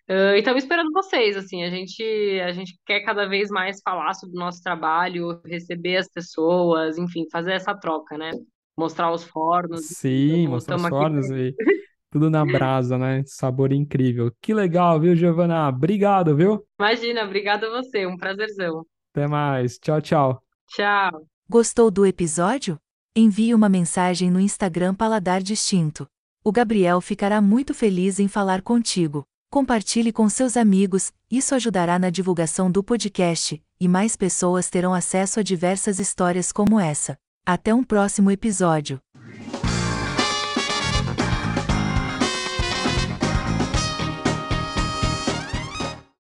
Ah, 0.08 0.36
e 0.36 0.40
estamos 0.42 0.64
esperando 0.64 0.92
vocês, 0.92 1.36
assim, 1.36 1.64
a 1.64 1.72
gente, 1.72 2.04
a 2.46 2.52
gente 2.52 2.78
quer 2.86 3.00
cada 3.00 3.26
vez 3.26 3.50
mais 3.50 3.82
falar 3.84 4.14
sobre 4.14 4.36
o 4.36 4.40
nosso 4.40 4.62
trabalho, 4.62 5.42
receber 5.46 5.98
as 5.98 6.08
pessoas, 6.08 7.00
enfim, 7.00 7.26
fazer 7.32 7.54
essa 7.54 7.74
troca, 7.74 8.16
né? 8.16 8.30
Mostrar 8.78 9.12
os 9.12 9.24
fornos, 9.24 9.88
Sim, 9.88 10.50
mostrar 10.50 10.76
os 10.76 10.84
estamos 10.84 10.86
aqui 10.86 10.96
fornos 10.96 11.32
e 11.32 11.56
tudo 12.14 12.30
na 12.30 12.46
brasa, 12.46 12.96
né? 12.96 13.24
Sabor 13.26 13.74
incrível. 13.74 14.32
Que 14.40 14.54
legal, 14.54 15.00
viu, 15.00 15.16
Giovana? 15.16 15.68
Obrigado, 15.68 16.36
viu? 16.36 16.64
Imagina, 16.80 17.24
obrigada 17.24 17.66
a 17.66 17.70
você, 17.72 18.06
um 18.06 18.16
prazerzão. 18.16 18.86
Até 19.12 19.28
mais. 19.28 19.80
Tchau, 19.80 20.00
tchau. 20.00 20.44
Tchau. 20.68 21.26
Gostou 21.50 21.90
do 21.90 22.06
episódio? 22.06 22.78
Envie 23.16 23.56
uma 23.56 23.68
mensagem 23.68 24.30
no 24.30 24.40
Instagram 24.40 24.94
Paladar 24.94 25.42
Distinto. 25.42 26.08
O 26.44 26.52
Gabriel 26.52 27.02
ficará 27.02 27.42
muito 27.42 27.74
feliz 27.74 28.20
em 28.20 28.28
falar 28.28 28.62
contigo. 28.62 29.26
Compartilhe 29.50 30.12
com 30.12 30.30
seus 30.30 30.56
amigos, 30.56 31.12
isso 31.32 31.56
ajudará 31.56 31.98
na 31.98 32.12
divulgação 32.12 32.70
do 32.70 32.84
podcast, 32.84 33.60
e 33.80 33.88
mais 33.88 34.16
pessoas 34.16 34.70
terão 34.70 34.94
acesso 34.94 35.40
a 35.40 35.44
diversas 35.44 36.00
histórias 36.00 36.52
como 36.52 36.80
essa. 36.80 37.18
Até 37.44 37.74
um 37.74 37.84
próximo 37.84 38.30
episódio. 38.30 39.00